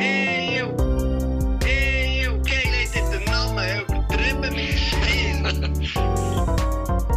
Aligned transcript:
Eeuw, 0.00 0.72
eeuw, 1.60 2.40
kijk, 2.42 2.70
lees 2.70 2.90
dit 2.92 3.10
de 3.10 3.20
namen 3.24 3.82
übertrieben 3.82 4.54
mit 4.54 4.78
Stil. 4.78 5.42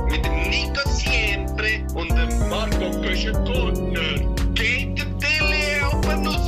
Mit 0.10 0.26
dem 0.26 0.50
Nico 0.50 0.90
Siempre 0.90 1.86
und 1.96 2.10
dem 2.10 2.50
Marco 2.50 2.92
Köschen-Gurtner. 3.02 4.36
Geht 4.54 4.98
der 4.98 5.18
Tilly 5.18 5.82
oben 5.94 6.28
raus. 6.28 6.48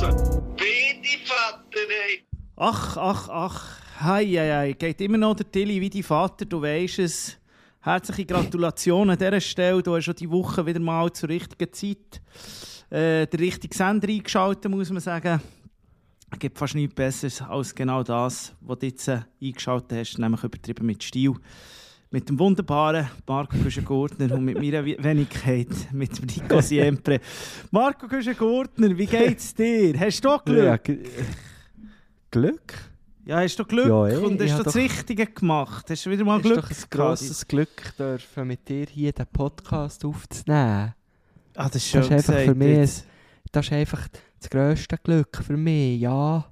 Beide 0.56 1.16
Vater, 1.24 1.88
ey. 2.06 2.26
Ach, 2.56 2.96
ach, 2.96 3.28
ach. 3.30 3.80
Hei, 4.00 4.26
hei, 4.26 4.50
hei. 4.50 4.72
Geht 4.72 5.00
immer 5.00 5.16
noch 5.16 5.36
der 5.36 5.50
Tilly 5.50 5.80
wie 5.80 5.88
dein 5.88 6.02
Vater, 6.02 6.44
du 6.44 6.60
weisst 6.60 6.98
es. 6.98 7.38
Herzliche 7.80 8.26
Gratulation 8.26 9.08
an 9.08 9.16
dieser 9.16 9.40
Stelle. 9.40 9.82
Du 9.82 9.96
hast 9.96 10.04
schon 10.04 10.16
die 10.16 10.30
Woche 10.30 10.66
wieder 10.66 10.80
mal 10.80 11.10
zur 11.12 11.30
richtigen 11.30 11.72
Zeit 11.72 12.20
äh, 12.90 13.26
den 13.26 13.40
richtigen 13.40 13.74
Sender 13.74 14.08
eingeschaltet, 14.08 14.70
muss 14.70 14.90
man 14.90 15.00
sagen. 15.00 15.40
Gibt 16.38 16.58
fast 16.58 16.74
nichts 16.74 16.94
Besseres 16.94 17.40
als 17.42 17.74
genau 17.74 18.02
das, 18.02 18.54
was 18.60 18.78
du 18.78 18.86
jetzt 18.86 19.08
äh, 19.08 19.20
eingeschaltet 19.42 19.98
hast, 19.98 20.18
nämlich 20.18 20.42
übertrieben 20.44 20.84
mit 20.86 21.02
Stil. 21.02 21.32
Mit 22.10 22.28
dem 22.28 22.38
wunderbaren 22.38 23.08
Marco 23.26 23.56
Güschen-Gurtner 23.58 24.32
und 24.34 24.44
mit 24.44 24.56
meiner 24.60 24.84
We- 24.84 24.96
Wenigkeit, 24.98 25.68
mit 25.92 26.16
dem 26.18 26.26
Nico 26.26 26.60
Siempre. 26.60 27.20
Marco 27.70 28.06
Güschen-Gurtner, 28.06 28.96
wie 28.96 29.06
geht's 29.06 29.54
dir? 29.54 29.98
Hast 29.98 30.24
du 30.24 30.38
Glück? 30.44 30.88
Ja, 30.88 30.94
Glück? 32.30 32.74
Ja, 33.24 33.40
hast 33.40 33.56
du 33.58 33.64
Glück 33.64 33.88
Ja, 33.88 34.06
eh, 34.08 34.16
und 34.18 34.40
ich 34.40 34.52
hast 34.52 34.60
du 34.60 34.64
das 34.64 34.72
doch- 34.74 34.80
Richtige 34.80 35.26
gemacht? 35.26 35.86
Hast 35.90 36.06
du 36.06 36.10
wieder 36.10 36.24
mal 36.24 36.38
Es 36.38 36.44
ist 36.44 36.52
Glück 36.52 36.60
doch 36.64 36.70
ein 36.70 36.90
grosses 36.90 37.48
Glück, 37.48 37.96
dürfen 37.98 38.46
mit 38.46 38.68
dir 38.68 38.86
hier 38.88 39.12
den 39.12 39.26
Podcast 39.26 40.04
aufzunehmen. 40.04 40.94
Ah, 41.56 41.68
das 41.68 41.76
ist 41.76 41.94
Das 41.94 42.06
schön 42.06 42.16
ist 42.18 42.30
einfach 42.30 42.34
gesagt, 42.34 42.44
für 42.44 42.54
mich 42.54 42.78
ein, 42.78 42.90
das 43.52 43.66
ist 43.66 43.72
einfach 43.72 44.08
das 44.46 44.50
grösste 44.50 44.98
Glück 45.02 45.42
für 45.44 45.56
mich, 45.56 46.00
ja. 46.00 46.46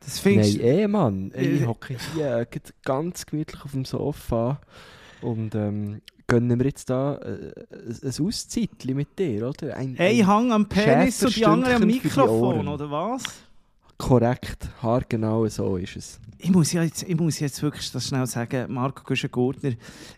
Das 0.00 0.18
findest 0.18 0.58
Nein, 0.58 0.66
eh, 0.66 0.88
Mann. 0.88 1.32
Ich 1.34 1.62
Äh, 1.62 1.66
hocke 1.66 1.96
hier 2.14 2.36
äh, 2.38 2.46
ganz 2.84 3.26
gemütlich 3.26 3.64
auf 3.64 3.72
dem 3.72 3.84
Sofa 3.84 4.60
und 5.20 5.54
ähm, 5.54 6.00
gönnen 6.26 6.58
wir 6.58 6.66
jetzt 6.66 6.88
da 6.88 7.16
äh, 7.16 7.52
ein 8.02 8.26
Auszeitchen 8.26 8.96
mit 8.96 9.18
dir, 9.18 9.48
oder? 9.48 9.76
Ein, 9.76 9.94
Hey, 9.96 10.20
ein, 10.22 10.26
Hang 10.26 10.52
am 10.52 10.68
Penis 10.68 11.22
und 11.22 11.36
die 11.36 11.44
anderen 11.44 11.82
am 11.82 11.86
Mikrofon, 11.86 12.68
oder 12.68 12.90
was? 12.90 13.22
korrekt, 13.98 14.70
haargenau 14.82 15.46
so 15.48 15.76
ist 15.76 15.96
es. 15.96 16.20
Ich 16.38 16.50
muss, 16.50 16.72
ja 16.72 16.82
jetzt, 16.82 17.02
ich 17.02 17.14
muss 17.18 17.38
jetzt 17.38 17.62
wirklich 17.62 17.92
das 17.92 18.06
schnell 18.08 18.26
sagen, 18.26 18.72
Marco 18.72 19.04
Güschen-Gurtner, 19.04 19.72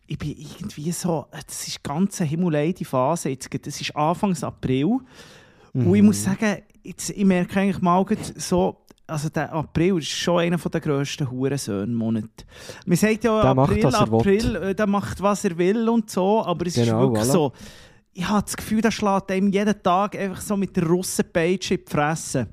ich 0.07 0.17
bin 0.19 0.37
irgendwie 0.39 0.93
so, 0.93 1.27
das 1.33 1.67
ist 1.67 1.83
ganz 1.83 2.21
eine 2.21 2.31
himmelleide 2.31 2.85
Phase, 2.85 3.31
jetzt, 3.31 3.51
das 3.67 3.81
ist 3.81 3.97
Anfangs 3.97 4.45
April 4.45 4.85
und 4.85 5.03
Mhm. 5.75 5.95
ich 5.97 6.03
muss 6.03 6.23
sagen, 6.23 6.59
jetzt, 6.83 7.11
ich 7.11 7.25
merke 7.25 7.61
eigentlich 7.61 7.81
mal 7.81 8.05
so, 8.37 8.79
also 9.07 9.29
der 9.29 9.53
April 9.53 9.99
ist 9.99 10.09
schon 10.09 10.41
einer 10.41 10.57
der 10.57 10.81
grössten 10.81 11.31
Hurensöhn-Monate. 11.31 12.45
Man 12.87 12.97
sagt 12.97 13.25
ja, 13.25 13.43
Der 13.43 13.55
macht, 13.55 13.71
April, 13.71 13.85
was 13.85 13.95
er 13.95 14.11
will. 14.11 14.19
April, 14.19 14.57
äh, 14.57 14.75
der 14.75 14.87
macht, 14.87 15.23
was 15.23 15.45
er 15.45 15.59
will 15.59 15.89
und 15.89 16.11
so, 16.11 16.45
aber 16.45 16.67
es 16.67 16.75
Genau, 16.75 16.85
ist 16.85 17.09
wirklich 17.09 17.25
voilà. 17.25 17.33
so, 17.33 17.53
ich 18.15 18.29
habe 18.29 18.43
das 18.43 18.57
Gefühl, 18.57 18.81
der 18.81 18.91
schlägt 18.91 19.31
einem 19.31 19.49
jeden 19.49 19.83
Tag 19.83 20.17
einfach 20.17 20.41
so 20.41 20.57
mit 20.57 20.77
der 20.77 20.87
Russenpeitsche 20.87 21.75
in 21.75 21.85
die 21.85 21.91
Fresse. 21.91 22.47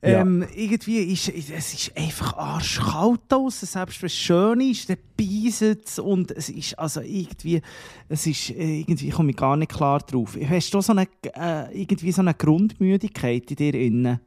Ja. 0.00 0.20
Ähm, 0.20 0.46
irgendwie 0.54 0.98
ist 1.12 1.28
es 1.28 1.74
ist 1.74 1.96
einfach 1.96 2.36
arschkalt 2.36 3.20
draußen, 3.28 3.66
selbst 3.66 4.00
wenn 4.00 4.06
es 4.06 4.14
schön 4.14 4.60
ist, 4.60 4.88
dann 4.88 4.96
beißt 5.16 5.62
es 5.62 5.98
und 5.98 6.30
es 6.30 6.50
ist 6.50 6.78
also 6.78 7.00
irgendwie, 7.00 7.60
es 8.08 8.26
ist, 8.26 8.50
äh, 8.50 8.80
irgendwie 8.80 9.10
komme 9.10 9.30
ich 9.30 9.36
gar 9.36 9.56
nicht 9.56 9.72
klar 9.72 9.98
drauf. 9.98 10.38
Hast 10.48 10.72
du 10.72 10.80
so 10.80 10.92
eine, 10.92 11.08
äh, 11.34 11.80
irgendwie 11.80 12.12
so 12.12 12.20
eine 12.20 12.34
Grundmüdigkeit 12.34 13.50
in 13.50 13.56
dir 13.56 13.74
innen? 13.74 14.20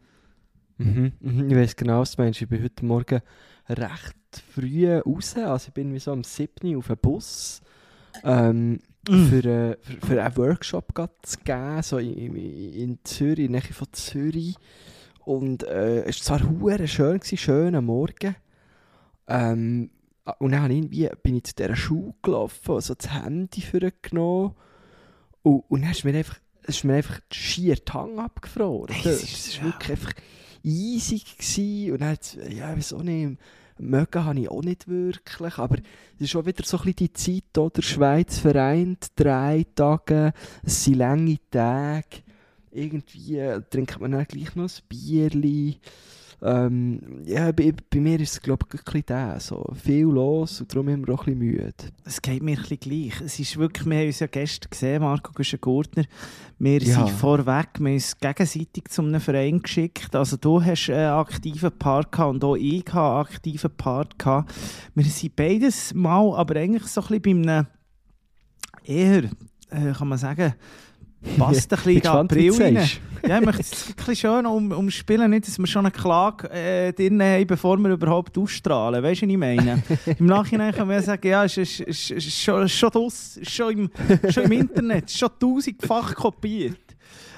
Mhm, 0.78 1.14
mhm, 1.22 1.50
ich 1.50 1.56
weiß 1.56 1.76
genau, 1.78 2.02
was 2.02 2.18
du 2.18 2.22
meinst. 2.22 2.42
Ich 2.42 2.50
bin 2.50 2.64
heute 2.64 2.86
Morgen 2.86 3.22
recht 3.70 4.44
früh 4.54 4.94
raus. 4.94 5.36
Also 5.38 5.70
ich 5.70 5.74
bin 5.74 5.94
wie 5.94 6.00
so 6.00 6.12
am 6.12 6.26
7. 6.26 6.76
auf 6.76 6.90
einen 6.90 7.00
Bus. 7.00 7.62
Ähm, 8.26 8.80
Mm. 9.10 9.26
für, 9.30 9.46
äh, 9.46 9.78
für, 9.82 10.06
für 10.06 10.24
einen 10.24 10.38
Workshop 10.38 10.94
zu 11.24 11.38
geben, 11.44 11.82
so 11.82 11.98
in, 11.98 12.36
in, 12.36 12.74
in 12.74 13.00
Zürich, 13.04 13.46
in 13.46 13.54
der 13.54 13.62
Nähe 13.64 13.74
von 13.74 13.88
Zürich. 13.94 14.56
Und 15.26 15.64
äh, 15.64 16.04
es 16.04 16.30
war 16.30 16.40
zwar 16.40 16.88
schön, 16.88 17.20
gewesen, 17.20 17.38
schöner 17.38 17.82
Morgen. 17.82 18.36
Ähm, 19.28 19.92
und 20.40 20.52
dann 20.52 20.72
irgendwie, 20.72 21.10
bin 21.24 21.36
ich 21.36 21.46
zu 21.46 21.56
dieser 21.56 21.76
Schule 21.76 22.14
gelaufen, 22.22 22.74
also 22.74 22.94
das 22.94 23.12
Handy 23.14 23.62
vorgenommen. 23.62 24.56
Und, 25.42 25.64
und 25.70 25.82
dann 25.82 25.92
ist 25.92 26.04
mir 26.04 26.16
einfach, 26.16 26.40
ist 26.64 26.84
mir 26.84 26.96
einfach 26.96 27.20
schier 27.32 27.76
die 27.76 27.92
Hand 27.92 28.20
abgefroren. 28.20 28.94
Hey, 28.94 29.12
das 29.12 29.24
es 29.24 29.58
war 29.58 29.66
wirklich 29.66 29.92
einfach 29.92 30.14
easy. 30.64 31.20
Gewesen. 31.20 31.92
Und 31.94 32.02
dann, 32.02 32.18
ja, 32.50 32.76
ich 32.76 32.94
auch 32.94 33.04
nicht, 33.04 33.38
mögen 33.82 34.26
habe 34.26 34.40
ich 34.40 34.50
auch 34.50 34.62
nicht 34.62 34.88
wirklich, 34.88 35.58
aber 35.58 35.78
es 36.16 36.22
ist 36.22 36.36
auch 36.36 36.46
wieder 36.46 36.64
so 36.64 36.80
ein 36.80 36.96
die 36.96 37.14
Zeit, 37.14 37.58
oder? 37.58 37.82
Schweiz 37.82 38.38
vereint, 38.38 39.12
drei 39.16 39.66
Tage, 39.76 40.34
es 40.64 40.84
sind 40.84 40.98
lange 40.98 41.38
Tage, 41.50 42.22
irgendwie 42.72 43.38
äh, 43.38 43.62
trinkt 43.70 44.00
man 44.00 44.12
dann 44.12 44.26
gleich 44.26 44.56
noch 44.56 44.66
ein 44.66 44.72
Bierli. 44.90 45.80
Ähm, 46.44 47.22
ja, 47.28 47.52
bei, 47.52 47.72
bei 47.92 48.00
mir 48.00 48.20
ist 48.20 48.32
es 48.34 48.42
glaube 48.42 48.66
ich 48.74 48.80
ein 48.80 48.84
bisschen 48.84 49.04
das, 49.06 49.46
so 49.48 49.64
viel 49.76 50.06
los 50.06 50.60
und 50.60 50.74
darum 50.74 50.88
sind 50.88 51.08
wir 51.08 51.14
auch 51.14 51.28
ein 51.28 51.38
bisschen 51.38 51.40
müde. 51.40 51.74
Es 52.04 52.20
geht 52.20 52.42
mir 52.42 52.58
ein 52.58 52.62
bisschen 52.64 52.80
gleich. 52.80 53.22
Es 53.22 53.40
ist 53.40 53.58
wirklich, 53.58 53.86
wir 53.88 53.98
haben 54.00 54.08
uns 54.08 54.20
ja 54.22 54.26
gestern 54.26 54.72
gesehen, 54.72 55.02
Marco 55.04 55.34
Güschen-Gurtner. 55.34 56.06
Wir 56.58 56.82
Ja. 56.82 57.06
sind 57.06 57.12
vorweg, 57.12 57.68
wir 57.80 57.86
haben 57.90 57.94
uns 57.94 58.18
gegenseitig 58.18 58.86
zu 58.90 59.04
einem 59.04 59.22
Verein 59.22 59.62
geschickt. 59.62 60.16
Also 60.16 60.36
du 60.36 60.64
hast 60.64 60.90
einen 60.90 61.12
aktiven 61.12 61.72
Part 61.78 62.12
gehabt 62.12 62.34
und 62.34 62.44
auch 62.44 62.56
ich 62.56 62.86
hatte 62.88 62.98
einen 63.00 63.18
aktiven 63.22 63.72
Part 63.78 64.18
gehabt. 64.18 64.52
Wir 64.96 65.06
sind 65.06 65.36
beides 65.36 65.94
mal, 65.94 66.34
aber 66.36 66.56
eigentlich 66.56 66.88
so 66.88 67.02
ein 67.02 67.20
bisschen 67.22 67.44
bei 67.44 67.52
einem 67.52 67.68
eher, 68.84 69.24
äh, 69.70 69.94
kann 69.96 70.08
man 70.08 70.18
sagen, 70.18 70.56
passt 71.38 71.72
ein 71.72 71.78
bisschen 71.84 71.92
in 71.92 72.02
den 72.02 72.12
April 72.12 72.62
rein. 72.62 72.90
Ja, 73.28 73.38
ich 73.40 73.46
möchte 73.46 73.62
es 73.62 73.90
ein 73.90 73.94
bisschen 73.96 74.16
schön 74.16 74.46
um, 74.46 74.72
umspielen, 74.72 75.30
nicht, 75.30 75.48
dass 75.48 75.60
wir 75.60 75.68
schon 75.68 75.86
eine 75.86 75.92
Klage 75.92 76.50
äh, 76.50 76.92
drin 76.92 77.22
haben, 77.22 77.46
bevor 77.46 77.78
wir 77.78 77.92
überhaupt 77.92 78.36
ausstrahlen. 78.38 79.04
Weißt 79.04 79.22
du, 79.22 79.28
was 79.28 79.32
ich 79.32 79.38
meine? 79.38 79.84
Im 80.20 80.26
Nachhinein 80.26 80.74
können 80.74 80.90
wir 80.90 81.02
sagen, 81.02 81.28
ja, 81.28 81.46
es 81.46 81.58
ist, 81.58 81.82
ist, 81.82 82.12
ist, 82.12 82.42
schon, 82.42 82.68
schon, 82.68 82.92
ist 83.08 83.52
schon, 83.52 83.72
im, 83.72 83.90
schon 84.32 84.46
im 84.46 84.52
Internet, 84.54 85.12
schon 85.12 85.30
tausendfach 85.40 86.16
kopiert. 86.16 86.80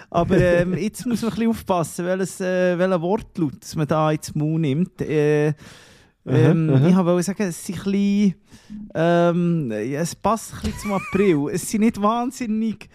Aber 0.10 0.38
ähm, 0.38 0.78
jetzt 0.78 1.06
muss 1.06 1.22
man 1.24 1.32
ein 1.32 1.36
bisschen 1.36 1.50
aufpassen, 1.50 2.06
welches, 2.06 2.40
äh, 2.40 2.78
welchen 2.78 3.02
Wortlaut 3.02 3.56
das 3.60 3.76
man 3.76 3.88
da 3.88 4.12
ins 4.12 4.34
Mund 4.36 4.62
nimmt. 4.62 5.02
Äh, 5.02 5.54
ähm, 6.26 6.70
Aha, 6.70 6.78
aha. 6.80 6.88
Ich 6.88 6.96
wollte 7.06 7.24
sagen, 7.24 7.44
es 7.44 7.66
sind 7.66 7.78
ein 7.80 7.84
bisschen, 7.92 8.36
ähm, 8.96 9.72
es 9.72 10.16
passt 10.16 10.54
ein 10.54 10.60
bisschen 10.62 10.80
zum 10.80 10.94
April. 10.94 11.50
Es 11.54 11.70
sind 11.70 11.82
nicht 11.82 12.02
wahnsinnig, 12.02 12.88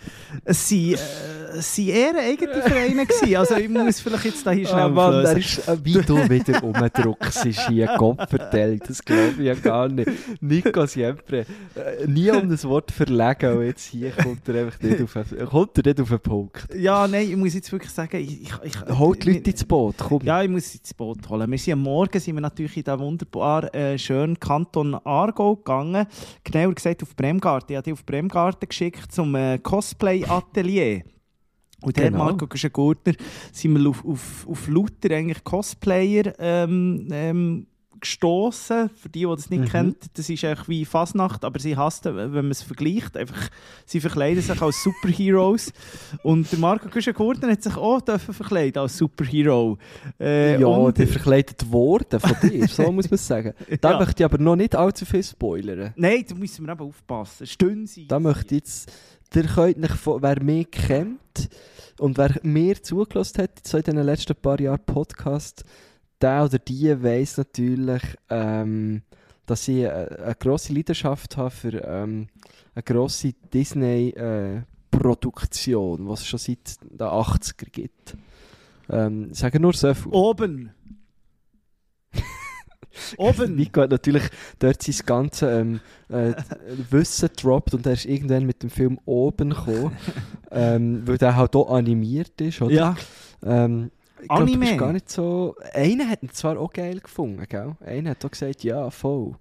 es 0.44 0.68
sind, 0.68 0.94
äh, 0.94 1.58
es 1.58 1.74
sind 1.74 1.88
eher 1.88 2.14
eigene 2.18 2.62
Vereine 2.62 3.06
gewesen. 3.06 3.36
Also 3.36 3.56
ich 3.56 3.68
muss 3.68 4.00
vielleicht 4.00 4.24
jetzt 4.26 4.46
da 4.46 4.50
hier 4.52 4.66
schnell 4.66 4.80
Ah, 4.80 4.88
Mann, 4.88 5.14
auflösen. 5.26 5.34
der 5.34 5.36
ist, 5.38 5.68
äh, 5.68 5.76
wie 5.84 5.92
du 5.94 6.28
wieder 6.28 6.62
umdruckst, 6.64 7.44
ist 7.46 7.68
hier 7.68 7.86
Kopfverteilung. 7.98 8.80
Das 8.86 9.02
glaube 9.04 9.34
ich 9.38 9.44
ja 9.46 9.54
gar 9.54 9.88
nicht. 9.88 10.10
Nico 10.40 10.86
Siempre, 10.86 11.40
äh, 11.74 12.06
nie 12.06 12.30
um 12.30 12.48
das 12.48 12.64
Wort 12.64 12.90
verlegen 12.90 13.58
und 13.58 13.64
jetzt 13.66 13.86
hier 13.86 14.10
kommt 14.12 14.48
er 14.48 14.66
einfach 14.66 14.80
nicht 14.80 15.02
auf 15.02 15.12
den, 15.12 15.46
kommt 15.46 15.76
er 15.78 15.84
nicht 15.84 16.00
auf 16.00 16.08
den 16.08 16.20
Punkt. 16.20 16.68
Ja, 16.74 17.06
nein, 17.08 17.28
ich 17.28 17.36
muss 17.36 17.54
jetzt 17.54 17.70
wirklich 17.72 17.92
sagen, 17.92 18.16
ich... 18.20 18.42
ich, 18.42 18.52
ich 18.64 18.98
Holt 18.98 19.24
die 19.24 19.32
Leute 19.32 19.50
ins 19.50 19.64
Boot, 19.64 19.96
komm. 19.98 20.22
Ja, 20.22 20.42
ich 20.42 20.48
muss 20.48 20.74
ins 20.74 20.94
Boot 20.94 21.28
holen. 21.28 21.50
Wir 21.50 21.58
sind 21.58 21.72
am 21.74 21.82
Morgen 21.82 22.18
sind 22.20 22.34
wir 22.34 22.40
natürlich 22.40 22.76
in 22.76 22.84
den 22.84 22.98
wunderbar 23.18 23.74
äh, 23.74 23.98
schönen 23.98 24.38
Kanton 24.38 24.94
Aargau 24.94 25.56
gegangen. 25.56 26.06
Genauer 26.44 26.74
gesagt 26.74 27.02
auf 27.02 27.16
Bremgarten. 27.16 27.72
Ich 27.72 27.76
habe 27.76 27.84
dich 27.84 27.92
auf 27.92 28.06
Bremgarten 28.06 28.68
geschickt 28.68 29.10
zum 29.12 29.34
äh, 29.34 29.58
Cosplay-Atelier. 29.58 31.02
Und 31.80 31.96
dort, 31.96 32.08
Genau. 32.08 32.24
Marco 32.24 32.46
Güschen-Gurtner, 32.46 33.14
sind 33.52 33.78
wir 33.78 33.88
auf, 33.88 34.04
auf, 34.04 34.46
auf 34.48 34.68
lauter 34.68 35.14
eigentlich 35.14 35.42
Cosplayer 35.44 36.34
ähm, 36.38 37.08
ähm, 37.12 37.66
gestoßen. 38.00 38.90
Für 38.90 39.08
die, 39.08 39.20
die 39.20 39.26
das 39.26 39.50
nicht 39.50 39.60
Mhm. 39.60 39.68
kennen, 39.68 39.96
das 40.14 40.28
ist 40.28 40.44
eigentlich 40.44 40.68
wie 40.68 40.84
Fasnacht, 40.84 41.44
aber 41.44 41.58
sie 41.58 41.76
hassen, 41.76 42.16
wenn 42.16 42.30
man 42.32 42.50
es 42.50 42.62
vergleicht. 42.62 43.16
Einfach, 43.16 43.48
sie 43.86 44.00
verkleiden 44.00 44.42
sich 44.42 44.60
als 44.62 44.82
Superheroes. 44.82 45.72
Und 46.22 46.50
der 46.52 46.58
Marco 46.58 46.88
Güschen-Gurtner 46.88 47.50
hat 47.52 47.62
sich 47.62 47.76
auch 47.76 48.00
dürfen 48.00 48.34
verkleiden 48.34 48.80
als 48.82 48.96
Superhero. 48.96 49.78
Äh, 50.20 50.60
ja, 50.60 50.66
und- 50.66 50.96
die 50.98 51.06
verkleidet 51.06 51.70
worden 51.70 52.20
von 52.20 52.36
dir, 52.50 52.66
so 52.68 52.90
muss 52.92 53.10
man 53.10 53.14
es 53.16 53.26
sagen. 53.26 53.52
Da 53.80 53.92
Ja. 53.92 53.98
möchte 53.98 54.22
ich 54.22 54.24
aber 54.24 54.38
noch 54.38 54.56
nicht 54.56 54.74
allzu 54.74 55.04
viel 55.04 55.22
spoilern. 55.22 55.92
Nein, 55.96 56.24
da 56.28 56.34
müssen 56.34 56.66
wir 56.66 56.72
eben 56.72 56.82
aufpassen. 56.82 57.46
Stimmen 57.46 57.86
sie. 57.86 58.06
Da 58.06 58.18
möchte 58.20 58.54
jetzt, 58.56 58.90
ihr 59.34 59.44
könnt 59.44 59.78
nicht, 59.78 59.94
wer 60.06 60.42
mich 60.42 60.70
kennt 60.70 61.48
und 61.98 62.16
wer 62.18 62.34
mir 62.42 62.82
zugelassen 62.82 63.42
hat, 63.42 63.66
so 63.66 63.76
in 63.78 63.82
den 63.84 63.98
letzten 63.98 64.34
paar 64.36 64.60
Jahren 64.60 64.80
Podcast, 64.86 65.64
der 66.20 66.44
oder 66.44 66.58
die 66.58 67.02
weiß 67.02 67.38
natürlich, 67.38 68.02
ähm, 68.28 69.02
dass 69.46 69.68
ich 69.68 69.88
eine, 69.88 70.18
eine 70.18 70.34
grosse 70.34 70.72
Leidenschaft 70.72 71.36
habe 71.36 71.50
für 71.50 71.84
ähm, 71.84 72.26
eine 72.74 72.82
grosse 72.82 73.34
Disney-Produktion, 73.52 76.06
die 76.06 76.12
es 76.12 76.26
schon 76.26 76.38
seit 76.38 76.80
den 76.82 76.98
80er 76.98 77.70
gibt. 77.70 78.16
Ähm, 78.90 79.34
sagen 79.34 79.60
nur 79.62 79.74
so 79.74 79.94
viel. 79.94 80.12
Oben. 80.12 80.70
Oben. 83.16 83.54
Nico 83.54 83.82
hat 83.82 83.90
natürlich 83.90 84.24
dort 84.58 84.82
sein 84.82 85.06
ganzes 85.06 85.42
ähm, 85.42 85.78
äh, 86.08 86.32
Wissen 86.90 87.28
gedroppt 87.28 87.74
und 87.74 87.86
er 87.86 87.92
ist 87.92 88.06
irgendwann 88.06 88.46
mit 88.46 88.62
dem 88.62 88.70
Film 88.70 88.98
oben 89.04 89.50
gekommen, 89.50 89.96
ähm, 90.50 91.06
weil 91.06 91.18
der 91.18 91.36
halt 91.36 91.54
auch 91.54 91.70
animiert 91.70 92.40
ist, 92.40 92.62
oder? 92.62 92.74
Ja. 92.74 92.96
Ähm, 93.44 93.90
ich 94.20 94.28
glaub, 94.28 94.40
Anime. 94.40 94.66
bist 94.66 94.78
gar 94.78 94.92
nicht 94.92 95.10
so... 95.10 95.54
Einer 95.72 96.08
hat 96.08 96.22
ihn 96.22 96.30
zwar 96.30 96.58
auch 96.58 96.72
geil 96.72 97.00
gefunden, 97.00 97.44
gell? 97.48 97.76
Einer 97.84 98.10
hat 98.10 98.24
auch 98.24 98.30
gesagt, 98.30 98.64
ja, 98.64 98.90
voll. 98.90 99.34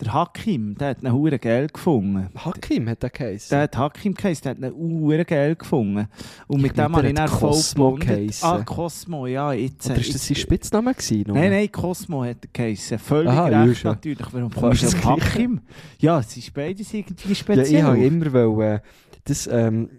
Der 0.00 0.12
Hakim, 0.12 0.76
der 0.78 0.90
hat 0.90 1.04
einen 1.04 1.12
Huren 1.12 1.40
geil 1.40 1.66
gefunden. 1.66 2.28
Hakim 2.44 2.88
hat 2.88 3.02
er 3.02 3.10
geheißen. 3.10 3.48
Der 3.50 3.62
hat 3.62 3.76
Hakim 3.76 4.14
geheißen, 4.14 4.42
der 4.44 4.50
hat 4.52 4.62
einen 4.62 5.00
Huren 5.00 5.26
geil 5.26 5.56
gefunden. 5.56 6.06
Und 6.46 6.62
mit 6.62 6.70
Ich 6.70 6.76
dem 6.76 6.94
habe 6.96 7.08
ich 7.08 7.14
dann 7.14 7.26
voll 7.26 7.50
Cosmo 7.50 7.94
geheissen. 7.96 8.46
Ah, 8.46 8.62
Cosmo, 8.62 9.26
ja, 9.26 9.52
jetzt. 9.52 9.90
Oder 9.90 9.98
ist 9.98 10.14
das 10.14 10.24
sein 10.24 10.36
Spitzname 10.36 10.94
gewesen? 10.94 11.24
nur? 11.26 11.36
Nein, 11.36 11.50
nein, 11.50 11.72
Cosmo 11.72 12.22
hat 12.22 12.36
er 12.44 12.48
geheißen. 12.52 12.96
Völlig 13.00 13.32
Aha, 13.32 13.46
recht 13.46 13.82
ja. 13.82 13.90
natürlich. 13.90 14.26
Warum 14.30 14.52
kommst 14.54 14.82
du 14.82 14.86
das 14.86 14.94
auf. 14.94 15.04
Hakim? 15.04 15.60
Ja, 15.98 16.20
es 16.20 16.36
ist 16.36 16.54
beides 16.54 16.94
irgendwie 16.94 17.28
Ja, 17.30 17.34
speziell. 17.34 17.74
ich 17.74 17.82
habe 17.82 17.98
immer 17.98 18.32
wollen, 18.32 18.80
das, 19.24 19.48
ähm, 19.48 19.90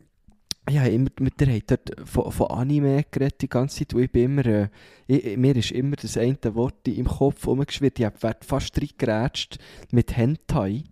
ich 0.69 0.77
habe 0.79 0.89
immer 0.89 1.09
mit 1.19 1.39
der 1.39 1.55
hat 1.55 1.63
dort 1.71 1.91
von, 2.09 2.31
von 2.31 2.47
Anime 2.47 3.03
geredet 3.11 3.41
die 3.41 3.49
ganze 3.49 3.79
Zeit 3.79 3.93
und 3.93 4.03
ich 4.03 4.11
bin 4.11 4.23
immer, 4.25 4.45
äh, 4.45 4.67
ich, 5.07 5.37
mir 5.37 5.55
ist 5.55 5.71
immer 5.71 5.95
das 5.95 6.17
eine 6.17 6.37
Wort 6.55 6.87
im 6.87 7.05
Kopf 7.07 7.45
rumgeschwirrt, 7.47 7.99
ich 7.99 8.05
habe 8.05 8.17
fast 8.41 8.79
reingeratscht 8.79 9.57
mit 9.91 10.15
Hentai. 10.15 10.83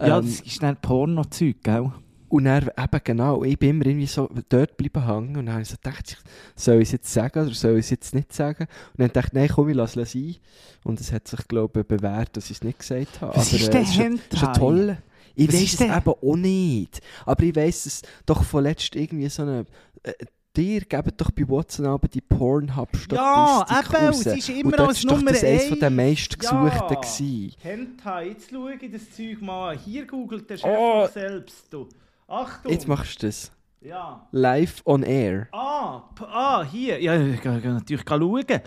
ja, 0.00 0.18
Ähm, 0.18 0.26
das 0.26 0.40
ist 0.40 0.62
dann 0.62 0.76
Porno-Zeug, 0.80 1.56
gell? 1.62 1.92
und 2.28 2.46
dann 2.46 2.64
eben 2.76 3.00
genau, 3.04 3.44
ich 3.44 3.56
bin 3.58 3.70
immer 3.70 3.86
irgendwie 3.86 4.06
so 4.06 4.28
dort 4.48 4.76
bleiben 4.76 5.06
hängen 5.06 5.36
und 5.36 5.46
dann 5.46 5.52
habe 5.52 5.62
ich 5.62 5.68
so 5.68 5.76
gedacht, 5.80 6.16
soll 6.56 6.76
ich 6.76 6.88
es 6.88 6.92
jetzt 6.92 7.12
sagen 7.12 7.44
oder 7.44 7.54
soll 7.54 7.74
ich 7.74 7.84
es 7.84 7.90
jetzt 7.90 8.12
nicht 8.14 8.32
sagen? 8.32 8.64
Und 8.96 9.00
dann 9.00 9.12
dachte 9.12 9.28
ich, 9.28 9.32
nein, 9.34 9.48
komm, 9.54 9.68
ich 9.68 9.76
lasse 9.76 10.00
es 10.00 10.12
sein. 10.12 10.34
Und 10.82 11.00
es 11.00 11.12
hat 11.12 11.28
sich, 11.28 11.46
glaube 11.46 11.80
ich, 11.80 11.86
bewährt, 11.86 12.36
dass 12.36 12.46
ich 12.46 12.56
es 12.56 12.64
nicht 12.64 12.80
gesagt 12.80 13.20
habe. 13.20 13.36
Was 13.36 13.48
Aber, 13.52 13.56
ist 13.60 13.68
äh, 13.68 13.70
denn 13.70 13.82
ist 13.82 13.90
ein- 13.92 14.02
Hentai? 14.02 14.22
Das 14.30 14.42
ist 14.42 14.48
ein 14.48 14.54
toller. 14.54 14.96
Ich 15.34 15.48
Was 15.48 15.54
weiß 15.54 15.74
es 15.74 15.80
eben 15.80 16.08
auch 16.08 16.36
nicht. 16.36 17.00
Aber 17.26 17.42
ich 17.42 17.54
weiß 17.56 17.86
es 17.86 18.02
doch 18.26 18.42
von 18.44 18.62
letzt 18.64 18.94
irgendwie 18.94 19.28
so 19.28 19.42
eine. 19.42 19.64
Äh, 20.02 20.12
dir 20.56 20.82
gebt 20.82 21.20
doch 21.20 21.32
bei 21.32 21.48
WhatsApp 21.48 21.86
aber 21.86 22.06
die 22.06 22.20
Pornhub-Statistik 22.20 23.18
Ja, 23.18 23.66
eben, 23.68 24.06
raus. 24.06 24.26
es 24.26 24.36
ist 24.36 24.48
immer 24.50 24.78
als 24.80 24.98
ist 24.98 25.04
Nummer 25.04 25.32
das 25.32 25.42
eines 25.42 25.64
von 25.66 25.78
den 25.80 25.84
eins. 25.84 25.96
meistgesuchten 25.96 26.70
Ja. 26.70 26.94
gewesen. 27.00 27.52
Hentai, 27.60 28.28
jetzt 28.28 28.50
schaue 28.50 28.74
ich 28.74 28.92
das 28.92 29.10
Zeug 29.10 29.42
mal 29.42 29.72
an. 29.72 29.78
Hier 29.84 30.06
googelt 30.06 30.48
der 30.48 30.56
Chef 30.58 30.70
Oh. 30.78 31.08
selbst. 31.12 31.72
Du. 31.72 31.88
Achtung! 32.28 32.70
Jetzt 32.70 32.86
machst 32.86 33.20
du 33.22 33.26
das. 33.26 33.50
Ja. 33.80 34.28
Live 34.30 34.80
on 34.86 35.02
air. 35.02 35.48
Ah, 35.52 36.04
ah 36.20 36.62
hier. 36.62 37.00
Ja, 37.02 37.20
ich 37.20 37.40
kann 37.40 37.60
kann 37.60 37.74
natürlich 37.74 38.04
schauen. 38.08 38.62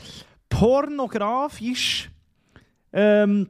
Pornografisch. 0.49 2.11
Ähm, 2.93 3.49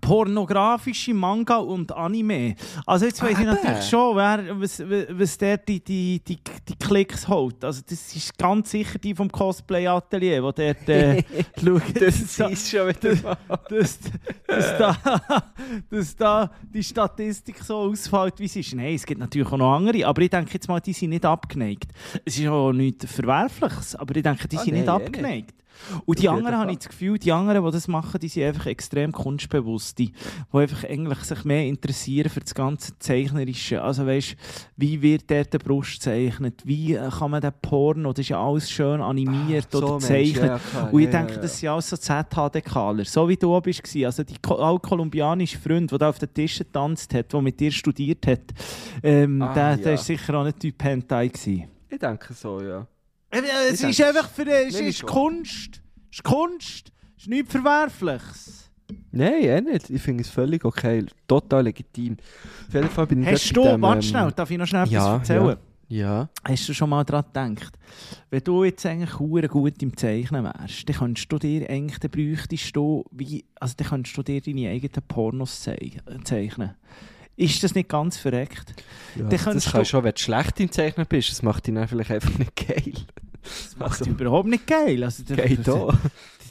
pornografische 0.00 1.14
Manga 1.14 1.56
und 1.56 1.90
Anime. 1.92 2.54
Also 2.86 3.06
jetzt 3.06 3.22
weiß 3.22 3.28
Ah, 3.36 3.40
ich 3.40 3.46
eben. 3.46 3.54
natürlich 3.54 3.84
schon, 3.88 4.16
wer, 4.16 4.60
was, 4.60 4.80
was 4.80 5.38
der 5.38 5.56
die, 5.58 5.80
die, 5.82 6.20
die, 6.26 6.38
die 6.68 6.76
Klicks 6.76 7.26
holt. 7.26 7.64
Also 7.64 7.82
das 7.88 8.14
ist 8.14 8.36
ganz 8.38 8.70
sicher 8.70 8.98
die 8.98 9.14
vom 9.14 9.30
Cosplay-Atelier, 9.30 10.42
wo 10.42 10.52
der 10.52 10.76
äh, 10.88 11.22
schaut. 11.64 11.82
Das 12.00 12.20
ist 12.20 12.70
schon 12.70 12.88
wieder 12.88 13.14
mal. 13.22 13.36
dass, 13.68 13.98
dass, 14.46 14.78
da, 14.78 14.96
dass 15.90 16.16
da 16.16 16.50
die 16.72 16.82
Statistik 16.84 17.58
so 17.62 17.76
ausfällt, 17.76 18.38
wie 18.40 18.48
sie 18.48 18.60
ist. 18.60 18.74
Nein, 18.74 18.94
es 18.94 19.06
gibt 19.06 19.20
natürlich 19.20 19.48
auch 19.48 19.56
noch 19.58 19.74
andere, 19.74 20.06
aber 20.06 20.22
ich 20.22 20.30
denke 20.30 20.50
jetzt 20.54 20.68
mal, 20.68 20.80
die 20.80 20.92
sind 20.92 21.10
nicht 21.10 21.24
abgeneigt. 21.24 21.90
Es 22.24 22.38
ist 22.38 22.46
auch 22.46 22.72
nichts 22.72 23.10
Verwerfliches, 23.10 23.96
aber 23.96 24.14
ich 24.16 24.22
denke, 24.22 24.46
die 24.48 24.58
Ah, 24.58 24.62
sind 24.62 24.74
nicht 24.74 24.86
eh 24.86 24.90
abgeneigt. 24.90 25.54
Und 26.04 26.20
die 26.20 26.28
anderen, 26.28 26.58
habe 26.58 26.72
ich 26.72 26.78
das 26.78 26.88
Gefühl, 26.88 27.18
die 27.18 27.32
anderen, 27.32 27.64
die 27.64 27.70
das 27.70 27.88
machen, 27.88 28.20
die 28.20 28.28
sind 28.28 28.44
einfach 28.44 28.66
extrem 28.66 29.12
kunstbewusst, 29.12 29.98
die, 29.98 30.12
einfach 30.52 30.84
eigentlich 30.84 31.18
sich 31.20 31.44
mehr 31.44 31.64
interessieren 31.66 32.30
für 32.30 32.40
das 32.40 32.54
ganze 32.54 32.98
Zeichnerische. 32.98 33.82
Also 33.82 34.06
weißt, 34.06 34.36
wie 34.76 35.00
wird 35.02 35.30
der 35.30 35.44
die 35.44 35.58
Brust 35.58 35.94
gezeichnet? 35.94 36.62
Wie 36.64 36.94
äh, 36.94 37.08
kann 37.10 37.30
man 37.30 37.40
den 37.40 37.52
Porno, 37.62 38.12
das 38.12 38.20
ist 38.24 38.28
ja 38.30 38.42
alles 38.44 38.70
schön 38.70 39.00
animiert 39.00 39.66
Ah, 39.72 39.78
so, 39.78 39.78
oder 39.78 39.94
gezeichnet. 39.98 40.44
ja, 40.44 40.58
klar, 40.58 40.92
Und 40.92 41.00
ich 41.00 41.06
ja, 41.06 41.12
denke, 41.12 41.30
ja, 41.32 41.36
ja. 41.36 41.42
das 41.42 41.58
sind 41.58 41.68
alles 41.68 41.90
so 41.90 41.96
ZHD-Kaler. 41.96 43.04
So 43.04 43.28
wie 43.28 43.36
du 43.36 43.58
gewesen. 43.60 44.04
Also 44.04 44.24
die 44.24 44.36
auch 44.46 44.78
kolumbianische 44.80 45.58
Freund, 45.58 45.90
der 45.90 45.98
da 45.98 46.08
auf 46.08 46.18
den 46.18 46.32
Tischen 46.32 46.66
getanzt 46.66 47.12
hat, 47.14 47.32
der 47.32 47.40
mit 47.42 47.58
dir 47.60 47.70
studiert 47.72 48.26
hat, 48.26 48.40
ähm, 49.02 49.40
Ah, 49.42 49.54
der, 49.54 49.76
der 49.76 49.86
ja. 49.86 49.94
ist 49.94 50.06
sicher 50.06 50.34
auch 50.34 50.44
nicht 50.44 50.60
Typ 50.60 50.82
Hentai 50.82 51.28
gewesen. 51.28 51.64
Ich 51.88 51.98
denke 51.98 52.34
so, 52.34 52.60
ja. 52.60 52.86
Äh, 53.30 53.38
äh, 53.38 53.42
Es 53.72 53.82
ist 53.82 54.00
einfach 54.02 54.28
für 54.28 54.46
es 54.50 54.78
ist 54.80 54.98
schon. 54.98 55.08
Kunst. 55.08 55.82
Es 56.10 56.18
ist 56.18 56.24
Kunst. 56.24 56.92
Es 57.16 57.22
ist 57.24 57.28
nichts 57.28 57.52
Verwerfliches. 57.52 58.70
Nein, 59.10 59.42
eh 59.42 59.60
nicht. 59.60 59.90
Ich 59.90 60.00
finde 60.02 60.22
es 60.22 60.30
völlig 60.30 60.64
okay. 60.64 61.04
Total 61.26 61.62
legitim. 61.64 62.16
Auf 62.68 62.74
jeden 62.74 62.88
Fall 62.88 63.06
bin 63.06 63.22
ich 63.22 63.28
Hast 63.28 63.56
du, 63.56 63.62
dem, 63.62 63.82
warte 63.82 63.98
ähm, 63.98 64.02
schnell, 64.02 64.32
darf 64.32 64.50
ich 64.50 64.58
noch 64.58 64.66
schnell 64.66 64.82
etwas 64.82 64.92
ja, 64.92 65.14
erzählen? 65.16 65.56
Ja. 65.88 66.28
Hast 66.44 66.68
du 66.68 66.74
schon 66.74 66.90
mal 66.90 67.02
daran 67.04 67.54
gedacht, 67.54 67.78
wenn 68.30 68.44
du 68.44 68.64
jetzt 68.64 68.84
eigentlich 68.84 69.12
gut 69.12 69.82
im 69.82 69.96
Zeichnen 69.96 70.44
wärst, 70.44 70.88
dann 70.88 70.96
könntest 70.96 71.32
du 71.32 71.38
dir 71.38 71.68
eigentlich, 71.68 71.98
dann 71.98 72.10
bräuchtest 72.10 72.76
du, 72.76 73.04
wie, 73.10 73.44
also 73.58 73.74
dann 73.76 73.88
könntest 73.88 74.16
du 74.16 74.22
dir 74.22 74.40
deine 74.42 74.68
eigenen 74.68 75.02
Pornos 75.08 75.62
zei- 75.62 75.96
zeichnen. 76.24 76.74
Ist 77.38 77.62
das 77.62 77.74
nicht 77.74 77.88
ganz 77.88 78.16
verreckt? 78.18 78.74
ja 79.16 79.24
das 79.28 79.44
könntest 79.44 79.70
kann 79.70 79.80
du- 79.82 79.84
schon, 79.86 80.04
wenn 80.04 80.12
du 80.12 80.20
schlecht 80.20 80.58
im 80.60 80.70
Zeichnen 80.72 81.06
bist. 81.06 81.30
Das 81.30 81.42
macht 81.42 81.66
dich 81.66 81.74
dann 81.74 81.86
vielleicht 81.88 82.10
einfach 82.10 82.36
nicht 82.38 82.56
geil. 82.56 82.92
Das 83.42 83.76
macht 83.78 84.00
Also- 84.00 84.10
überhaupt 84.10 84.48
nicht 84.48 84.66
geil. 84.66 85.02
Also, 85.04 85.22
der- 85.22 85.74
auch. 85.74 85.94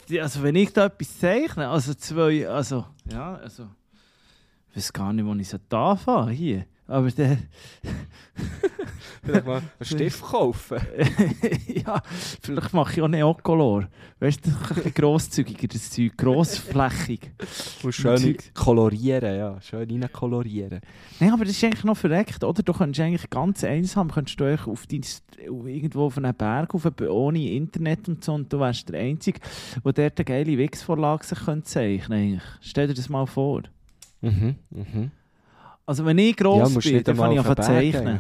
die- 0.10 0.22
Also 0.22 0.42
wenn 0.44 0.56
ich 0.56 0.72
da 0.72 0.86
etwas 0.86 1.20
zeichne, 1.20 1.68
also 1.70 1.94
zwei, 1.94 2.48
also, 2.48 2.86
ja, 3.12 3.36
also, 3.36 3.68
ich 4.72 4.78
weiß 4.78 4.94
gar 4.94 5.12
nicht, 5.12 5.26
wo 5.26 5.34
ich 5.36 5.50
so 5.50 5.58
anfangen 5.76 6.30
hier. 6.30 6.66
Aber 6.88 7.12
der, 7.12 7.38
Vielleicht 9.28 9.46
mal 9.46 9.58
einen 9.58 9.70
Stift 9.82 10.22
kaufen. 10.22 10.78
ja, 11.68 12.02
vielleicht 12.42 12.74
mache 12.74 12.94
ich 12.94 13.02
auch 13.02 13.08
Neocolor. 13.08 13.88
Weißt 14.20 14.46
du, 14.46 14.52
ein 14.52 14.76
bisschen 14.76 14.94
grosszügiger, 14.94 15.68
das 15.68 15.92
Zeug, 15.92 16.18
grossflächig. 16.18 17.32
Und 17.84 17.94
schön 17.94 18.18
Zeug. 18.18 18.54
kolorieren, 18.54 19.38
ja. 19.38 19.62
Schön 19.62 19.90
rein 20.02 20.10
kolorieren. 20.12 20.80
Nein, 21.20 21.34
aber 21.34 21.46
das 21.46 21.56
ist 21.56 21.64
eigentlich 21.64 21.84
noch 21.84 21.98
verreckt, 21.98 22.44
oder? 22.44 22.64
Du 22.64 22.74
könntest 22.74 23.02
eigentlich 23.02 23.30
ganz 23.30 23.64
einsam, 23.64 24.12
könntest 24.12 24.40
du 24.40 24.46
eigentlich 24.46 24.68
auf 24.68 24.88
dein, 24.88 25.04
irgendwo 25.44 26.06
auf 26.06 26.18
einen 26.18 26.34
Berg 26.34 26.74
rauf, 26.74 26.88
ohne 27.10 27.52
Internet 27.52 28.08
und 28.08 28.24
so, 28.24 28.34
und 28.34 28.52
du 28.52 28.60
wärst 28.60 28.90
der 28.90 29.00
Einzige, 29.02 29.40
der 29.84 29.94
dort 29.94 30.20
eine 30.20 30.26
geile 30.26 30.58
Wix-Vorlage 30.58 31.26
sich 31.26 31.40
könnte 31.40 31.64
zeichnen 31.64 32.20
eigentlich. 32.20 32.50
Stell 32.62 32.88
dir 32.88 32.94
das 32.94 33.10
mal 33.10 33.26
vor. 33.26 33.64
Mhm, 34.22 34.56
mhm. 34.70 35.12
Also 35.88 36.06
wenn 36.06 36.18
ich 36.20 36.36
gross 36.36 36.72
musst 36.74 36.88
bin, 36.88 37.04
dann 37.04 37.18
kann 37.18 37.32
ich 37.32 37.40
einfach 37.40 37.56
zeichnen. 37.56 38.20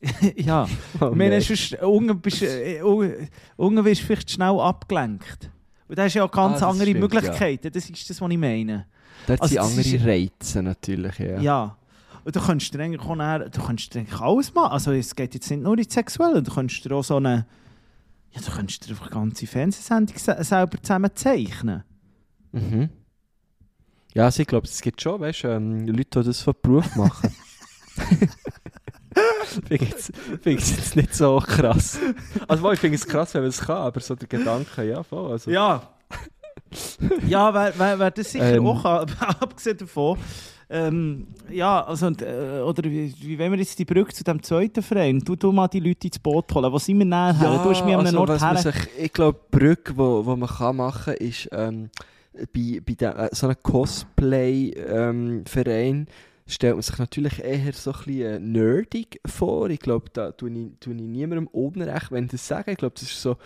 ja, 0.36 0.66
Oh, 1.00 1.10
ich 1.10 1.16
meine, 1.16 1.40
sonst, 1.40 1.74
unten 1.82 2.18
bist, 2.20 2.42
äh, 2.42 2.80
unten 2.82 3.76
du 3.84 3.94
vielleicht 3.94 4.30
schnell 4.30 4.58
abgelenkt. 4.58 5.50
Und 5.88 5.98
da 5.98 6.04
hast 6.04 6.14
du 6.14 6.20
ja 6.20 6.24
auch 6.24 6.30
ganz 6.30 6.62
Ah, 6.62 6.70
andere 6.70 6.86
stimmt, 6.88 7.00
Möglichkeiten, 7.00 7.70
das 7.70 7.88
ist 7.90 8.08
das, 8.10 8.20
was 8.20 8.30
ich 8.30 8.38
meine. 8.38 8.86
Dort 9.26 9.40
also 9.42 9.52
sind 9.54 9.62
andere 9.62 9.96
ist- 9.96 10.04
Reize 10.06 10.62
natürlich, 10.62 11.18
ja. 11.18 11.40
Ja. 11.40 11.76
Und 12.24 12.34
du 12.34 12.40
kannst 12.40 12.72
dir 12.72 12.80
eigentlich 12.80 13.02
auch 13.02 13.14
nachher, 13.16 13.48
du 13.48 13.60
kannst 13.60 13.94
dir 13.94 14.06
alles 14.20 14.54
machen. 14.54 14.72
Also 14.72 14.92
es 14.92 15.14
geht 15.14 15.34
jetzt 15.34 15.50
nicht 15.50 15.62
nur 15.62 15.76
ins 15.76 15.92
Sexuelle, 15.92 16.42
du 16.42 16.52
kannst 16.52 16.84
dir 16.84 16.92
auch 16.94 17.04
so 17.04 17.16
eine, 17.16 17.46
ja, 18.30 18.40
du 18.40 18.50
kannst 18.50 18.84
dir 18.86 18.90
einfach 18.90 19.06
eine 19.10 19.14
ganze 19.20 19.46
Fernsehsendung 19.46 20.16
se 20.16 20.36
selber 20.40 20.80
zusammen 20.82 21.10
zeichnen. 21.14 21.82
Mhm. 22.52 22.88
Ja, 24.14 24.24
also 24.24 24.42
ich 24.42 24.46
glaube, 24.48 24.66
es 24.66 24.80
gibt 24.80 25.00
schon, 25.00 25.20
weißt 25.20 25.44
du, 25.44 25.48
ähm, 25.48 25.86
Leute, 25.86 26.20
die 26.20 26.26
das 26.26 26.40
von 26.42 26.54
Beruf 26.60 26.94
machen. 26.96 27.34
finde 29.68 29.84
ich 29.84 29.92
ich 30.44 30.70
jetzt 30.70 30.96
nicht 30.96 31.14
so 31.14 31.38
krass. 31.38 31.98
Also, 32.48 32.62
wohl, 32.62 32.74
ich 32.74 32.80
finde 32.80 32.96
es 32.96 33.06
krass, 33.06 33.34
wenn 33.34 33.42
man 33.42 33.50
es 33.50 33.60
kann, 33.60 33.76
aber 33.76 34.00
so 34.00 34.14
der 34.14 34.28
Gedanke, 34.28 34.84
ja, 34.84 35.02
voll. 35.02 35.32
Also, 35.32 35.50
Ja. 35.50 35.82
ja, 37.26 37.52
wer, 37.52 37.72
wer, 37.76 37.98
wer 37.98 38.10
das 38.10 38.32
sicher 38.32 38.54
Ähm. 38.56 38.66
auch 38.66 38.82
kann, 38.82 39.06
abgesehen 39.40 39.78
davon. 39.78 40.18
Ähm, 40.70 41.26
ja, 41.50 41.84
also, 41.84 42.06
und, 42.06 42.22
äh, 42.22 42.62
oder 42.64 42.82
wie, 42.84 43.14
wie 43.20 43.38
wollen 43.38 43.52
wir 43.52 43.58
jetzt 43.58 43.78
die 43.78 43.84
Brücke 43.84 44.14
zu 44.14 44.24
dem 44.24 44.42
zweiten 44.42 44.82
Verein? 44.82 45.20
Du, 45.20 45.36
du 45.36 45.52
mal 45.52 45.68
die 45.68 45.80
Leute 45.80 46.06
ins 46.06 46.18
Boot 46.18 46.52
holen. 46.54 46.72
Wo 46.72 46.78
sind 46.78 46.98
wir 46.98 47.04
näher 47.04 47.38
her? 47.38 47.60
Du 47.62 47.68
hast 47.70 47.84
mich 47.84 47.94
an 47.94 48.06
einem 48.06 48.18
also, 48.18 48.20
Ort 48.20 48.40
her. 48.40 48.56
sich, 48.56 48.74
Ich 48.98 49.12
glaube, 49.12 49.38
die 49.52 49.58
Brücke, 49.58 49.94
wo, 49.94 50.24
wo 50.24 50.34
man 50.34 50.48
kann 50.48 50.76
machen 50.76 51.14
kann, 51.14 51.26
ist 51.26 51.46
ähm, 51.52 51.90
bei, 52.52 52.82
bei 52.84 52.94
der, 52.94 53.16
äh, 53.18 53.28
so 53.32 53.46
einem 53.46 53.56
Cosplay-Verein 53.62 56.08
stellt 56.46 56.74
man 56.74 56.82
sich 56.82 56.98
natürlich 56.98 57.42
eher 57.42 57.72
so 57.72 57.92
ein 57.92 57.98
bisschen 58.04 58.20
äh, 58.20 58.38
nerdig 58.40 59.20
vor. 59.24 59.70
Ich 59.70 59.80
glaube, 59.80 60.10
da 60.12 60.32
tue 60.32 60.50
ich, 60.50 60.72
tue 60.80 60.94
ich 60.94 61.00
niemandem 61.00 61.46
Unrecht, 61.48 62.10
wenn 62.10 62.24
ich 62.24 62.32
das 62.32 62.46
sage. 62.46 62.72
Ich 62.72 62.78
glaube, 62.78 62.94
das 62.94 63.04
ist 63.04 63.22
so, 63.22 63.36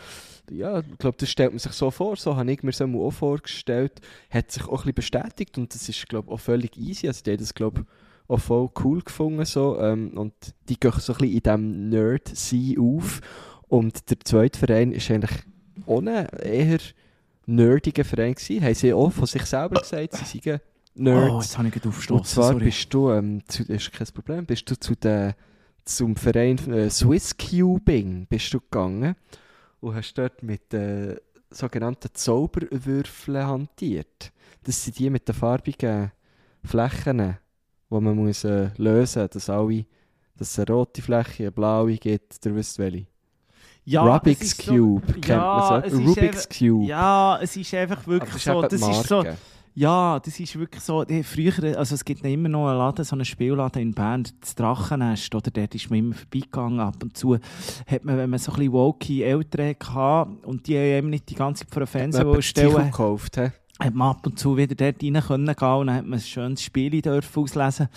ja, 0.51 0.81
ich 0.81 0.99
glaube, 0.99 1.17
das 1.19 1.31
stellt 1.31 1.53
man 1.53 1.59
sich 1.59 1.73
so 1.73 1.91
vor. 1.91 2.17
So 2.17 2.37
habe 2.37 2.51
ich 2.51 2.63
mir 2.63 2.73
so 2.73 2.85
auch 2.85 3.11
vorgestellt. 3.11 4.01
Hat 4.31 4.51
sich 4.51 4.65
auch 4.65 4.87
ein 4.87 4.95
bisschen 4.95 4.95
bestätigt 4.95 5.59
und 5.59 5.75
das 5.75 5.87
ist, 5.89 6.09
glaube 6.09 6.29
ich, 6.29 6.35
auch 6.35 6.41
völlig 6.41 6.77
easy. 6.77 7.07
Also 7.07 7.31
haben 7.31 7.39
das, 7.39 7.55
glaube 7.55 7.83
ich, 7.83 7.87
auch 8.29 8.41
voll 8.41 8.71
cool 8.83 9.03
gefunden. 9.03 9.45
So. 9.45 9.79
Ähm, 9.79 10.17
und 10.17 10.33
die 10.69 10.81
gehen 10.81 10.93
so 10.93 11.13
ein 11.13 11.19
bisschen 11.19 11.37
in 11.37 11.43
diesem 11.43 11.89
Nerd-Sein 11.91 12.77
auf. 12.79 13.21
Und 13.69 14.11
der 14.11 14.21
zweite 14.21 14.59
Verein 14.59 14.93
ist 14.93 15.11
eigentlich 15.11 15.43
ohne 15.87 16.29
eher 16.43 16.79
nerdiger 17.47 18.05
Verein 18.05 18.35
gewesen. 18.35 18.63
Haben 18.65 18.75
sie 18.75 18.93
auch 18.93 19.11
von 19.11 19.27
sich 19.27 19.43
selber 19.47 19.81
gesagt, 19.81 20.15
sie 20.15 20.41
seien 20.41 20.61
Oh, 20.99 21.03
Nerds. 21.03 21.47
jetzt 21.47 21.59
habe 21.59 21.69
ich 21.69 21.75
gerade 21.75 21.89
Und 21.89 21.95
aufgestoßen. 21.95 22.25
zwar 22.25 22.53
sorry. 22.53 22.65
bist 22.65 22.95
du, 22.95 23.11
ähm, 23.11 23.43
zu, 23.47 23.63
ist 23.65 23.93
kein 23.93 24.07
Problem, 24.15 24.47
bist 24.47 24.71
du 24.71 24.81
zu 24.81 24.95
der, 24.97 25.37
zum 25.85 26.17
Verein 26.17 26.57
äh, 26.73 26.89
Swiss 26.89 27.37
Cubing 27.37 28.27
bist 28.27 28.53
du 28.55 28.61
gegangen 28.61 29.15
und 29.81 29.95
hast 29.95 30.15
dort 30.15 30.43
mit 30.43 30.73
äh, 30.73 31.17
sogenannten 31.51 32.09
Zauberwürfeln 32.15 33.47
hantiert. 33.47 34.33
Das 34.65 34.83
sind 34.85 34.99
die 34.99 35.11
mit 35.11 35.29
den 35.29 35.35
farbigen 35.35 36.13
Flächen, 36.65 37.19
die 37.91 38.01
man 38.01 38.17
muss, 38.17 38.45
äh, 38.45 38.71
lösen 38.79 39.23
muss, 39.23 39.31
dass 39.33 39.51
alle, 39.51 39.85
dass 40.37 40.51
es 40.51 40.59
eine 40.59 40.75
rote 40.75 41.03
Fläche, 41.03 41.45
eine 41.45 41.53
blaue 41.53 41.97
gibt, 41.99 42.45
ihr 42.45 42.55
wisst 42.57 42.79
welche. 42.79 43.07
Ja, 43.87 44.03
Rubik's 44.03 44.43
ist 44.43 44.63
so- 44.63 44.73
Cube, 44.73 45.07
kennt 45.15 45.29
ja, 45.29 45.39
man 45.71 45.83
es 45.85 45.93
so? 45.93 45.99
ist 45.99 46.07
Rubik's 46.09 46.37
einfach- 46.47 46.59
Cube. 46.59 46.85
Ja, 46.87 47.39
es 47.41 47.57
ist 47.57 47.75
einfach 47.75 48.07
wirklich 48.07 48.33
das 48.33 48.37
ist 48.39 48.45
so. 48.45 48.63
Das 48.63 48.73
ist 49.01 49.09
so 49.09 49.25
ja, 49.79 50.19
das 50.21 50.41
ist 50.41 50.59
wirklich 50.59 50.83
so. 50.83 51.05
die- 51.05 51.23
Früher, 51.23 51.77
also 51.77 51.95
es 51.97 52.03
gibt 52.03 52.25
immer 52.25 52.49
noch 52.49 52.67
einen 52.69 52.79
Laden, 52.79 53.05
so 53.05 53.15
einen 53.15 53.27
Spielladen 53.27 53.83
in 53.83 53.93
Bern, 53.93 54.25
das 54.41 54.55
Drachennest, 54.55 55.35
oder? 55.35 55.51
Dort 55.51 55.75
ist 55.75 55.91
man 55.91 55.99
immer 55.99 56.15
vorbeigegangen. 56.15 56.81
Ab 56.81 56.97
und 57.03 57.15
zu 57.15 57.35
hat 57.87 58.03
man, 58.03 58.17
wenn 58.17 58.31
man 58.31 58.39
so 58.39 58.53
ein 58.53 58.57
bisschen 58.57 58.73
woke 58.73 59.23
Eltern 59.23 59.75
hatte 59.95 60.31
und 60.47 60.67
die 60.67 60.77
haben 60.77 60.83
eben 60.85 61.11
nicht 61.11 61.29
die 61.29 61.35
ganze 61.35 61.65
Zeit 61.67 61.75
vor 61.75 61.83
dem 61.83 61.89
Fernseher 61.89 62.41
stellen 62.43 62.87
gekauft, 62.87 63.37
hä? 63.37 63.53
Hat 63.79 63.95
man 63.95 64.09
ab 64.09 64.27
und 64.27 64.39
zu 64.39 64.57
wieder 64.57 64.75
dort 64.75 65.03
rein 65.03 65.21
können 65.21 65.55
gehen 65.55 65.69
und 65.69 65.87
dann 65.89 65.97
hat 65.97 66.07
man 66.07 66.19
ein 66.19 66.23
schönes 66.25 66.63
Spiel 66.63 67.03
dürfen 67.03 67.43
auslesen. 67.43 67.89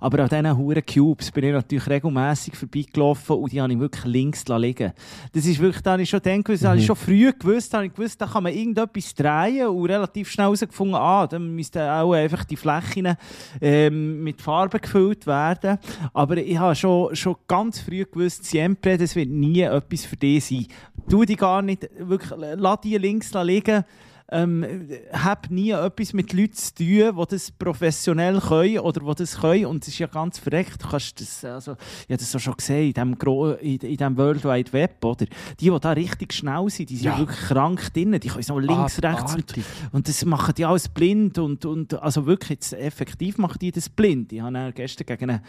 Aber 0.00 0.20
an 0.22 0.28
diesen 0.30 0.56
huren 0.56 0.82
Cubes 0.86 1.30
bin 1.30 1.44
ich 1.44 1.52
natürlich 1.52 1.86
regelmässig 1.86 2.56
vorbeigelaufen 2.56 3.36
und 3.36 3.52
die 3.52 3.60
habe 3.60 3.70
ich 3.70 3.78
wirklich 3.78 4.04
links 4.06 4.44
liegen 4.48 4.92
Das 5.34 5.44
ist 5.44 5.58
wirklich, 5.58 5.82
da 5.82 5.92
habe 5.92 6.02
ich 6.02 6.08
schon 6.08 6.22
gedacht, 6.22 6.48
das 6.48 6.64
habe 6.64 6.76
ich 6.78 6.84
Mhm. 6.84 6.86
schon 6.86 6.96
früh 6.96 7.32
gewusst, 7.38 7.72
da 7.72 7.78
habe 7.78 7.86
ich 7.88 7.92
gewusst, 7.94 8.18
da 8.20 8.26
kann 8.26 8.44
man 8.44 8.52
irgendetwas 8.54 9.14
drehen 9.14 9.66
und 9.68 9.84
relativ 9.86 10.30
schnell 10.30 10.46
herausgefunden, 10.46 10.94
ah, 10.96 11.26
dann 11.26 11.54
müssten 11.54 11.80
auch 11.82 12.12
einfach 12.14 12.44
die 12.44 12.56
Flächen 12.56 13.14
ähm, 13.60 14.22
mit 14.24 14.40
Farbe 14.40 14.80
gefüllt 14.80 15.26
werden. 15.26 15.78
Aber 16.14 16.38
ich 16.38 16.56
habe 16.58 16.74
schon, 16.74 17.14
schon 17.14 17.36
ganz 17.46 17.80
früh 17.80 18.04
gewusst, 18.04 18.44
Siempre, 18.46 18.96
das 18.96 19.14
wird 19.14 19.28
nie 19.28 19.60
etwas 19.60 20.06
für 20.06 20.16
dich 20.16 20.46
sein. 20.46 20.66
Tu 21.10 21.24
die 21.26 21.36
gar 21.36 21.60
nicht, 21.60 21.88
wirklich, 21.98 22.32
lass 22.56 22.80
die 22.80 22.96
links 22.96 23.32
liegen 23.34 23.84
ähm, 24.28 24.88
habe 25.12 25.54
nie 25.54 25.70
etwas 25.70 26.12
mit 26.12 26.32
Leuten 26.32 26.52
zu 26.54 26.74
tun, 26.74 26.86
die 26.86 27.24
das 27.30 27.50
professionell 27.52 28.40
können 28.40 28.78
oder 28.80 29.00
die 29.00 29.14
das 29.18 29.40
können. 29.40 29.66
Und 29.66 29.82
es 29.84 29.88
ist 29.88 29.98
ja 30.00 30.08
ganz 30.08 30.38
verreckt. 30.38 30.82
Du 30.82 30.88
kannst 30.88 31.20
das, 31.20 31.44
also, 31.44 31.72
ich 31.72 32.04
habe 32.10 32.16
das 32.18 32.34
auch 32.34 32.40
schon 32.40 32.56
gesehen 32.56 32.88
in 32.88 32.92
diesem, 32.92 33.18
Gro 33.18 33.52
in, 33.52 33.76
in 33.76 33.96
diesem 33.96 34.16
World 34.16 34.44
Wide 34.44 34.72
Web. 34.72 35.04
Oder? 35.04 35.26
Die, 35.60 35.70
die 35.70 35.78
da 35.80 35.90
richtig 35.92 36.32
schnell 36.32 36.68
sind, 36.70 36.90
die 36.90 36.96
sind 36.96 37.06
Ja. 37.06 37.18
wirklich 37.18 37.38
krank 37.38 37.92
drin. 37.94 38.12
Die 38.20 38.28
können 38.28 38.42
so 38.42 38.58
links, 38.58 39.00
rechts 39.02 39.34
und, 39.34 39.42
Abartig. 39.42 39.64
und 39.92 40.08
das 40.08 40.24
machen 40.24 40.54
die 40.56 40.64
alles 40.64 40.88
blind. 40.88 41.38
Und, 41.38 41.64
und 41.64 41.94
also 42.02 42.26
wirklich, 42.26 42.50
jetzt 42.50 42.72
effektiv 42.72 43.38
machen 43.38 43.58
die 43.60 43.70
das 43.70 43.88
blind. 43.88 44.32
Ich 44.32 44.40
habe 44.40 44.72
gestern 44.74 45.06
gegen 45.06 45.30
einen, 45.30 45.40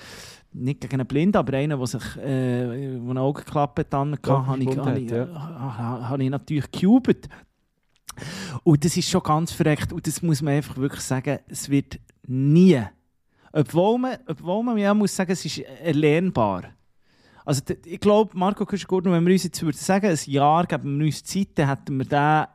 nicht 0.54 0.82
gegen 0.82 0.94
einen 1.00 1.08
Blind, 1.08 1.36
aber 1.36 1.54
einen, 1.58 1.78
der 1.78 1.88
sich 1.88 2.16
äh, 2.18 3.00
wo 3.02 3.10
eine 3.12 3.22
Augenklappe 3.22 3.86
dann 3.86 4.14
hatte, 4.14 4.30
Ja, 4.30 4.46
habe 4.46 4.60
ich, 4.60 4.66
gefunden 4.68 4.88
habe 4.90 5.00
ich, 5.00 5.12
hat, 5.12 5.30
ha- 5.34 6.10
habe 6.10 6.24
ich 6.24 6.30
natürlich 6.30 6.72
gecubed. 6.72 7.28
Und 8.64 8.84
das 8.86 8.98
ist 8.98 9.10
schon 9.10 9.24
ganz 9.24 9.52
verreckt. 9.52 9.94
Und 9.94 10.06
das 10.08 10.22
muss 10.22 10.42
man 10.42 10.54
einfach 10.56 10.78
wirklich 10.78 11.02
sagen, 11.02 11.40
es 11.48 11.70
wird 11.70 12.00
nie. 12.26 12.82
Obwohl 13.54 13.98
man, 13.98 14.18
obwohl 14.28 14.64
man 14.64 14.78
ja 14.78 14.94
muss 14.94 15.16
sagen, 15.16 15.32
es 15.32 15.46
ist 15.46 15.60
erlernbar. 15.60 16.64
Also 17.46 17.62
ich 17.86 18.00
glaube, 18.00 18.38
Marco 18.38 18.66
Kuschgurten, 18.66 19.12
wenn 19.12 19.26
wir 19.26 19.32
uns 19.34 19.44
jetzt 19.44 19.62
würden 19.64 19.78
sagen, 19.78 20.08
ein 20.08 20.20
Jahr 20.26 20.66
geben 20.66 21.00
wir 21.00 21.06
uns 21.06 21.24
Zeit, 21.24 21.48
dann 21.56 21.70
hätten 21.70 21.98
wir 21.98 22.06
den, 22.06 22.46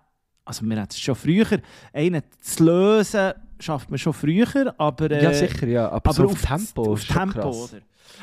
also 0.45 0.65
wir 0.67 0.77
hätten 0.77 0.89
es 0.91 1.01
schon 1.01 1.15
früher, 1.15 1.47
einen 1.95 2.23
zu 2.43 2.65
lösen, 2.65 3.33
schafft 3.59 3.89
man 3.91 3.99
schon 3.99 4.13
früher, 4.13 4.75
aber... 4.77 5.11
äh, 5.11 5.23
Ja, 5.25 5.33
sicher, 5.33 5.67
ja. 5.67 5.87
Aber, 5.89 6.11
aber 6.11 6.13
so 6.13 6.25
auf, 6.25 6.33
auf 6.33 6.43
Tempo 6.43 6.93
auf 6.93 7.05
Tempo, 7.07 7.49
oder? 7.49 7.79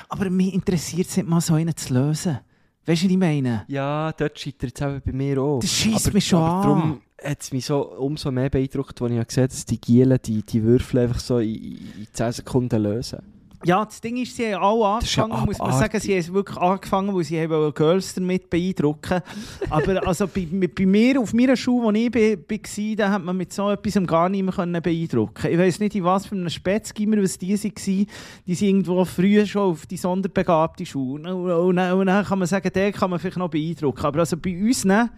Aber 0.10 0.30
mich 0.30 0.54
interessiert 0.54 1.08
es 1.08 1.18
nicht 1.18 1.28
mal, 1.28 1.42
so 1.42 1.56
einen 1.56 1.76
zu 1.76 1.92
lösen. 1.94 2.40
Weißt 2.86 3.02
du, 3.02 3.06
was 3.08 3.12
ich 3.14 3.18
meine? 3.18 3.66
Ja, 3.68 4.12
dort 4.14 4.40
scheitert 4.40 4.80
es 4.80 4.82
eben 4.88 5.02
bei 5.04 5.12
mir 5.12 5.42
auch. 5.42 5.60
Das 5.62 5.88
Aber- 6.06 6.14
mich 6.14 6.28
schon 6.28 6.40
aber 6.40 6.54
an. 6.54 6.62
Darum 6.64 7.02
hat 7.24 7.42
es 7.42 7.52
mich 7.52 7.66
so 7.66 7.82
umso 7.98 8.32
mehr 8.32 8.50
beeindruckt, 8.50 9.02
als 9.02 9.12
ich 9.12 9.28
gesehen 9.28 9.44
habe, 9.44 9.50
dass 9.54 9.66
die 9.66 9.82
Gielen 9.82 10.20
die, 10.26 10.42
die 10.44 10.64
Würfel 10.64 11.00
einfach 11.00 11.20
so 11.20 11.40
in, 11.40 11.56
in 11.56 12.08
10 12.14 12.32
Sekunden 12.32 12.82
lösen. 12.82 13.20
Ja, 13.66 13.84
das 13.84 14.00
Ding 14.00 14.16
ist, 14.16 14.38
sie 14.38 14.56
haben 14.56 14.64
alle 14.64 15.04
ist 15.04 15.14
ja 15.18 15.24
angefangen, 15.26 15.46
muss 15.48 15.58
man 15.58 15.78
sagen, 15.78 16.00
sie 16.00 16.18
haben 16.18 16.34
wirklich 16.34 16.58
angefangen, 16.58 17.14
weil 17.14 17.26
sie 17.26 17.42
haben 17.42 17.74
Girls 17.74 18.14
damit 18.14 18.50
beeindrucken 18.50 19.22
Aber 19.70 20.08
also 20.08 20.28
bei, 20.28 20.48
bei 20.74 20.86
mir, 20.86 21.20
auf 21.20 21.34
meiner 21.34 21.58
Schule, 21.58 21.88
wo 21.88 21.92
ich 21.92 22.14
war, 22.14 22.96
da 22.96 23.12
hat 23.12 23.22
man 23.26 23.36
mit 23.36 23.52
so 23.52 23.70
etwas 23.70 24.02
gar 24.08 24.30
nicht 24.30 24.44
mehr 24.44 24.54
können 24.54 24.82
beeindrucken 24.82 25.52
Ich 25.52 25.58
weiß 25.58 25.82
nicht, 25.82 25.94
in 25.96 26.06
was 26.06 26.28
für 26.28 26.36
einem 26.36 26.50
Spätzgimmer 26.50 27.22
was 27.22 27.38
die 27.38 27.52
waren. 27.58 28.08
Die 28.48 28.56
sind 28.56 28.68
irgendwo 28.70 29.04
früher 29.04 29.46
schon 29.46 29.74
auf 29.74 29.86
die 29.88 29.98
sonderbegabte 29.98 30.86
Schule. 30.86 31.36
Und, 31.36 31.52
und, 31.52 31.76
dann- 31.76 32.00
und 32.00 32.06
dann 32.08 32.24
kann 32.24 32.40
man 32.40 32.48
sagen, 32.48 32.72
der 32.74 32.94
kann 32.94 33.10
man 33.10 33.20
vielleicht 33.20 33.36
noch 33.36 33.50
beeindrucken. 33.50 34.06
Aber 34.06 34.20
also 34.20 34.38
bei 34.38 34.58
uns, 34.58 34.86
ne, 34.86 35.10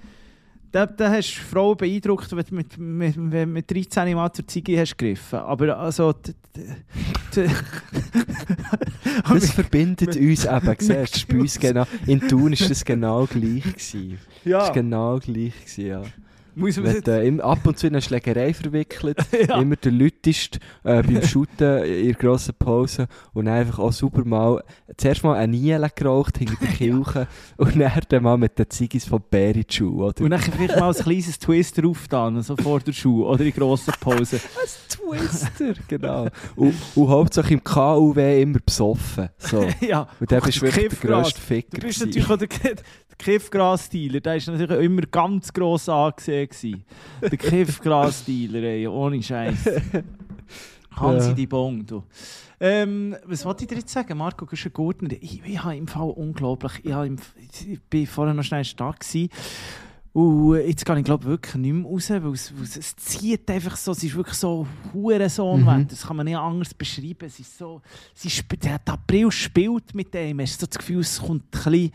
da, 0.71 0.85
da 0.85 1.11
hast 1.11 1.35
du 1.35 1.41
Frauen 1.41 1.77
beeindruckt, 1.77 2.31
wenn 2.35 2.45
du 2.45 2.55
mit, 2.55 2.77
mit, 2.77 3.17
mit, 3.17 3.47
mit 3.47 3.71
13 3.71 4.15
Mal 4.15 4.31
zur 4.31 4.47
Ziege 4.47 4.79
hast 4.79 4.97
gegriffen. 4.97 5.39
Aber 5.39 5.77
also... 5.77 6.13
Das 9.27 9.51
verbindet 9.51 10.15
uns 10.17 10.45
eben, 10.45 10.75
siehst 10.79 11.31
du, 11.31 11.59
genau. 11.59 11.85
In 12.05 12.19
Thun 12.19 12.51
war 12.51 12.67
das 12.67 12.83
genau 12.83 13.25
gleich. 13.25 13.63
Gewesen. 13.63 14.19
Das 14.43 14.51
ja, 14.51 14.59
war 14.59 14.73
genau 14.73 15.19
gleich, 15.19 15.53
gewesen, 15.53 15.85
ja. 15.85 16.01
Muss 16.55 16.77
man 16.77 16.93
Wird, 16.93 17.07
äh, 17.07 17.25
im- 17.25 17.39
ab 17.41 17.59
und 17.65 17.77
zu 17.77 17.87
in 17.87 17.93
eine 17.93 18.01
Schlägerei 18.01 18.53
verwickelt, 18.53 19.17
Ja. 19.47 19.59
immer 19.61 19.75
der 19.75 19.91
Lütest 19.91 20.59
äh, 20.83 21.01
beim 21.03 21.21
Shooten 21.23 21.83
in 21.83 22.05
der 22.07 22.13
grossen 22.15 22.53
Pause 22.57 23.07
und 23.33 23.45
dann 23.45 23.55
einfach 23.55 23.79
auch 23.79 23.91
super 23.93 24.23
mal, 24.25 24.63
zuerst 24.97 25.23
mal 25.23 25.35
eine 25.35 25.51
Niele 25.57 25.89
geraucht 25.95 26.37
hinter 26.37 26.55
der 26.61 26.67
Kirche 26.77 27.27
und 27.57 27.79
dann, 27.79 27.91
dann 28.09 28.23
mal 28.23 28.37
mit 28.37 28.57
den 28.59 28.69
Ziggis 28.69 29.05
von 29.05 29.21
die 29.31 29.65
Schuhe, 29.69 30.05
oder? 30.07 30.23
Und 30.23 30.31
dann 30.31 30.39
vielleicht 30.39 30.79
mal 30.79 30.89
ein 30.89 30.95
kleines 30.95 31.39
Twister 31.39 31.85
auftan, 31.87 32.41
so 32.41 32.55
vor 32.57 32.79
der 32.79 32.93
Schule 32.93 33.25
oder 33.25 33.43
in 33.45 33.53
grosser 33.53 33.93
Pause. 33.99 34.39
Twister, 34.89 35.73
genau. 35.87 36.27
Und, 36.55 36.75
und 36.95 37.07
hauptsächlich 37.09 37.53
im 37.53 37.63
KUW 37.63 38.41
immer 38.41 38.59
besoffen. 38.59 39.29
So. 39.37 39.65
ja, 39.81 40.07
Und 40.19 40.31
dann 40.31 40.41
bist 40.41 40.57
du 40.57 40.61
wirklich 40.63 40.89
der 40.99 41.09
grösste 41.09 41.39
Ficker. 41.41 41.77
Du 41.77 41.87
bist 41.87 41.99
natürlich 41.99 42.29
auch 42.29 42.37
der 42.37 42.47
Kiffgras-Dealer, 43.25 44.19
der 44.19 44.35
ist 44.37 44.47
natürlich 44.47 44.83
immer 44.85 45.01
ganz 45.03 45.53
gross 45.53 45.87
angesehen. 45.89 46.49
gewesen. 46.49 46.83
Der 47.21 47.37
Kiffgras-Dealer, 47.37 48.63
ey, 48.63 48.87
ohne 48.87 49.21
Scheiß. 49.21 49.69
Hansi 50.91 51.27
Ja. 51.29 51.33
die 51.33 51.47
Bong, 51.47 51.85
du. 51.85 52.03
Ähm, 52.59 53.15
was 53.25 53.45
wollte 53.45 53.63
ich 53.63 53.69
dir 53.69 53.77
jetzt 53.77 53.91
sagen, 53.91 54.17
Marco 54.17 54.45
Güschen-Gurtner? 54.45 55.09
Ich, 55.21 55.41
ich 55.43 55.63
habe 55.63 55.75
im 55.75 55.87
Fall 55.87 56.09
unglaublich, 56.09 56.73
ich, 56.83 56.91
im, 56.91 57.17
ich 57.67 57.81
bin 57.89 58.05
vorher 58.05 58.33
noch 58.33 58.43
schnell 58.43 58.65
stark 58.65 58.99
gewesen. 58.99 59.29
Und 60.13 60.57
jetzt 60.67 60.85
gehe 60.85 60.99
ich 60.99 61.05
glaube 61.05 61.23
wirklich 61.23 61.55
nicht 61.55 61.71
mehr 61.73 61.89
raus, 61.89 62.09
weil 62.09 62.33
es, 62.33 62.53
weil 62.53 62.63
es, 62.65 62.95
zieht 62.97 63.49
einfach 63.49 63.77
so, 63.77 63.93
es 63.93 64.03
ist 64.03 64.13
wirklich 64.13 64.35
so 64.35 64.67
Hurensohn, 64.93 65.63
Mhm. 65.63 65.87
das 65.87 66.05
kann 66.05 66.17
man 66.17 66.25
nicht 66.25 66.35
anders 66.37 66.73
beschreiben. 66.73 67.25
Es 67.25 67.39
ist 67.39 67.57
so, 67.57 67.81
es 68.13 68.25
ist, 68.25 68.43
der, 68.61 68.81
April 68.85 69.31
spielt 69.31 69.95
mit 69.95 70.13
dem, 70.13 70.41
hast 70.41 70.57
du 70.61 70.65
so 70.65 70.67
das 70.67 70.77
Gefühl, 70.79 70.99
es 70.99 71.17
kommt 71.21 71.43
ein 71.45 71.49
bisschen, 71.71 71.91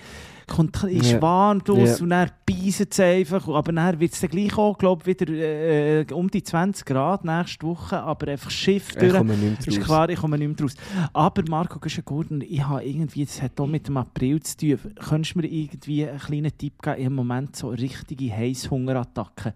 kommt 0.47 0.73
bisschen 0.81 1.03
Ja. 1.17 1.23
warm 1.23 1.63
draus 1.65 1.99
Ja. 1.99 2.03
und 2.05 2.11
dann 2.11 2.31
beißt 2.47 2.87
es 2.93 3.01
einfach. 3.01 3.49
Aber 3.49 3.73
dann 3.73 3.99
wird 4.01 4.13
es 4.13 4.21
dann 4.21 4.31
gleich 4.31 4.57
auch, 4.57 4.79
glaube 4.79 5.03
ich, 5.11 5.21
wieder 5.21 5.33
äh, 5.33 6.07
um 6.13 6.31
die 6.31 6.43
20 6.43 6.85
Grad 6.87 7.25
nächste 7.25 7.67
Woche, 7.67 7.99
aber 8.01 8.29
einfach 8.29 8.51
Schiff 8.51 8.91
Ich 8.91 8.97
durch. 8.97 9.13
komme 9.15 9.37
nicht 9.37 9.67
Ist 9.67 9.81
klar, 9.83 10.09
ich 10.09 10.19
komme 10.19 10.39
nicht 10.39 10.47
mehr 10.49 10.57
draus. 10.57 10.75
Aber 11.13 11.43
Marco 11.49 11.79
Güschen-Gurtner, 11.79 12.45
ich 12.49 12.63
habe 12.65 12.85
irgendwie, 12.85 13.25
das 13.25 13.43
hat 13.43 13.59
auch 13.61 13.67
mit 13.67 13.89
dem 13.89 13.97
April 13.97 14.41
zu 14.43 14.57
tun. 14.57 14.79
Könntest 15.09 15.35
du 15.35 15.41
mir 15.41 15.47
irgendwie 15.49 16.07
einen 16.09 16.19
kleinen 16.19 16.57
Tipp 16.57 16.81
geben? 16.81 16.97
Ich 17.01 17.07
im 17.07 17.15
Moment 17.15 17.57
so 17.57 17.69
richtige 17.71 18.31
Heißhungerattacken. 18.33 19.53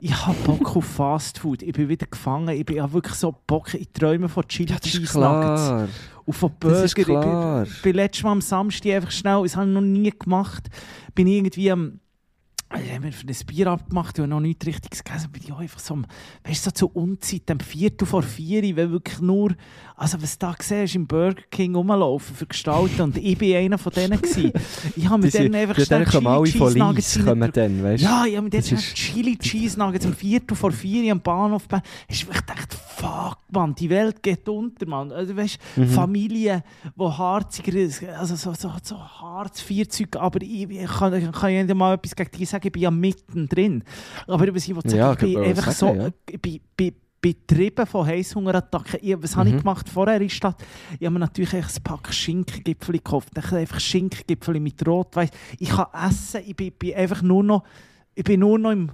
Ich 0.00 0.26
habe 0.26 0.36
Bock 0.44 0.76
auf 0.76 0.84
Fast 0.84 1.38
Food. 1.38 1.62
Ich 1.62 1.72
bin 1.72 1.88
wieder 1.88 2.06
gefangen. 2.06 2.48
Ich 2.50 2.66
bin 2.66 2.76
ja 2.76 2.92
wirklich 2.92 3.14
so 3.14 3.34
Bock. 3.46 3.72
Ich 3.72 3.88
träume 3.94 4.28
von 4.28 4.46
Chili 4.48 4.70
Ja, 4.72 4.76
das 4.78 4.86
ist 4.92 4.98
Cheese 5.00 5.18
Nuggets 5.18 5.90
Burger. 6.26 6.82
Das 6.82 6.84
ist 6.84 6.98
Ich 6.98 7.82
bin 7.82 7.96
letztes 7.96 8.22
Mal 8.22 8.32
am 8.32 8.40
Samstag 8.40 8.92
einfach 8.92 9.10
schnell, 9.10 9.42
das 9.42 9.56
habe 9.56 9.66
ich 9.68 9.74
noch 9.74 9.80
nie 9.80 10.10
gemacht, 10.10 10.68
bin 11.14 11.26
ich 11.26 11.36
irgendwie 11.36 11.70
am 11.70 12.00
ich 12.76 12.90
habe 12.90 13.06
mir 13.06 13.12
für 13.12 13.26
ein 13.26 13.46
Bier 13.46 13.68
abgemacht 13.68 14.18
und 14.18 14.30
noch 14.30 14.40
nichts 14.40 14.66
Richtiges 14.66 15.04
gegessen. 15.04 15.30
Bin 15.30 15.42
ich 15.44 15.52
auch 15.52 15.60
einfach 15.60 15.78
so, 15.78 15.96
weißt 16.44 16.66
du, 16.66 16.70
so 16.70 16.70
zur 16.70 16.96
Unzeit, 16.96 17.50
am 17.50 17.60
Viertel 17.60 18.06
vor 18.06 18.22
vier, 18.22 18.62
wenn 18.76 18.90
wirklich 18.90 19.20
nur, 19.20 19.54
also 19.96 20.20
was 20.20 20.38
du 20.38 20.46
da 20.46 20.54
siehst, 20.60 20.94
im 20.96 21.06
Burger 21.06 21.42
King 21.50 21.74
rumlaufen 21.76 22.34
für 22.34 22.46
Gestalten 22.46 23.00
und 23.00 23.16
ich 23.16 23.38
bin 23.38 23.54
einer 23.56 23.78
von 23.78 23.92
denen 23.92 24.20
gewesen. 24.20 24.52
Ich 24.96 25.08
habe 25.08 25.22
dann 25.22 25.30
sind- 25.30 25.54
einfach 25.54 25.78
schnell 25.78 26.04
Chili 26.04 26.44
Cheese 26.50 26.78
Nuggets 26.78 27.24
kommen 27.24 27.50
dann, 27.52 27.82
weißt? 27.82 28.02
Ja, 28.02 28.24
ich 28.26 28.36
habe 28.36 28.50
dann 28.50 28.60
Das 28.60 28.68
schnell 28.68 28.80
Chili 28.94 29.38
Cheese 29.38 29.78
Nuggets 29.78 30.04
am 30.06 30.14
Viertel 30.14 30.56
vor 30.56 30.72
vier 30.72 31.12
am 31.12 31.20
Bahnhof 31.20 31.68
wirklich 31.70 32.28
gedacht, 32.28 32.74
fuck, 32.96 33.38
man, 33.52 33.74
die 33.74 33.88
Welt 33.90 34.22
geht 34.22 34.48
unter, 34.48 34.86
man. 34.86 35.12
Also, 35.12 35.36
weißt, 35.36 35.58
Mhm. 35.76 35.88
Familien, 35.88 36.62
die 36.96 37.02
harziger 37.04 37.74
ist, 37.78 38.02
also 38.04 38.34
so, 38.36 38.52
so, 38.54 38.70
so 38.82 38.96
Harz, 38.98 39.60
Vierzeug, 39.60 40.16
aber 40.16 40.40
ich, 40.42 40.68
ich 40.70 40.86
kann, 40.86 41.14
ich 41.14 41.32
kann 41.32 41.50
ja 41.68 41.74
mal 41.74 41.94
etwas 41.94 42.14
gegen 42.16 42.30
die 42.36 42.44
sagen. 42.44 42.66
ich 42.66 42.72
bin 42.72 42.82
ja 42.82 42.90
mittendrin. 42.90 43.82
Aber 44.26 44.54
was 44.54 44.66
ich 44.68 44.74
will 44.74 44.82
sagen, 44.82 44.96
Ja, 44.96 45.12
ich 45.12 45.18
bin 45.18 45.30
ich 45.30 45.38
einfach 45.38 45.72
sagen, 45.72 45.96
so, 45.98 46.02
ja. 46.02 46.10
ich 46.30 46.40
bin, 46.40 46.60
bin 46.76 46.92
betrieben 47.24 47.86
von 47.86 48.06
Heißhungerattacken. 48.06 48.98
Ich, 49.00 49.16
was 49.22 49.34
habe 49.34 49.48
ich 49.48 49.54
Mhm. 49.54 49.60
gemacht 49.60 49.88
vorher 49.88 50.16
in 50.16 50.24
der 50.24 50.28
Stadt? 50.28 50.62
Ich 50.98 51.06
habe 51.06 51.14
mir 51.14 51.20
natürlich 51.20 51.54
ein 51.54 51.64
Pack 51.82 52.12
Schinkengipfel 52.12 52.96
gekauft. 52.96 53.28
Ich 53.36 53.44
habe 53.46 53.56
einfach 53.58 53.80
Schinkengipfel 53.80 54.60
mit 54.60 54.86
Rotweiß. 54.86 55.30
Ich 55.58 55.70
kann 55.70 55.86
essen, 56.06 56.42
ich 56.46 56.54
bin, 56.54 56.72
bin 56.72 56.94
einfach 56.94 57.22
nur 57.22 57.42
noch, 57.42 57.64
ich 58.14 58.24
bin 58.24 58.40
nur 58.40 58.58
noch 58.58 58.72
im 58.72 58.90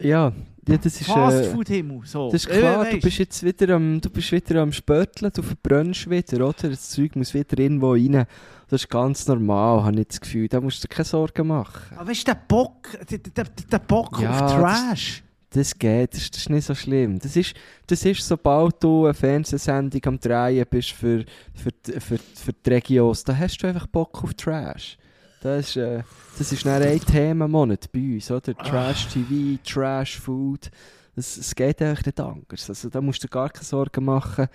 Ja, 0.00 0.32
ja 0.66 0.76
das 0.78 0.86
ist... 0.98 1.02
Äh, 1.02 1.12
Fastfood-Himmel. 1.12 2.00
So. 2.06 2.30
das 2.30 2.46
ist 2.46 2.48
klar, 2.48 2.86
Äh, 2.86 2.92
du 2.92 3.00
bist 3.00 3.18
jetzt 3.18 3.42
wieder 3.42 3.74
am, 3.74 4.00
du 4.00 4.08
bist 4.08 4.32
wieder 4.32 4.62
am 4.62 4.72
Spörteln, 4.72 5.30
du 5.34 5.42
verbrennst 5.42 6.08
wieder, 6.08 6.46
oder? 6.46 6.70
Das 6.70 6.88
Zeug 6.88 7.16
muss 7.16 7.34
wieder 7.34 7.58
irgendwo 7.58 7.92
rein. 7.92 8.24
Das 8.68 8.82
ist 8.82 8.88
ganz 8.88 9.28
normal, 9.28 9.84
habe 9.84 10.00
ich 10.00 10.08
das 10.08 10.20
Gefühl. 10.22 10.48
Da 10.48 10.58
musst 10.60 10.82
du 10.82 10.88
dir 10.88 10.94
keine 10.94 11.04
Sorgen 11.04 11.46
machen. 11.48 11.96
Aber 11.98 12.08
weißt 12.08 12.22
du, 12.26 12.32
der 12.32 12.40
Bock, 12.48 12.88
der, 13.10 13.18
der, 13.18 13.44
der 13.44 13.78
Bock 13.78 14.20
Ja, 14.22 14.30
auf 14.30 14.54
Trash. 14.54 15.22
Das 15.56 15.78
geht, 15.78 16.12
das, 16.14 16.30
das 16.30 16.40
ist 16.42 16.50
nicht 16.50 16.66
so 16.66 16.74
schlimm. 16.74 17.18
Das 17.18 17.34
ist, 17.34 17.54
das 17.86 18.04
ist 18.04 18.26
sobald 18.26 18.82
du 18.82 19.04
eine 19.06 19.14
Fernsehsendung 19.14 20.00
am 20.04 20.20
Drehen 20.20 20.66
bist 20.68 20.90
für, 20.92 21.24
für, 21.54 21.70
die- 21.86 21.98
für, 22.00 22.18
für 22.18 22.52
die 22.52 22.70
Regios, 22.70 23.24
da 23.24 23.36
hast 23.36 23.58
du 23.58 23.66
einfach 23.66 23.86
Bock 23.86 24.22
auf 24.22 24.34
Trash. 24.34 24.98
Das 25.42 25.68
ist, 25.68 25.76
äh, 25.76 26.02
das 26.38 26.52
ist 26.52 26.66
dann 26.66 26.82
ein 26.82 27.00
Themenmonat 27.00 27.90
bei 27.92 28.00
uns, 28.00 28.30
oder? 28.30 28.54
Trash 28.54 29.08
TV, 29.08 29.58
Trash 29.64 30.18
Food. 30.18 30.70
Es, 31.14 31.54
geht 31.54 31.80
eigentlich 31.80 32.04
nicht 32.06 32.20
anders. 32.20 32.68
Also 32.68 32.90
da 32.90 33.00
musst 33.00 33.24
du 33.24 33.28
gar 33.28 33.48
keine 33.48 33.64
Sorgen 33.64 34.04
machen. 34.04 34.48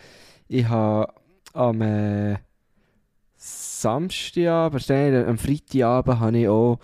Ich 0.47 0.67
habe 0.67 1.11
am 1.53 1.81
äh, 1.81 2.37
Samstagabend, 3.35 4.87
nein, 4.89 5.25
am 5.27 5.37
Freitagabend 5.37 6.19
habe 6.19 6.37
ich 6.37 6.47
auch, 6.47 6.79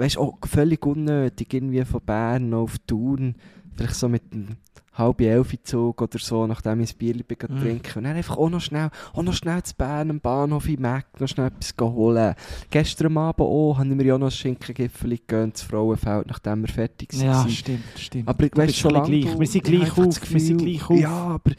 weißt 0.00 0.18
auch 0.18 0.36
völlig 0.46 0.84
unnötig, 0.84 1.52
irgendwie 1.54 1.84
von 1.84 2.00
Bern 2.00 2.52
auf 2.54 2.78
Thun, 2.86 3.34
vielleicht 3.76 3.94
so 3.94 4.08
mit 4.08 4.22
einem 4.32 4.56
halb 4.92 5.20
elf 5.20 5.54
Zug 5.62 6.02
oder 6.02 6.18
so, 6.18 6.46
nachdem 6.46 6.80
ich 6.80 6.92
ein 6.94 6.98
Bier 6.98 7.14
bin 7.22 7.36
Mm. 7.48 7.60
trinken 7.60 7.98
und 7.98 8.04
dann 8.04 8.16
einfach 8.16 8.36
auch 8.36 8.50
noch 8.50 8.60
schnell, 8.60 8.90
auch 9.14 9.22
noch 9.22 9.32
schnell 9.32 9.62
zu 9.62 9.74
Bern 9.76 10.10
am 10.10 10.20
Bahnhof 10.20 10.68
in 10.68 10.82
Mac 10.82 11.06
noch 11.20 11.28
schnell 11.28 11.46
etwas 11.46 11.74
holen. 11.80 12.34
Gestern 12.70 13.16
Abend 13.16 13.40
auch, 13.40 13.78
haben 13.78 13.98
wir 13.98 14.04
ja 14.04 14.14
auch 14.16 14.18
noch 14.18 14.26
ein 14.26 14.30
Schinkengipfel 14.32 15.10
gegönnt, 15.10 15.54
das 15.54 15.62
Frauenfeld, 15.62 16.26
nachdem 16.26 16.62
wir 16.62 16.68
fertig 16.68 17.12
Ja, 17.14 17.34
waren. 17.34 17.48
stimmt, 17.50 17.84
stimmt. 17.96 18.28
Aber 18.28 18.48
Du 18.48 18.58
weißt 18.58 18.82
gleich. 18.82 19.06
du- 19.06 19.38
Wir 19.40 19.46
sind 19.46 19.68
ich 19.68 19.78
gleich 19.78 19.90
auf, 19.96 20.32
wir 20.32 20.40
sind 20.40 20.58
gleich 20.58 20.90
auf. 20.90 20.98
Ja, 20.98 21.10
aber 21.10 21.52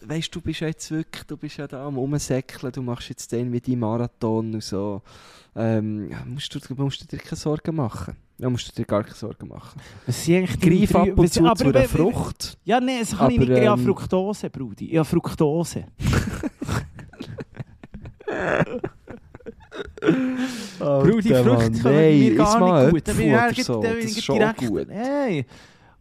weißt 0.00 0.34
du, 0.34 0.40
du 0.40 0.44
bist 0.44 0.60
ja 0.60 0.68
jetzt 0.68 0.90
wirklich, 0.90 1.24
du 1.24 1.36
bist 1.36 1.56
ja 1.56 1.66
da 1.66 1.86
am 1.86 1.96
Rumsäckeln, 1.96 2.72
du 2.72 2.82
machst 2.82 3.08
jetzt 3.08 3.30
den 3.32 3.52
wie 3.52 3.60
die 3.60 3.76
Marathon 3.76 4.54
und 4.54 4.62
so. 4.62 5.02
Ähm, 5.56 6.10
musst, 6.26 6.54
du, 6.54 6.58
musst 6.74 7.02
du 7.02 7.06
dir 7.06 7.18
keine 7.22 7.36
Sorgen 7.36 7.76
machen. 7.76 8.16
Ja, 8.38 8.50
musst 8.50 8.66
du 8.68 8.72
dir 8.72 8.84
gar 8.84 9.02
keine 9.04 9.14
Sorgen 9.14 9.46
machen. 9.48 9.80
Was 10.06 10.24
sind 10.24 10.36
eigentlich 10.38 10.60
Greif 10.60 10.90
drei- 10.90 11.12
ab 11.12 11.18
und 11.18 11.32
zu 11.32 11.44
aber 11.46 11.54
zu 11.56 11.68
einer 11.68 11.82
Frucht. 11.84 12.58
Ja, 12.64 12.80
nein, 12.80 12.98
das 13.00 13.16
kann 13.16 13.30
ich 13.30 13.38
Aber, 13.38 13.46
nicht. 13.48 13.62
Ich 13.62 13.68
habe 13.68 13.80
ähm, 13.80 13.86
Fructose, 13.86 14.50
Brudi. 14.50 14.90
Ich 14.90 14.96
habe 14.98 15.04
Fructose. 15.08 15.84
Brudi, 20.78 21.34
Frucht 21.34 21.84
nein, 21.84 22.18
mir 22.18 22.34
gar 22.36 22.82
nicht 22.82 22.90
gut. 22.92 23.08
Da 23.08 23.12
bin 23.12 23.50
ich 23.52 23.64
so, 23.64 23.82
da 23.82 23.88
bin 23.90 24.00
das 24.02 24.10
ich 24.10 24.18
ist 24.18 24.24
schon 24.24 24.38
direkt- 24.38 24.66
gut. 24.66 24.86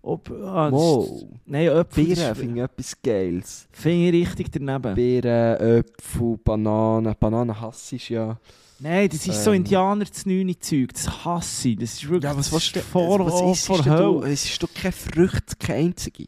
Ob, 0.05 0.29
ah, 0.31 0.69
Wow. 0.69 1.05
ist- 1.05 1.25
Nein, 1.45 1.67
Äpfel 1.69 2.09
das 2.15 2.37
finde 2.37 2.57
ich 2.59 2.63
etwas 2.63 3.01
Geiles. 3.01 3.67
finde 3.71 4.17
ich 4.17 4.27
richtig 4.29 4.51
daneben. 4.51 4.93
Beeren, 4.95 5.79
Äpfel, 5.79 6.37
Bananen. 6.43 7.15
Bananen 7.17 7.59
hasse 7.59 7.95
ich 7.95 8.09
ja. 8.09 8.37
Nein, 8.79 9.07
das 9.07 9.25
ist 9.25 9.41
so 9.45 9.51
Ähm. 9.51 9.57
Indianer 9.57 10.05
zu 10.11 10.27
neun 10.27 10.53
Zeug. 10.59 10.89
Das 10.93 11.23
hasse 11.23 11.69
ich. 11.69 11.77
Das 11.77 11.93
ist 11.93 12.03
wirklich 12.09 12.23
Ja, 12.29 12.37
was 12.37 12.51
ist 12.51 12.77
vor, 12.79 13.25
was 13.25 13.39
vor, 13.39 13.51
isst 13.53 13.65
vor 13.65 13.77
du? 13.77 13.89
Hölle. 13.89 14.33
Es 14.33 14.43
ist 14.43 14.61
doch 14.61 14.73
keine 14.73 14.91
Frucht, 14.91 15.57
keine 15.57 15.79
einzige. 15.85 16.25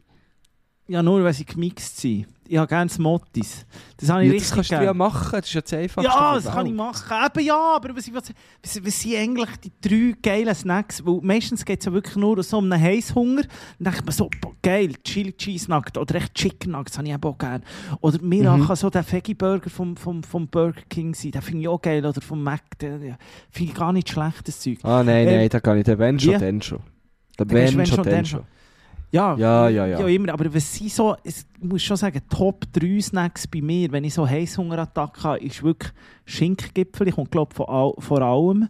Ja, 0.87 1.01
nur 1.01 1.23
weil 1.23 1.33
sie 1.33 1.45
gemixt 1.45 1.97
sind. 1.97 2.27
Ich 2.47 2.57
habe 2.57 2.67
gerne 2.67 2.87
Smoothies. 2.91 3.65
Das 3.97 4.07
habe 4.09 4.21
ich 4.23 4.27
Ja, 4.27 4.33
das 4.33 4.41
richtig 4.43 4.55
kannst 4.55 4.71
du 4.71 4.85
ja 4.85 4.93
machen, 4.93 5.31
das 5.31 5.47
ist 5.47 5.53
ja 5.55 5.61
das 5.61 5.73
Einfachste. 5.73 6.11
Ja, 6.11 6.35
das 6.35 6.45
kann 6.45 6.65
ich 6.67 6.73
machen. 6.73 7.17
Eben 7.25 7.43
ja, 7.47 7.75
aber 7.77 7.95
was, 7.95 8.13
was, 8.13 8.31
was, 8.61 8.85
was 8.85 9.01
sind 9.01 9.15
eigentlich 9.15 9.49
die 9.63 9.71
drei 9.81 10.13
geilen 10.21 10.53
Snacks? 10.53 11.03
Weil 11.03 11.21
meistens 11.23 11.65
geht 11.65 11.79
es 11.79 11.87
ja 11.87 11.91
wirklich 11.93 12.15
nur 12.17 12.43
so 12.43 12.59
um 12.59 12.71
einen 12.71 12.79
Heißhunger. 12.83 13.41
Dann 13.79 13.93
denkt 13.93 14.05
man 14.05 14.13
so, 14.13 14.29
boah, 14.39 14.51
geil, 14.61 14.93
Chili 15.03 15.33
Cheese 15.33 15.71
Nugget 15.71 15.97
oder 15.97 16.13
echt 16.13 16.35
Chicken 16.35 16.73
Nuggets 16.73 16.95
habe 16.99 17.07
ich 17.07 17.13
eben 17.15 17.23
auch 17.23 17.37
gerne. 17.39 17.63
Oder 18.01 18.21
mir 18.21 18.51
Mhm. 18.51 18.67
kann 18.67 18.75
so 18.75 18.91
der 18.91 19.11
Veggie 19.11 19.33
Burger 19.33 19.71
vom, 19.71 19.97
vom, 19.97 20.21
vom 20.21 20.47
Burger 20.47 20.81
King 20.87 21.15
sein. 21.15 21.31
Den 21.31 21.41
finde 21.41 21.61
ich 21.61 21.67
auch 21.67 21.81
geil. 21.81 22.05
Oder 22.05 22.21
vom 22.21 22.43
Mac. 22.43 22.61
den- 22.79 23.01
den 23.01 23.15
Finde 23.49 23.71
ich 23.71 23.77
gar 23.79 23.91
nicht 23.91 24.07
schlecht, 24.07 24.47
das 24.47 24.59
Zeug. 24.59 24.77
Ah, 24.83 25.01
nein, 25.03 25.27
Ähm, 25.27 25.35
nein, 25.37 25.49
da 25.49 25.59
kann 25.59 25.79
ich 25.79 25.83
den 25.85 25.97
wenn 25.97 26.19
schon, 26.19 26.35
wie? 26.35 26.37
dann 26.37 26.61
schon. 26.61 26.79
Du 27.37 27.49
wenn 27.49 27.85
schon, 27.87 28.03
dann 28.03 28.23
schon. 28.25 28.41
Ja, 29.15 29.35
Ja, 29.37 29.69
ja, 29.69 29.87
ja. 29.87 29.99
ja 29.99 30.07
immer. 30.07 30.33
Aber 30.33 30.53
was 30.53 30.75
sind 30.75 30.91
so, 30.91 31.15
ich 31.23 31.35
muss 31.61 31.81
schon 31.83 31.97
sagen, 31.97 32.21
Top 32.29 32.65
3 32.73 32.99
Snacks 33.01 33.47
bei 33.47 33.61
mir, 33.61 33.91
wenn 33.91 34.03
ich 34.03 34.13
so 34.13 34.27
Heißhungerattacken 34.27 35.23
habe, 35.23 35.39
ist 35.39 35.63
wirklich 35.63 35.91
Schinkengipfel. 36.25 37.07
Ich 37.07 37.15
glaube 37.31 37.53
vor, 37.53 37.69
all, 37.69 37.93
vor 37.99 38.21
allem. 38.21 38.67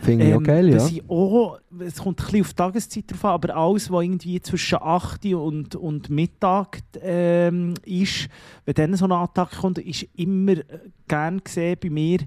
Finde 0.00 0.26
ich 0.26 0.34
auch 0.34 0.38
Ähm, 0.38 0.44
geil, 0.44 0.68
ja. 0.70 0.86
auch, 1.08 1.58
es 1.80 1.96
kommt 1.96 2.20
ein 2.20 2.24
bisschen 2.24 2.40
auf 2.42 2.48
die 2.48 2.54
Tageszeit 2.54 3.04
drauf 3.10 3.24
an, 3.24 3.30
aber 3.32 3.56
alles, 3.56 3.90
was 3.90 4.02
irgendwie 4.02 4.40
zwischen 4.40 4.78
8 4.80 5.24
und, 5.26 5.76
und 5.76 6.10
Mittag 6.10 6.80
ähm, 7.00 7.74
ist, 7.84 8.28
wenn 8.66 8.74
dann 8.74 8.96
so 8.96 9.06
eine 9.06 9.16
Attacke 9.16 9.56
kommt, 9.56 9.78
ist 9.78 10.06
immer 10.14 10.52
äh, 10.52 10.64
gern 11.08 11.42
gesehen 11.42 11.78
bei 11.82 11.88
mir 11.88 12.18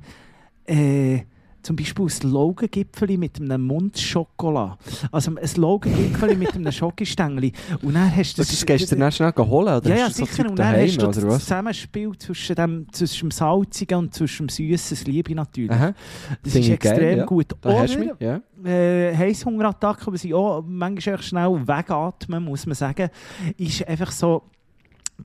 äh, 0.66 1.22
zum 1.68 1.76
Beispiel 1.76 2.06
ein 2.06 2.32
Logengipfel 2.32 3.18
mit 3.18 3.42
einem 3.42 3.68
Mundschokolade. 3.68 4.78
Also 5.12 5.32
ein 5.36 5.50
Logengipfel 5.58 6.38
mit 6.38 6.56
einem 6.56 6.72
Schokostängel. 6.72 7.52
Und 7.82 7.94
dann 7.94 8.16
hast 8.16 8.38
du 8.38 8.42
Das 8.42 8.54
ist 8.54 8.66
gestern 8.66 9.02
dann 9.02 9.12
schnell 9.12 9.34
geholt, 9.34 9.68
oder? 9.68 9.90
ja, 9.90 9.96
ja, 9.98 10.06
Hast 10.06 10.16
so 10.16 10.26
sicher. 10.26 10.50
Und 10.50 10.58
dann 10.58 10.72
daheim, 10.72 10.88
hast 10.88 11.02
du 11.02 11.08
das 11.08 11.28
was? 11.28 11.40
Zusammenspiel 11.44 12.18
zwischen 12.18 12.56
dem, 12.56 12.88
zwischen 12.94 13.28
dem 13.28 13.32
Salzigen 13.32 13.98
und 14.00 14.14
zwischen 14.14 14.48
dem 14.48 14.50
Süßen, 14.50 14.98
das 14.98 15.06
liebe 15.08 15.32
ich 15.32 15.36
natürlich. 15.36 15.72
Aha, 15.72 15.94
Das 16.42 16.54
Finde 16.54 16.68
ist 16.68 16.74
ich 16.74 16.80
geil, 16.80 16.92
extrem 16.94 17.18
ja. 17.18 17.26
gut. 17.26 17.48
da 17.60 17.80
hast 17.80 17.96
du 17.96 18.00
Oder 18.00 18.14
mich, 18.14 18.22
ja. 18.64 18.72
äh, 18.72 19.14
Heißhungerattacken, 19.18 20.14
die 20.14 20.20
sie 20.20 20.34
auch 20.34 20.64
manchmal 20.66 21.22
schnell 21.22 21.68
wegatmen, 21.68 22.46
muss 22.46 22.66
man 22.66 22.76
sagen, 22.76 23.10
ist 23.58 23.86
einfach 23.86 24.12
so 24.14 24.44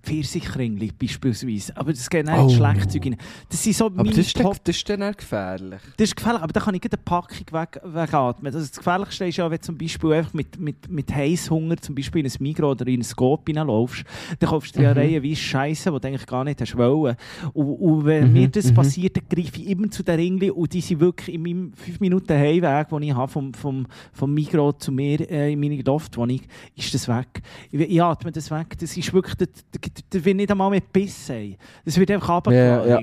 Pfirsichringli 0.02 0.90
beispielsweise. 0.98 1.76
Aber 1.76 1.92
das 1.92 2.09
geht 2.09 2.26
nicht 2.26 2.38
Oh. 2.38 2.48
Schlagzeug 2.48 3.05
rein. 3.05 3.16
Das 3.48 3.62
sind 3.62 3.76
so 3.76 3.87
Aber 3.87 4.05
das 4.05 4.18
ist, 4.18 4.37
Top... 4.37 4.57
das 4.64 4.76
ist 4.76 4.88
dann 4.88 5.02
auch 5.02 5.16
gefährlich. 5.16 5.81
Das 5.96 6.09
ist 6.09 6.16
gefährlich, 6.16 6.42
aber 6.42 6.52
da 6.52 6.61
kann 6.61 6.74
ich 6.74 6.83
eine 6.83 7.02
Packung 7.02 7.46
weg, 7.52 7.81
wegatmen. 7.85 8.46
Also 8.46 8.59
das 8.61 8.72
Gefährlichste 8.72 9.26
ist 9.26 9.37
ja, 9.37 9.50
wenn 9.50 9.59
du 9.59 9.62
zum 9.62 9.78
Beispiel 9.78 10.12
einfach 10.14 10.33
mit, 10.35 10.59
mit, 10.59 10.88
mit 10.90 11.14
Heißhunger 11.14 11.76
zum 11.78 11.94
Beispiel 11.94 12.24
in 12.24 12.31
ein 12.31 12.37
Migros 12.40 12.72
oder 12.72 12.87
in 12.88 13.00
ein 13.00 13.05
Scope 13.05 13.44
hineinlaufst, 13.52 14.05
dann 14.38 14.48
kaufst 14.50 14.74
du 14.76 14.81
dir 14.81 14.88
Mhm. 14.90 14.98
eine 14.98 15.00
Reihe 15.00 15.22
wie 15.22 15.37
Scheiße, 15.37 15.90
die 15.92 16.00
du 16.00 16.09
eigentlich 16.09 16.26
gar 16.26 16.44
nicht 16.44 16.61
hast 16.61 16.76
wollen. 16.76 17.16
Und, 17.52 17.66
und 17.76 18.05
wenn 18.05 18.28
Mhm, 18.28 18.33
mir 18.33 18.48
das 18.48 18.70
mhm. 18.70 18.74
passiert, 18.74 19.16
dann 19.16 19.24
greife 19.28 19.61
ich 19.61 19.68
immer 19.68 19.90
zu 19.90 20.02
den 20.02 20.14
Ringli 20.16 20.50
und 20.50 20.72
die 20.72 20.81
sind 20.81 21.00
wirklich 21.00 21.35
in 21.35 21.42
meinem 21.42 21.72
5 21.74 22.00
Minuten 22.00 22.33
Heimweg, 22.33 22.88
den 22.88 23.02
ich 23.02 23.14
habe 23.14 23.31
vom, 23.31 23.52
vom, 23.55 23.87
vom 24.12 24.33
Migros 24.35 24.74
zu 24.78 24.92
mir 24.92 25.20
äh, 25.31 25.52
in 25.52 25.61
meine 25.61 25.81
Loftwohnung, 25.83 26.40
ist 26.76 26.94
das 26.94 27.09
weg. 27.09 27.42
Ich, 27.70 27.81
ich 27.81 28.02
atme 28.02 28.33
das 28.33 28.50
weg. 28.50 28.78
Das 28.78 28.96
ist 28.96 29.12
wirklich, 29.12 29.35
da, 29.37 29.44
da, 29.46 29.78
da 30.11 30.25
will 30.25 30.35
nicht 30.35 30.51
einmal 30.51 30.71
mit 30.71 30.92
Biss 30.92 31.27
sein. 31.27 31.57
Das 31.85 31.99
wird 31.99 32.11
einfach 32.11 32.29
Ja, 32.29 32.35
runtergelassen. 32.35 32.90
ja, 32.90 32.97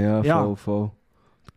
ja, 0.00 0.22
Ja. 0.22 0.44
voll, 0.44 0.56
voll. 0.56 0.90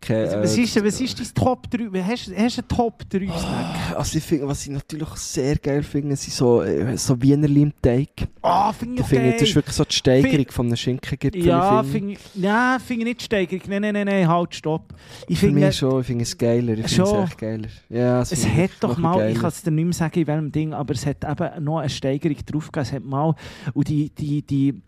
Okay, 0.04 0.26
was, 0.26 0.34
äh, 0.34 0.42
was, 0.42 0.58
ist, 0.58 0.84
was 0.84 1.02
ist 1.02 1.20
dein 1.20 1.44
Top 1.46 1.70
3? 1.70 2.02
Hast, 2.02 2.32
hast 2.36 2.58
du 2.58 2.62
einen 2.62 2.68
Top 2.68 3.04
3 3.08 3.20
Snack? 3.20 3.96
Also 3.96 4.18
ich 4.18 4.24
finde, 4.24 4.48
was 4.48 4.64
ich 4.64 4.72
natürlich 4.72 5.10
sehr 5.10 5.58
geil 5.58 5.84
finde, 5.84 6.16
sind 6.16 6.34
so, 6.34 6.64
äh, 6.64 6.98
so 6.98 7.22
Wienerli 7.22 7.62
im 7.62 7.74
Teig. 7.80 8.10
Ah, 8.42 8.74
finde 8.74 9.02
ich 9.02 9.08
finde 9.08 9.26
ich, 9.26 9.30
okay. 9.30 9.40
das 9.40 9.50
ist 9.50 9.56
wirklich 9.56 9.76
so 9.76 9.84
die 9.84 9.94
Steigerung 9.94 10.46
von 10.50 10.66
einem 10.66 10.76
Schinkengipfel. 10.76 11.46
Ja, 11.46 11.84
finde 11.84 12.14
ich, 12.14 12.20
nein, 12.34 12.80
finde 12.80 13.02
ich 13.02 13.08
nicht 13.10 13.22
Steigerung. 13.22 13.62
Nein, 13.68 13.82
nein, 13.84 13.94
nein, 13.94 14.08
nein, 14.08 14.28
halt, 14.28 14.56
stopp. 14.56 14.92
Ich 15.28 15.38
Für 15.38 15.46
finde, 15.46 15.68
mich 15.68 15.78
schon, 15.78 16.02
ich 16.02 16.08
finde 16.08 16.24
es 16.24 16.36
geiler. 16.36 16.74
Ich 16.74 16.88
finde 16.88 17.04
es 17.04 17.30
echt 17.30 17.38
geiler. 17.38 17.68
Ja, 17.90 18.22
es 18.22 18.32
ich 18.32 18.48
hat 18.48 18.72
doch 18.80 18.98
mal, 18.98 19.14
ich 19.14 19.20
geiler. 19.20 19.40
kann 19.40 19.50
es 19.50 19.62
dir 19.62 19.72
nicht 19.72 19.86
mehr 19.86 19.94
sagen, 19.94 20.20
in 20.20 20.28
welchem 20.28 20.52
Ding, 20.52 20.74
aber 20.74 20.96
es 20.96 21.06
hat 21.06 21.24
eben 21.24 21.64
noch 21.64 21.78
eine 21.78 21.90
Steigerung 21.90 22.38
drauf 22.44 22.72
gegeben. 22.72 22.82
Es 22.88 22.92
hat 22.92 23.04
mal, 23.04 23.36
und 23.74 23.88
die, 23.88 24.10
die, 24.10 24.42
die, 24.42 24.82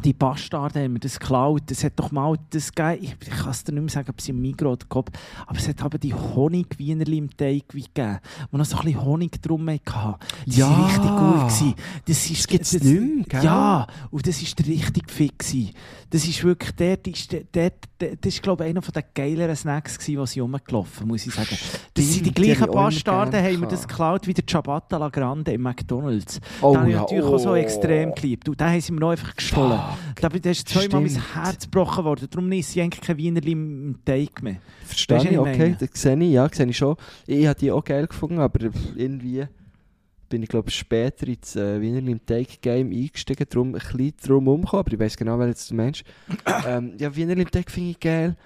die 0.00 0.12
Bastarde 0.12 0.82
haben 0.82 0.94
mir 0.94 1.00
das 1.00 1.18
geklaut. 1.18 1.70
Es 1.70 1.84
hat 1.84 1.94
doch 1.96 2.10
mal 2.10 2.36
das 2.50 2.72
gegeben, 2.72 3.14
ich, 3.20 3.30
kann 3.30 3.50
es 3.50 3.64
dir 3.64 3.72
nicht 3.72 3.82
mehr 3.82 3.90
sagen, 3.90 4.10
ob 4.10 4.20
sie 4.20 4.30
im 4.30 4.40
Migros 4.40 4.74
oder 4.74 4.86
Coop, 4.88 5.10
aber 5.46 5.58
es 5.58 5.68
hat 5.68 5.84
eben 5.84 6.00
die 6.00 6.14
Honig-Wienerli 6.14 7.18
im 7.18 7.36
Teig 7.36 7.68
gegeben, 7.68 8.18
wo 8.50 8.58
noch 8.58 8.64
so 8.64 8.76
ein 8.76 8.84
bisschen 8.84 9.04
Honig 9.04 9.40
drum 9.42 9.68
hatte. 9.68 10.18
Die 10.46 10.58
Ja. 10.58 10.70
waren 10.70 10.84
richtig 10.84 11.10
gut. 11.10 11.48
Gewesen. 11.48 11.74
Das, 12.06 12.30
ist, 12.30 12.38
Das 12.38 12.46
gibt's 12.46 12.72
nicht 12.72 12.84
mehr, 12.84 13.24
gell? 13.28 13.44
Ja, 13.44 13.86
und 14.10 14.26
das 14.26 14.42
war 14.42 14.66
richtig 14.66 15.10
fit. 15.10 15.38
Gewesen. 15.38 15.70
Das 16.10 16.24
ist 16.24 16.42
wirklich, 16.44 16.72
dort 16.76 17.06
ist, 17.08 17.32
dort, 17.32 17.46
dort, 17.52 18.24
das 18.24 18.34
ist 18.34 18.42
glaube 18.42 18.64
ich 18.64 18.70
einer 18.70 18.80
der 18.80 19.04
geileren 19.14 19.56
Snacks 19.56 19.98
gewesen, 19.98 20.20
die 20.20 20.26
sie 20.26 20.40
rumgelaufen, 20.40 21.08
muss 21.08 21.26
ich 21.26 21.34
sagen. 21.34 21.48
Das 21.50 21.58
sind 21.58 21.96
die 21.96 22.02
Stimmt, 22.04 22.38
die 22.38 22.42
gleichen 22.42 22.70
Bastarden, 22.70 23.42
haben 23.42 23.60
mir 23.60 23.66
das 23.66 23.86
geklaut 23.86 24.26
wie 24.26 24.34
der 24.34 24.46
Ciabatta 24.46 24.98
La 24.98 25.08
Grande 25.08 25.52
im 25.52 25.62
McDonalds. 25.62 26.40
Oh, 26.60 26.72
den 26.72 26.80
habe 26.80 26.90
ich 26.90 26.96
natürlich 26.96 27.24
auch 27.24 27.38
so 27.38 27.50
oh. 27.50 27.54
extrem 27.54 28.14
geliebt. 28.14 28.48
Und 28.48 28.60
den 28.60 28.66
haben 28.68 28.80
sie 28.80 28.92
mir 28.92 29.00
noch 29.00 29.10
einfach 29.10 29.34
gestohlen. 29.34 29.80
Da, 30.20 30.28
ist 30.50 30.68
zweimal 30.68 31.02
mein. 31.02 31.34
Herz 31.34 31.64
gebrochen 31.64 32.04
worden. 32.04 32.28
Darum 32.30 32.50
ist 32.52 32.72
sie 32.72 32.82
eigentlich 32.82 33.00
kein 33.00 33.16
Wienerli 33.18 33.52
im 33.52 33.98
Teig 34.04 34.42
mehr. 34.42 34.56
Verstehe 34.84 35.18
ich, 35.30 35.38
okay, 35.38 35.76
das 35.78 35.90
sehe 35.94 36.16
ich, 36.18 36.32
ja, 36.32 36.48
sehe 36.52 36.66
ich 36.66 36.76
schon. 36.76 36.96
Ich 37.26 37.46
habe 37.46 37.58
die 37.58 37.70
auch 37.70 37.84
geil 37.84 38.06
gefunden, 38.06 38.38
aber 38.38 38.70
irgendwie 38.96 39.46
bin 40.28 40.42
ich 40.42 40.48
glaube 40.48 40.70
später 40.70 41.28
ins 41.28 41.54
äh, 41.56 41.80
Wienerli 41.80 42.12
im 42.12 42.26
Teig 42.26 42.60
Game 42.60 42.90
eingestiegen, 42.90 43.46
darum 43.48 43.68
ein 43.68 43.72
bisschen 43.74 44.14
drum 44.24 44.48
umgekommen, 44.48 44.80
aber 44.84 44.92
ich 44.92 44.98
weiß 44.98 45.16
genau, 45.16 45.38
wer 45.38 45.48
jetzt 45.48 45.70
der 45.70 45.76
Mensch. 45.76 46.02
ähm, 46.66 46.94
ja, 46.98 47.14
Wienerli 47.14 47.42
im 47.42 47.50
Teig 47.50 47.70
finde 47.70 47.90
ich 47.90 48.00
geil. 48.00 48.36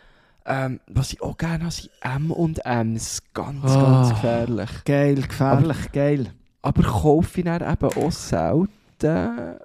Ähm, 0.46 0.80
was 0.86 1.12
ich 1.12 1.22
auch 1.22 1.36
gerne 1.36 1.64
habe, 1.64 1.72
sind 1.72 1.90
M 2.00 2.30
und 2.30 2.64
M's. 2.64 3.22
Ganz, 3.34 3.64
Ah. 3.64 3.82
ganz 3.82 4.08
gefährlich. 4.10 4.70
Geil, 4.84 5.14
gefährlich, 5.16 5.92
geil. 5.92 6.26
Aber 6.62 6.82
kaufe 6.82 7.40
ich 7.40 7.44
dann 7.44 7.62
eben 7.62 7.84
auch 8.04 8.12
selten. 8.12 8.68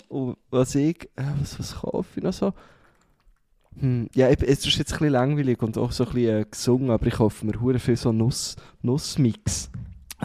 Und 0.10 0.38
was 0.50 0.76
ich, 0.76 1.04
äh, 1.15 1.24
was, 1.39 1.60
was 1.60 1.76
kaufe 1.76 2.08
ich 2.17 2.24
noch 2.24 2.34
so? 2.34 2.54
Hm, 3.80 4.08
ja, 4.15 4.30
eben, 4.30 4.43
es 4.45 4.65
ist 4.65 4.78
jetzt 4.78 4.93
ein 4.93 5.00
bisschen 5.00 5.10
langweilig 5.13 5.62
und 5.62 5.78
auch 5.78 5.91
so 5.91 6.06
ein 6.06 6.13
bisschen 6.13 6.41
äh, 6.41 6.45
gesungen, 6.50 6.91
aber 6.91 7.08
ich 7.08 7.15
kaufe 7.15 7.45
mir 7.45 7.60
hure 7.60 7.80
viel 7.80 7.98
so 7.98 8.12
Nuss, 8.13 8.56
Nussmix. 8.82 9.69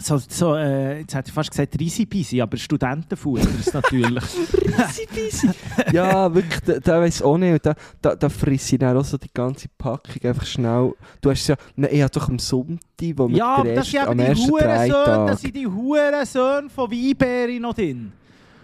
So, 0.01 0.17
so, 0.17 0.55
äh, 0.55 0.99
jetzt 1.01 1.13
hätte 1.13 1.27
ich 1.27 1.33
fast 1.33 1.51
gesagt 1.51 1.77
Risi-Bisi, 1.77 2.39
aber 2.41 2.55
Studentenfutter 2.55 3.49
ist 3.59 3.73
natürlich. 3.73 4.23
Peasy. 5.13 5.49
ja, 5.91 6.33
wirklich, 6.33 6.61
da, 6.61 6.79
da 6.79 7.01
weiss 7.01 7.17
ich 7.17 7.23
auch 7.25 7.37
nicht. 7.37 7.51
Und 7.53 7.65
Da, 7.65 7.75
da, 8.01 8.15
da 8.15 8.29
frisse 8.29 8.75
ich 8.75 8.79
dann 8.79 8.95
auch 8.95 9.03
so 9.03 9.17
die 9.17 9.29
ganze 9.33 9.67
Packung 9.77 10.23
einfach 10.23 10.45
schnell. 10.45 10.93
Du 11.19 11.29
hast 11.29 11.45
ja, 11.47 11.55
ne, 11.75 11.89
ich 11.89 12.01
habe 12.01 12.11
doch 12.11 12.29
am 12.29 12.39
Sonntag, 12.39 12.79
wo 13.17 13.27
wir 13.29 13.35
ja, 13.37 13.55
aber 13.55 13.63
den 13.65 13.75
das 13.75 13.87
sind 13.91 13.95
ersten- 13.99 14.11
eben 14.11 14.21
am 14.21 14.25
die 14.25 14.31
ersten 14.31 14.49
Hurensöhne, 14.51 14.87
das 14.87 15.05
Dreitag. 15.05 15.39
sind 15.39 15.55
die 15.57 15.67
Hurensöhne 15.67 16.69
von 16.69 16.89
Weinbeere 16.91 17.59
noch 17.59 17.73
drin. 17.73 18.13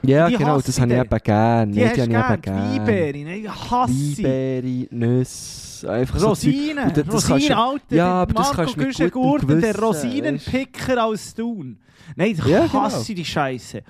Ja, 0.03 0.29
die 0.29 0.37
genau, 0.37 0.59
das 0.61 0.79
habe 0.79 0.93
ich 0.93 0.99
eben 0.99 1.19
gerne. 1.23 1.71
Die 1.71 1.79
Nee, 1.79 1.85
du 1.85 1.89
habe 1.89 1.97
ich 1.99 2.03
eben 2.03 2.41
gern, 2.41 2.41
die. 2.41 2.79
Weinbeere. 2.79 3.17
Nein, 3.25 3.41
ich 3.43 3.71
hasse 3.71 3.93
sie. 3.93 4.23
Weinbeere, 4.23 4.87
Nüsse, 4.91 5.91
einfach 5.91 6.19
so. 6.19 6.27
Rosinen, 6.29 6.93
kannst 6.93 7.29
Rosinen, 7.29 7.57
Alter, 7.57 7.95
Ja, 7.95 8.05
der 8.05 8.05
aber 8.21 8.33
das 8.33 8.51
kannst 8.51 8.75
du 8.75 8.79
mit 8.81 9.11
gutem 9.11 9.47
der 9.47 9.73
Gewissen, 9.73 9.83
Rosinenpicker 9.83 11.03
aus 11.05 11.33
Thun. 11.33 11.77
Nein, 12.15 12.31
ich 12.31 12.45
Ja, 12.45 12.71
hasse 12.71 13.05
genau. 13.07 13.15
die 13.15 13.25
Scheiße. 13.25 13.81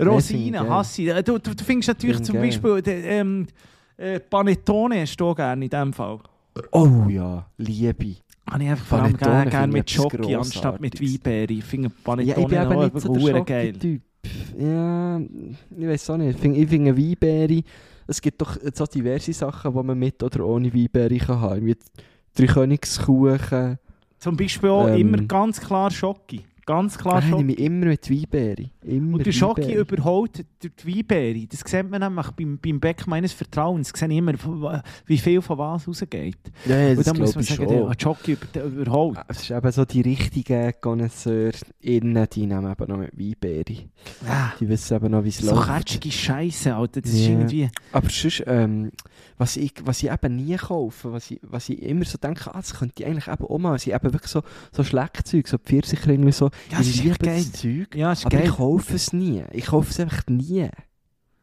Rosinen, 0.00 0.52
geil. 0.62 0.70
hasse 0.70 1.02
ich. 1.02 1.14
Du, 1.24 1.38
du, 1.38 1.54
du 1.54 1.64
findest 1.64 1.88
natürlich 1.88 2.22
zum 2.22 2.34
geil. 2.36 2.44
Beispiel 2.46 2.82
de, 2.82 3.02
ähm, 3.18 3.46
äh, 3.96 4.20
Panettone 4.20 5.00
hast 5.00 5.16
du 5.16 5.34
gerne 5.34 5.64
in 5.64 5.70
dem 5.70 5.92
Fall. 5.92 6.18
Oh 6.72 6.88
ja, 7.08 7.46
Liebe. 7.56 8.16
Habe 8.50 8.62
ich 8.64 8.70
einfach 8.70 8.98
Panettone 9.02 9.46
gerne, 9.50 9.66
ich 9.66 9.72
mit 9.72 9.90
Schoki 9.90 10.34
anstatt 10.36 10.80
mit. 10.80 11.00
Weinbeere. 11.00 11.52
Ich 11.52 11.64
finde 11.64 11.88
Ja, 11.88 11.92
ich 11.94 12.04
Panettone 12.04 12.48
bin 12.48 12.58
auch 12.58 12.84
nicht 12.84 13.00
so 13.00 13.14
der 13.14 13.44
geil. 13.44 13.66
Schoki-Typ. 13.74 14.02
Ja, 14.58 15.20
ich 15.20 15.86
weiß 15.86 16.10
auch 16.10 16.16
nicht. 16.16 16.34
Ich 16.34 16.40
finde, 16.40 16.58
ich 16.58 16.68
finde 16.68 16.96
Weinbeere, 16.96 17.62
es 18.08 18.20
gibt 18.20 18.40
doch 18.40 18.56
so 18.74 18.86
diverse 18.86 19.32
Sachen, 19.32 19.72
die 19.72 19.82
man 19.82 19.98
mit 19.98 20.20
oder 20.22 20.44
ohne 20.44 20.72
Weinbeere 20.74 21.16
kann 21.18 21.40
haben. 21.40 21.64
Wie 21.66 21.76
Dreikönigskuchen. 22.34 23.78
Zum 24.18 24.36
Beispiel 24.36 24.70
auch 24.70 24.88
Ähm, 24.88 25.00
immer 25.14 25.22
ganz 25.22 25.60
klar 25.60 25.90
Schoki. 25.90 26.40
Ganz 26.68 26.98
klar 26.98 27.14
Nein, 27.14 27.22
ich 27.24 27.30
Schoki. 27.30 27.44
nehme 27.44 27.58
immer 27.58 27.86
mit 27.86 28.10
Weinbeere. 28.10 28.70
Immer 28.82 29.16
Und 29.16 29.24
der 29.26 29.32
Schoki 29.32 29.72
überholt 29.74 30.44
durch 30.60 30.74
die 30.84 30.96
Weinbeere. 30.98 31.46
Das 31.46 31.60
sieht 31.60 31.90
man 31.90 32.02
nämlich 32.02 32.30
beim, 32.32 32.58
beim 32.58 32.78
Bäck 32.78 33.06
meines 33.06 33.32
Vertrauens. 33.32 33.90
Sehe 33.96 34.08
ich 34.10 34.16
immer, 34.18 34.34
wie 35.06 35.16
viel 35.16 35.40
von 35.40 35.56
was 35.56 35.88
rausgeht. 35.88 36.36
Ja, 36.66 36.76
ja, 36.78 36.90
Und 36.90 36.96
das 36.98 37.06
dann 37.06 37.16
muss 37.16 37.32
glaube 37.32 37.34
man 37.36 37.42
ich 37.42 37.48
sagen, 37.48 37.68
schon. 37.70 37.88
der 37.88 37.96
Schoki 37.98 38.32
über, 38.32 38.64
überholt. 38.64 39.18
Es 39.28 39.40
ist 39.40 39.50
eben 39.50 39.72
so 39.72 39.84
die 39.86 40.00
richtigen 40.02 40.72
Connoisseurs 40.80 41.64
innen, 41.80 42.26
die 42.30 42.46
nehmen 42.46 42.70
eben 42.70 42.86
noch 42.90 42.98
mit 42.98 43.18
Weinbeere. 43.18 43.88
Ah, 44.28 44.52
Die 44.60 44.68
wissen 44.68 44.94
eben 44.94 45.10
noch, 45.10 45.24
wie 45.24 45.28
es 45.30 45.38
so 45.38 45.54
läuft. 45.54 45.68
katschige 45.68 46.10
Scheiße, 46.12 46.74
Alter. 46.74 47.00
Das 47.00 47.10
ist 47.12 47.26
Ja. 47.26 47.30
irgendwie... 47.30 47.70
Aber 47.92 48.10
sonst, 48.10 48.44
ähm, 48.46 48.90
was, 49.38 49.56
ich, 49.56 49.72
was 49.84 50.02
ich 50.02 50.10
eben 50.12 50.36
nie 50.36 50.56
kaufe, 50.56 51.12
was 51.12 51.30
ich, 51.30 51.40
was 51.42 51.70
ich 51.70 51.82
immer 51.82 52.04
so 52.04 52.18
denke, 52.18 52.50
ah, 52.54 52.58
das 52.58 52.74
könnte 52.78 53.02
ich 53.02 53.06
eigentlich 53.08 53.28
eben 53.28 53.44
auch 53.46 53.58
mal, 53.58 53.78
sind 53.78 53.94
eben 53.94 54.12
wirklich 54.12 54.30
so, 54.30 54.42
so 54.70 54.84
Schleckzeug, 54.84 55.48
so 55.48 55.56
Pfirsichringe, 55.56 56.30
so. 56.32 56.50
Ja, 56.70 56.78
das 56.78 56.86
ist 56.88 57.04
echt 57.04 57.20
geil. 57.20 57.44
Zeug, 57.52 57.94
Ja, 57.94 58.12
ist 58.12 58.26
aber 58.26 58.36
geil. 58.36 58.46
ich 58.48 58.54
kaufe 58.56 58.94
es 58.94 59.12
nie. 59.12 59.44
Ich 59.52 59.66
kaufe 59.66 59.90
es 59.90 60.00
einfach 60.00 60.22
nie. 60.28 60.68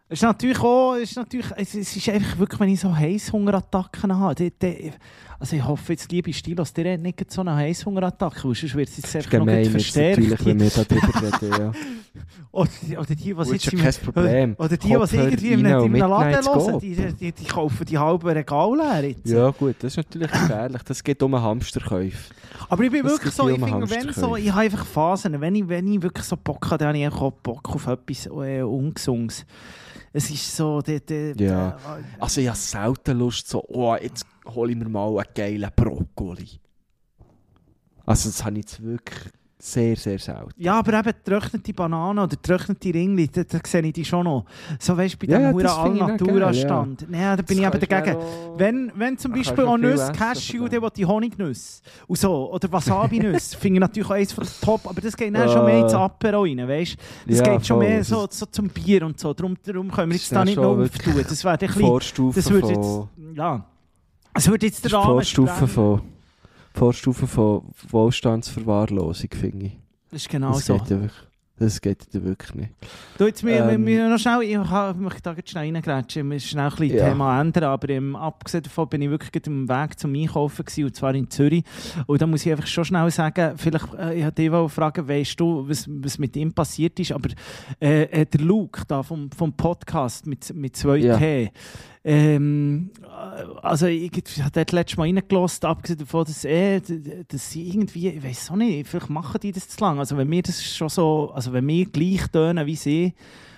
Es 0.08 0.20
ist 0.20 0.24
natürlich 0.24 0.60
auch, 0.60 0.94
es 0.94 1.10
ist 1.10 1.16
natürlich, 1.18 1.48
es, 1.58 1.74
es 1.74 1.96
ist 1.96 2.10
einfach 2.10 2.38
wirklich, 2.38 2.60
wenn 2.60 2.70
ich 2.70 2.80
so 2.80 2.96
Heißhungerattacken 2.96 4.16
habe, 4.16 4.36
die, 4.36 4.52
die, 4.52 4.92
also 5.40 5.56
ich 5.56 5.66
hoffe 5.66 5.94
jetzt, 5.94 6.12
liebe 6.12 6.32
Stilos, 6.32 6.72
der 6.74 6.94
hat 6.94 7.00
nicht 7.00 7.32
so 7.32 7.42
eine 7.42 7.56
Heißhungerattacke, 7.56 8.42
sonst 8.42 8.76
wird 8.76 8.88
es 8.90 8.98
jetzt 8.98 9.16
einfach 9.16 9.32
noch 9.32 9.40
gemein 9.40 9.64
gut 9.64 9.66
jetzt 9.66 9.72
verstärkt. 9.72 10.20
natürlich, 10.20 10.46
wenn 10.46 10.60
wir 10.60 10.70
da 10.70 10.84
drüber 10.84 11.42
reden, 11.42 11.52
ja. 11.60 11.72
Oder, 12.52 12.70
die- 12.88 12.98
oder 12.98 13.16
die, 13.16 13.36
was 13.36 13.52
jetzt 13.52 13.70
kein 13.76 13.94
Problem. 14.14 14.56
Oder 14.58 14.78
die, 14.78 14.90
was 14.98 15.12
irgendwie 15.12 15.52
in 15.52 15.66
einem, 15.66 15.94
Laden 15.96 16.46
hören, 16.46 16.80
die, 16.80 16.96
die, 16.96 17.32
die 17.34 17.44
kaufen 17.44 17.86
die 17.86 17.98
halben 17.98 18.30
Regal 18.30 18.78
leer 18.78 19.10
jetzt. 19.10 19.28
Ja 19.28 19.50
gut, 19.50 19.76
das 19.80 19.94
ist 19.94 19.98
natürlich 19.98 20.32
gefährlich. 20.32 20.82
Das 20.84 21.04
geht 21.04 21.22
um 21.24 21.34
einen 21.34 21.44
Hamsterkäufe. 21.44 22.34
Aber 22.70 22.84
ich 22.84 22.92
bin 22.92 23.04
Das 23.04 23.12
wirklich 23.12 23.34
so, 23.34 23.50
ich 23.50 23.62
um 23.62 23.68
finde, 23.68 23.90
wenn 23.90 24.14
so, 24.14 24.38
ich 24.38 24.50
habe 24.50 24.62
einfach 24.62 24.86
Phasen, 24.86 25.42
wenn 25.42 25.56
ich, 25.56 25.68
wenn 25.68 25.92
ich 25.92 26.02
wirklich 26.02 26.26
so 26.26 26.38
Bock 26.38 26.66
habe, 26.68 26.78
dann 26.78 26.88
habe 26.90 26.98
ich 27.00 27.08
auch 27.10 27.32
Bock 27.34 27.68
auf 27.76 27.88
etwas 27.88 28.28
äh, 28.28 28.62
Ungesundes. 28.62 29.46
Es 30.18 30.30
ist 30.30 30.56
so, 30.56 30.82
der, 30.82 31.02
der, 31.02 31.36
Ja. 31.36 31.78
Also 32.22 32.40
ich 32.40 32.48
habe 32.48 32.58
selten 32.58 33.20
Lust 33.20 33.50
so, 33.50 33.62
oh, 33.68 33.98
jetzt 34.02 34.26
hole 34.46 34.72
ich 34.72 34.78
mir 34.78 34.88
mal 34.88 35.10
einen 35.10 35.28
geilen 35.36 35.70
Brokkoli. 35.76 36.48
Also 38.06 38.30
das 38.30 38.46
habe 38.46 38.58
ich 38.58 38.64
jetzt 38.64 38.82
wirklich 38.82 39.34
sehr, 39.72 39.96
sehr 39.96 40.20
selten. 40.20 40.52
Ja, 40.58 40.80
aber 40.80 40.94
eben 41.00 41.12
getrocknete 41.24 41.74
Bananen 41.74 42.20
oder 42.20 42.36
getrocknete 42.36 42.94
Ringli, 42.94 43.28
da, 43.28 43.44
da 43.44 43.58
sehe 43.66 43.82
ich 43.82 43.94
die 43.94 44.06
schon 44.06 44.24
noch. 44.26 44.46
So 44.80 44.96
weißt 44.96 45.16
du, 45.22 45.26
bei 45.26 45.32
Ja, 45.34 45.40
dem 45.52 45.58
ja, 45.58 45.64
das 45.64 45.78
Allnatura-Stand. 45.78 47.08
Ja. 47.12 47.36
da 47.36 47.42
bin 47.42 47.58
ich 47.60 47.66
eben 47.66 47.80
dagegen. 47.80 48.18
Wenn, 48.58 48.92
wenn 48.96 49.18
zum 49.18 49.32
Beispiel 49.32 49.64
auch 49.66 49.78
Nüsse, 49.78 50.12
Cashew, 50.12 50.68
dann 50.68 50.82
will 50.82 50.90
die 50.96 51.06
Honignüsse. 51.06 51.82
Und 52.08 52.18
so. 52.20 52.52
Oder 52.54 52.72
Wasabi-Nüsse, 52.72 53.58
finde 53.60 53.78
ich 53.78 53.82
natürlich 53.82 54.08
auch 54.10 54.14
eins 54.14 54.34
von 54.34 54.44
den 54.44 54.54
Top. 54.62 54.88
Aber 54.88 55.02
das 55.02 55.18
geht 55.18 55.34
dann 55.36 55.50
schon 55.50 55.66
mehr 55.66 55.80
ins. 55.80 55.94
Apero 55.96 56.42
rein, 56.44 56.68
weißt 56.68 56.94
du? 57.26 57.32
Das 57.32 57.40
Ja, 57.40 57.44
geht 57.58 57.66
schon 57.66 57.78
voll. 57.78 57.88
mehr 57.88 57.98
Das 58.00 58.08
so, 58.10 58.28
so 58.30 58.46
zum 58.46 58.70
Bier 58.70 59.04
und 59.06 59.20
so. 59.20 59.34
Darum, 59.34 59.56
darum 59.64 59.90
können 59.92 60.12
wir 60.12 60.18
Das 60.18 60.26
jetzt 60.30 60.36
da 60.36 60.46
nicht 60.46 60.58
noch 60.58 60.78
auftun. 60.78 61.14
Das 61.28 61.44
wäre 61.44 61.54
ein 61.54 61.58
bisschen... 61.68 61.82
Vorstufe 61.82 62.40
Das 62.40 62.50
würde 62.52 62.68
von... 62.74 63.10
jetzt... 63.18 63.38
Ja. 63.38 63.66
Das 64.34 64.48
würde 64.48 64.66
jetzt 64.68 64.84
Das 64.86 64.90
die 64.92 64.96
Rahmen 64.96 65.06
Vorstufe 65.14 65.52
sprengen. 65.54 65.68
von... 65.70 66.02
Vorstufe 66.76 67.26
von 67.28 67.64
Wohlstandsverwahrlosung, 67.90 69.30
finde 69.32 69.66
ich. 69.68 69.78
Das 70.12 70.22
ist 70.22 70.30
genau 70.30 70.54
das 70.54 70.66
so. 70.66 70.78
geht 70.78 70.90
ja 70.90 71.02
wirklich... 71.02 71.22
Das 71.58 71.80
geht 71.80 72.06
ja 72.12 72.22
wirklich 72.22 72.54
nicht. 72.54 72.70
Du, 73.18 73.28
jetzt, 73.28 73.42
wir, 73.42 73.70
Ähm, 73.70 73.86
wir, 73.86 74.10
noch 74.10 74.18
schnell, 74.20 74.42
ich 74.42 74.58
hab- 74.58 74.98
möchte 75.00 75.22
da 75.22 75.34
schnell 75.46 75.74
reingrätschen, 75.74 76.24
wir 76.30 76.36
müssen 76.36 76.48
schnell 76.50 76.66
ein 76.66 76.70
bisschen 76.76 76.98
Ja. 76.98 77.08
Thema 77.08 77.40
ändern, 77.40 77.64
aber 77.64 77.88
ähm, 77.92 78.14
abgesehen 78.18 78.64
davon 78.64 78.90
bin 78.90 79.02
ich 79.04 79.10
wirklich 79.10 79.42
am 79.48 79.70
Weg 79.70 79.98
zum 79.98 80.14
Einkaufen 80.14 80.66
gewesen, 80.66 80.84
und 80.84 80.96
zwar 80.98 81.16
in 81.16 81.30
Zürich. 81.30 81.64
Und 82.08 82.22
da 82.22 82.28
muss 82.28 82.46
ich 82.46 82.52
einfach 82.52 82.68
schon 82.68 82.84
schnell 82.84 83.10
sagen, 83.10 83.54
vielleicht, 83.58 83.88
äh, 83.94 84.16
ich 84.16 84.24
wollte 84.26 84.42
dich 84.42 84.52
auch 84.52 84.68
fragen, 84.68 85.08
weißt 85.08 85.40
du, 85.40 85.70
was, 85.70 85.88
was 85.90 86.18
mit 86.20 86.36
ihm 86.36 86.52
passiert 86.52 87.00
ist, 87.00 87.14
aber 87.14 87.30
äh, 87.82 88.04
äh, 88.04 88.26
der 88.26 88.42
Luke 88.42 88.82
da 88.86 89.02
vom, 89.02 89.32
vom 89.32 89.54
Podcast 89.54 90.28
mit, 90.28 90.54
mit 90.54 90.76
2T, 90.76 91.52
ähm, 92.08 92.92
äh, 93.02 93.44
also 93.64 93.88
ich, 93.88 94.12
ich 94.16 94.42
habe 94.42 94.52
dort 94.52 94.72
letztes 94.72 94.98
Mal 94.98 95.06
reingelassen, 95.06 95.66
abgesehen 95.66 95.98
davon, 95.98 96.26
dass, 96.26 96.46
äh, 96.46 96.80
dass 97.28 97.50
sie 97.50 97.68
irgendwie, 97.68 98.10
ich 98.10 98.24
weiß 98.24 98.52
auch 98.52 98.56
nicht, 98.56 98.88
vielleicht 98.88 99.10
machen 99.10 99.40
die 99.42 99.52
das 99.52 99.68
zu 99.68 99.84
lang, 99.84 99.98
also 99.98 100.16
wenn 100.16 100.30
wir 100.30 100.44
das 100.44 100.64
schon 100.64 100.90
so, 100.90 101.32
also 101.34 101.52
wenn 101.52 101.68
wir 101.68 101.86
gleich 101.88 102.28
tönen 102.28 102.68
wie 102.68 102.76
sie, 102.76 103.14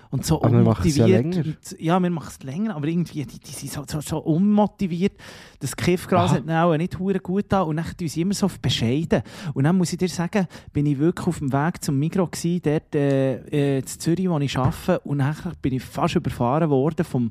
und 0.09 0.25
so 0.25 0.41
Aber 0.41 0.53
wir 0.53 0.61
machen 0.61 0.87
es 0.87 0.95
ja 0.95 1.05
unmotiviert. 1.05 1.45
Und, 1.45 1.79
ja, 1.81 1.99
wir 1.99 2.09
machen 2.09 2.29
es 2.29 2.43
länger, 2.43 2.75
aber 2.75 2.87
irgendwie, 2.87 3.25
die, 3.25 3.39
die 3.39 3.51
sind 3.51 3.71
so, 3.71 3.83
so, 3.85 3.99
so 3.99 4.19
unmotiviert. 4.19 5.13
Das 5.59 5.75
Kiffgras 5.75 6.31
Aha. 6.31 6.37
hat 6.37 6.49
auch 6.49 6.77
nicht 6.77 6.97
hure 6.97 7.19
gut 7.19 7.51
an 7.53 7.67
und 7.67 7.75
dann 7.75 7.85
tun 7.97 8.07
sie 8.07 8.21
immer 8.21 8.33
so 8.33 8.49
bescheiden. 8.61 9.21
Und 9.53 9.65
dann 9.65 9.77
muss 9.77 9.91
ich 9.91 9.97
dir 9.97 10.07
sagen, 10.07 10.47
bin 10.71 10.85
ich 10.85 10.97
wirklich 10.97 11.27
auf 11.27 11.39
dem 11.39 11.51
Weg 11.51 11.83
zum 11.83 11.99
Migros 11.99 12.31
gewesen, 12.31 12.61
dort 12.63 12.95
äh, 12.95 13.35
äh, 13.47 13.79
in 13.79 13.85
Zürich, 13.85 14.29
wo 14.29 14.39
ich 14.39 14.57
arbeite, 14.57 14.99
und 15.01 15.17
dann 15.19 15.35
bin 15.61 15.73
ich 15.73 15.83
fast 15.83 16.15
überfahren 16.15 16.69
worden 16.69 17.03
vom 17.03 17.29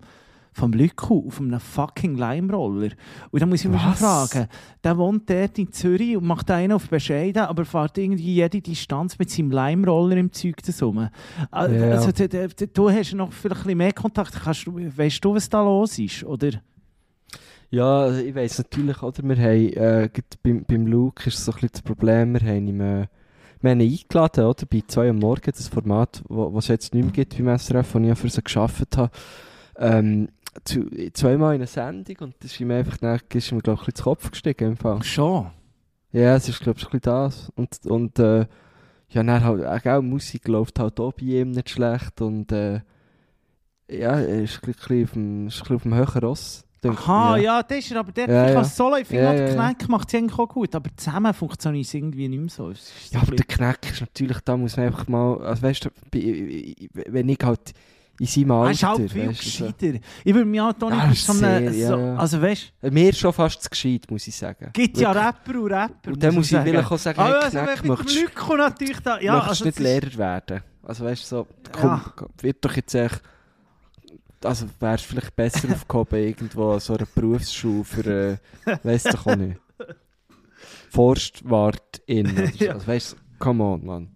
vom 0.57 0.73
Lücku 0.73 1.27
auf 1.27 1.38
einem 1.38 1.61
fucking 1.61 2.16
Leimroller. 2.16 2.88
Und 3.31 3.40
dann 3.42 3.51
muss 3.51 3.62
ich 3.62 3.71
mich 3.71 3.81
schon 3.83 3.92
fragen, 3.95 4.47
der 4.83 4.97
wohnt 4.97 5.29
dort 5.29 5.59
in 5.59 5.71
Zürich 5.71 6.16
und 6.16 6.25
macht 6.27 6.51
einen 6.51 6.73
auf 6.73 6.88
bescheiden, 6.88 7.42
aber 7.42 7.66
fährt 7.66 7.99
irgendwie 7.99 8.37
jede 8.37 8.62
Distanz 8.62 9.19
mit 9.19 9.29
seinem 9.31 9.51
Leimroller 9.51 10.16
im 10.16 10.33
Zeug 10.33 10.57
rum. 10.81 11.09
Also, 11.51 11.75
Ja. 11.75 11.90
also, 11.90 12.11
d- 12.11 12.27
d- 12.29 12.49
d- 12.49 12.69
du 12.73 12.88
hast 12.90 13.12
noch 13.12 13.33
vielleicht 13.33 13.61
ein 13.61 13.64
bisschen 13.64 13.79
mehr 13.79 13.92
Kontakt. 13.92 14.33
Kannst 14.33 14.66
du, 14.66 14.75
weißt 14.97 15.23
du, 15.23 15.35
was 15.35 15.47
da 15.51 15.62
los 15.62 15.99
ist? 15.99 16.25
Oder? 16.25 16.53
Ja, 17.71 18.01
also 18.03 18.21
ich 18.21 18.35
weiss 18.35 18.57
natürlich, 18.57 19.03
oder? 19.03 19.23
Wir 19.25 19.37
haben, 19.37 19.73
äh, 19.75 20.09
beim, 20.42 20.64
beim 20.64 20.87
Luke 20.87 21.29
ist 21.29 21.45
so 21.45 21.51
ein 21.53 21.55
bisschen 21.57 21.69
das 21.73 21.83
Problem, 21.83 22.33
wir 22.33 22.40
haben 22.40 22.66
ihn, 22.69 22.81
äh, 22.81 23.07
wir 23.61 23.71
haben 23.73 23.81
ihn 23.81 23.92
eingeladen, 23.92 24.45
oder? 24.47 24.64
Bei 24.66 24.83
2 24.87 25.11
am 25.11 25.19
Morgen, 25.19 25.51
das 25.55 25.69
Format, 25.69 26.23
wo 26.29 26.57
es 26.59 26.69
jetzt 26.69 26.95
nicht 26.95 27.03
mehr 27.05 27.12
gibt 27.12 27.37
beim 27.37 27.59
SRF, 27.59 27.95
wo 27.95 27.99
ich 27.99 28.07
ja 28.07 28.14
für 28.14 28.31
sie 28.31 28.40
gearbeitet 28.42 28.97
habe. 28.97 29.11
Ähm, 29.79 30.29
zu, 30.64 30.87
zweimal 31.12 31.55
in 31.55 31.61
einer 31.61 31.66
Sendung 31.66 32.16
und 32.21 32.35
das 32.40 32.53
ist 32.53 32.61
ihm 32.61 32.71
einfach, 32.71 32.97
dann 32.99 33.21
ist 33.33 33.53
ihm, 33.53 33.61
glaube 33.61 33.81
ich, 33.81 33.83
ein 33.83 33.85
bisschen 33.87 33.95
zu 33.97 34.03
Kopf 34.05 34.31
gestiegen 34.31 34.69
im 34.73 34.77
Fall. 34.77 35.03
Schon. 35.03 35.51
Ja, 36.12 36.37
es 36.37 36.49
ist, 36.49 36.61
glaube 36.61 36.79
ich, 36.79 36.85
so 36.85 36.88
ein 36.90 37.01
bisschen 37.01 37.12
das. 37.12 37.51
Und, 37.57 37.87
und 37.87 38.19
äh, 38.19 38.47
ja, 39.11 39.23
dann 39.23 39.45
halt, 39.45 39.64
auch, 39.64 39.90
auch 39.90 40.03
Musik 40.03 40.49
läuft 40.49 40.79
halt 40.79 40.99
auch 41.01 41.12
bei 41.12 41.25
ihm 41.27 41.51
nicht 41.51 41.71
schlecht 41.71 42.21
und 42.21 42.51
äh, 42.53 42.81
Ja, 43.88 44.19
er 44.19 44.42
ist 44.42 44.61
ein 44.64 44.73
bisschen 44.73 45.05
auf 45.05 45.12
dem, 45.12 45.47
ist 45.49 45.57
ein 45.57 45.61
bisschen 45.61 45.77
auf 45.77 45.83
dem 45.83 45.95
höheren 45.95 46.23
Ross. 46.25 46.64
ich 46.83 46.90
Aha, 46.90 47.37
mir. 47.37 47.42
ja, 47.42 47.62
das 47.62 47.79
ist 47.79 47.90
er, 47.92 48.01
aber 48.01 48.12
der 48.12 48.29
Ja, 48.29 48.35
ja, 48.47 48.51
ja. 48.53 48.59
als 48.59 48.77
Solo, 48.77 48.97
ich 48.97 49.07
finde, 49.07 49.25
Ja, 49.25 49.33
ja, 49.33 49.38
ja, 49.38 49.47
der 49.47 49.55
ja. 49.55 49.73
Knack 49.73 49.88
macht 49.88 50.09
es 50.09 50.14
eigentlich 50.14 50.38
auch 50.38 50.49
gut, 50.49 50.75
aber 50.75 50.90
zusammen 50.97 51.35
funktioniert 51.35 51.87
es 51.87 51.95
irgendwie 51.95 52.29
nicht 52.29 52.40
mehr 52.40 52.49
so. 52.49 52.71
Ja, 53.12 53.21
aber 53.23 53.37
der 53.37 53.45
Knack 53.47 53.90
ist 53.90 54.01
natürlich, 54.01 54.40
da 54.40 54.57
muss 54.57 54.77
man 54.77 54.87
einfach 54.87 55.07
mal, 55.09 55.38
also 55.45 55.62
weißt 55.62 55.85
du, 55.87 55.90
wenn 56.12 57.29
ich 57.29 57.38
halt 57.42 57.73
in 58.18 58.26
seinem 58.26 58.50
Er 58.50 58.57
Alter, 58.57 58.70
ist 58.72 58.83
halt 58.85 59.12
viel 59.12 59.26
du, 59.26 59.33
so- 59.33 59.38
gescheiter. 59.66 59.98
Ich 60.24 60.35
würde 60.35 60.44
mich 60.46 60.61
auch 60.61 60.72
Ja, 60.81 60.88
nicht 60.88 61.05
er 61.07 61.12
ist 61.12 61.26
so 61.26 61.33
sehr, 61.35 61.72
so, 61.72 61.79
ja, 61.79 61.98
ja. 61.98 62.16
Also 62.16 62.42
weißt 62.42 62.72
du, 62.83 62.90
mir 62.90 63.12
schon 63.14 63.33
fast 63.33 63.62
zu 63.62 63.68
gescheit, 63.70 64.11
muss 64.11 64.26
ich 64.26 64.35
sagen. 64.37 64.70
gibt 64.72 64.96
ja. 64.98 65.12
Rapper 65.12 65.61
und 65.61 65.72
Rapper. 65.72 66.11
Und 66.12 66.22
dann 66.22 66.35
muss 66.35 66.50
ich 66.50 66.59
vielleicht 66.59 66.90
auch 66.90 66.98
sagen, 66.98 67.20
Ah, 67.20 67.33
also, 67.40 67.59
Knack, 67.59 67.85
möchtest 67.85 68.16
Lücke 68.20 68.57
natürlich 68.57 69.00
da... 69.00 69.20
Ja, 69.20 69.33
möchtest 69.35 69.50
also, 69.50 69.64
nicht 69.66 69.79
Lehrer 69.81 70.16
werden. 70.16 70.61
Also 70.83 71.05
weißt 71.05 71.22
du, 71.22 71.26
so, 71.26 71.46
komm, 71.72 71.90
Ja. 71.90 72.02
wird 72.42 72.64
doch 72.64 72.74
jetzt 72.76 72.94
echt, 72.94 73.20
also 74.44 74.66
wärst 74.81 75.05
vielleicht 75.05 75.35
besser 75.37 75.68
aufgehoben 75.72 76.18
irgendwo 76.18 76.72
an 76.72 76.81
so 76.81 76.94
einer 76.96 77.07
Berufsschule 77.14 77.85
für, 77.85 78.38
äh, 78.66 78.76
weiss 78.83 79.02
doch 79.05 79.26
auch 79.26 79.37
nicht, 79.37 79.59
Forstwartin 80.90 82.33
oder 82.33 82.46
so. 82.46 82.52
Ja. 82.64 82.72
Also 82.74 82.87
weißt 82.87 83.12
du, 83.12 83.16
come 83.38 83.64
on, 83.64 83.85
Mann. 83.85 84.09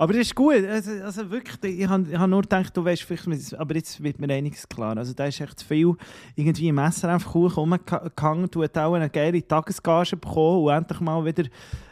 Aber 0.00 0.14
das 0.14 0.22
ist 0.22 0.34
gut. 0.34 0.64
Also, 0.66 0.92
also 1.04 1.30
wirklich, 1.30 1.78
ich 1.78 1.86
habe 1.86 2.18
hab 2.18 2.30
nur 2.30 2.40
gedacht, 2.40 2.74
du 2.74 2.82
weißt 2.82 3.02
vielleicht, 3.02 3.54
aber 3.54 3.74
jetzt 3.74 4.02
wird 4.02 4.18
mir 4.18 4.32
einiges 4.32 4.66
klar. 4.66 4.96
Also 4.96 5.12
da 5.12 5.26
ist 5.26 5.42
echt 5.42 5.62
viel 5.62 5.94
irgendwie 6.34 6.68
im 6.68 6.76
Messer 6.76 7.10
einfach 7.10 7.32
Kuchen 7.32 7.54
rumgehangen. 7.54 8.50
Du 8.50 8.62
hast 8.62 8.78
auch 8.78 8.94
eine 8.94 9.10
geile 9.10 9.46
Tagesgage 9.46 10.16
bekommen 10.16 10.64
und 10.64 10.72
endlich 10.72 11.00
mal 11.00 11.22
wieder 11.22 11.44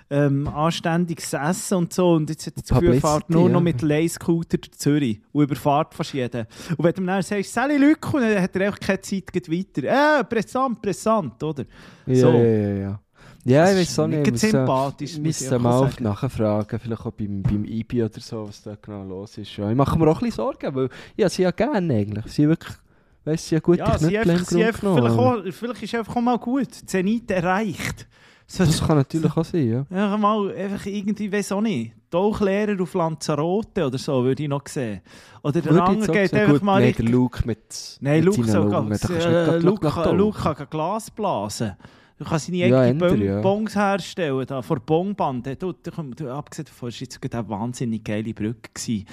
ähm, 0.09 0.49
anständiges 0.49 1.35
Essen 1.35 1.77
und 1.77 1.93
so. 1.93 2.13
Und 2.13 2.31
jetzt 2.31 2.47
hat 2.47 2.57
das 2.57 2.63
Gefühl, 2.63 2.81
Publicity, 2.81 3.07
fährt 3.07 3.29
nur 3.29 3.47
ja. 3.47 3.53
noch 3.53 3.61
mit 3.61 3.83
Leihscooter 3.83 4.57
durch 4.57 4.73
Zürich 4.79 5.21
und 5.33 5.43
überfahrt 5.43 5.95
fast 5.95 6.15
jeden. 6.15 6.47
Und 6.79 6.85
wenn 6.85 6.95
du 6.95 7.03
ihm 7.03 7.07
dann 7.09 7.23
sagst, 7.23 7.53
Sally 7.53 7.77
Lücke, 7.77 8.17
und 8.17 8.23
dann 8.23 8.41
hat 8.41 8.57
er 8.57 8.69
einfach 8.69 8.81
keine 8.81 9.03
Zeit 9.03 9.31
geht 9.31 9.51
weiter. 9.51 10.21
Äh, 10.21 10.25
pressant, 10.25 10.81
pressant, 10.81 11.43
oder? 11.43 11.67
Ja, 12.07 12.15
So. 12.15 12.29
ja, 12.33 12.43
ja, 12.43 12.75
ja. 12.75 13.01
Ja, 13.49 13.63
Das 13.65 13.73
ich 13.73 13.79
weiß 13.79 13.99
auch 14.01 14.07
nicht. 14.09 14.27
Ich 14.27 14.35
äh, 14.35 14.37
sympathisch, 14.37 15.19
ich 15.19 15.25
ich 15.43 15.53
auch 15.53 15.59
mal 15.59 15.79
sagen. 15.91 16.05
nachfragen, 16.05 16.79
vielleicht 16.79 17.07
auch 17.07 17.13
beim, 17.13 17.43
beim 17.43 17.65
IBI 17.65 18.05
oder 18.05 18.21
so, 18.21 18.47
was 18.47 18.63
da 18.63 18.77
genau 18.81 19.05
los 19.05 19.39
ist. 19.39 19.57
Ja, 19.57 19.71
ich 19.71 19.77
mache 19.77 19.99
mir 19.99 20.07
auch 20.09 20.17
ein 20.17 20.27
bisschen 20.27 20.33
Sorgen, 20.33 20.75
weil 20.75 20.89
ja, 21.17 21.29
sie 21.29 21.43
ja 21.43 21.51
gerne 21.51 21.95
eigentlich. 21.95 22.27
Sie 22.27 22.47
wirklich, 22.49 22.77
weißt 23.25 23.49
sie 23.49 23.55
ja 23.55 23.61
gute 23.61 23.79
Ja, 23.79 23.99
sie 23.99 24.09
Knüppel 24.09 24.31
im 24.31 24.31
einfach, 24.31 24.49
sie 24.51 24.65
einfach, 24.65 24.95
vielleicht, 24.95 25.19
auch, 25.19 25.43
vielleicht 25.53 25.83
ist 25.83 25.95
einfach 25.95 26.17
auch 26.17 26.21
mal 26.21 26.39
gut. 26.39 26.75
Zenit 26.75 27.31
erreicht. 27.31 28.07
So, 28.47 28.65
Das 28.65 28.87
kann 28.87 28.97
natürlich 28.97 29.37
auch 29.37 29.45
sein, 29.45 29.69
ja. 29.71 29.87
Ja, 29.91 30.17
mal 30.17 30.55
einfach 30.55 30.87
irgendwie, 30.87 31.31
weiß 31.31 31.53
auch 31.53 31.61
nicht, 31.61 31.93
Tauchlehrer 32.11 32.81
auf 32.81 32.95
Lanzarote 32.95 33.87
oder 33.87 33.99
so, 33.99 34.25
würde 34.25 34.43
ich 34.43 34.49
noch 34.49 34.67
sehen. 34.67 35.03
Oder 35.43 35.61
der 35.61 35.73
ich 35.73 35.81
andere 35.81 36.13
geht 36.13 36.35
einfach 36.35 36.53
Gut, 36.55 36.63
mal 36.63 36.81
nein, 36.81 36.95
der 36.97 37.05
Luke 37.05 37.43
mit, 37.47 37.99
Nein, 38.01 38.25
mit 38.25 38.37
Luke 38.37 38.51
du 38.51 39.13
äh, 39.13 39.59
Luke. 39.59 40.11
Luke 40.13 40.39
kann 40.39 40.67
Glas 40.71 41.11
blasen. 41.11 41.77
Du 42.19 42.25
kannst 42.25 42.47
seine 42.47 42.59
Ja, 42.59 42.81
eigenen 42.81 42.99
Bon- 42.99 43.23
ja. 43.23 43.41
Bongs 43.41 43.77
herstellen, 43.77 44.45
da, 44.47 44.61
vor 44.61 44.81
Bongband. 44.81 45.47
Du, 45.47 45.73
du, 45.73 45.73
du, 45.73 45.91
du, 46.15 46.33
abgesehen 46.33 46.67
davon, 46.67 46.89
war 46.91 46.99
jetzt 46.99 47.35
eine 47.35 47.49
wahnsinnig 47.49 48.05
geile 48.05 48.35
Brücke. 48.35 48.71
Gewesen. 48.75 49.07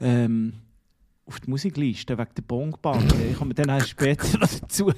Ähm, 0.00 0.52
auf 1.24 1.38
die 1.40 1.50
Musikliste 1.50 2.18
wegen 2.18 2.30
der 2.36 2.42
Bongband. 2.42 3.14
ich 3.30 3.36
komme 3.36 3.54
dann 3.54 3.68
erst 3.68 3.90
später 3.90 4.38
noch 4.38 4.48
dazu. 4.48 4.92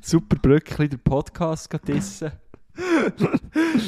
Super 0.00 0.36
Brückli, 0.36 0.88
der 0.88 0.96
Podcast 0.98 1.68
geht 1.70 1.88
dissen. 1.88 2.32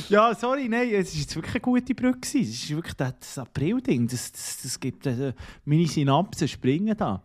Ja, 0.09 0.35
sorry, 0.35 0.68
nein, 0.68 0.88
es 0.92 1.12
war 1.14 1.20
jetzt 1.20 1.37
wirklich 1.37 1.54
eine 1.54 1.61
gute 1.61 1.94
Brücke. 1.94 2.20
Es 2.22 2.35
ist 2.35 2.70
wirklich 2.70 2.94
das 2.94 3.14
das 3.20 3.38
April-Ding. 3.38 4.09
Das, 4.09 4.33
das, 4.33 4.62
das 4.62 4.81
gibt 4.81 5.07
äh, 5.07 5.33
meine 5.64 5.87
Synapsen 5.87 6.48
springen 6.48 6.96
da. 6.96 7.22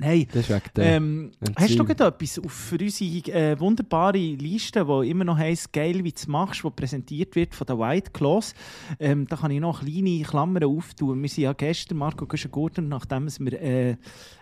Nein, 0.00 0.26
Das 0.32 0.42
ist 0.42 0.50
wegen 0.50 0.62
der... 0.76 0.84
ähm, 0.84 1.30
hast 1.56 1.78
du 1.78 1.84
gerade 1.84 2.06
etwas 2.06 2.40
für 2.46 2.78
unsere 2.80 3.32
äh, 3.32 3.60
wunderbare 3.60 4.18
Liste, 4.18 4.84
die 4.84 5.10
immer 5.10 5.24
noch 5.24 5.36
heisst, 5.36 5.72
geil, 5.72 6.02
wie 6.02 6.10
du 6.10 6.16
es 6.16 6.26
machst, 6.26 6.64
die 6.64 6.70
präsentiert 6.70 7.36
wird 7.36 7.54
von 7.54 7.66
den 7.66 7.78
White 7.78 8.10
Claws? 8.12 8.54
Ähm, 8.98 9.26
da 9.26 9.36
kann 9.36 9.50
ich 9.50 9.60
noch 9.60 9.82
kleine 9.82 10.22
Klammern 10.22 10.64
auftun. 10.64 11.20
Wir 11.20 11.28
sind 11.28 11.44
ja 11.44 11.52
gestern, 11.52 11.98
Marco 11.98 12.26
Güschen-Gurten, 12.26 12.88
nachdem 12.88 13.28
wir 13.38 13.60
äh, 13.60 13.96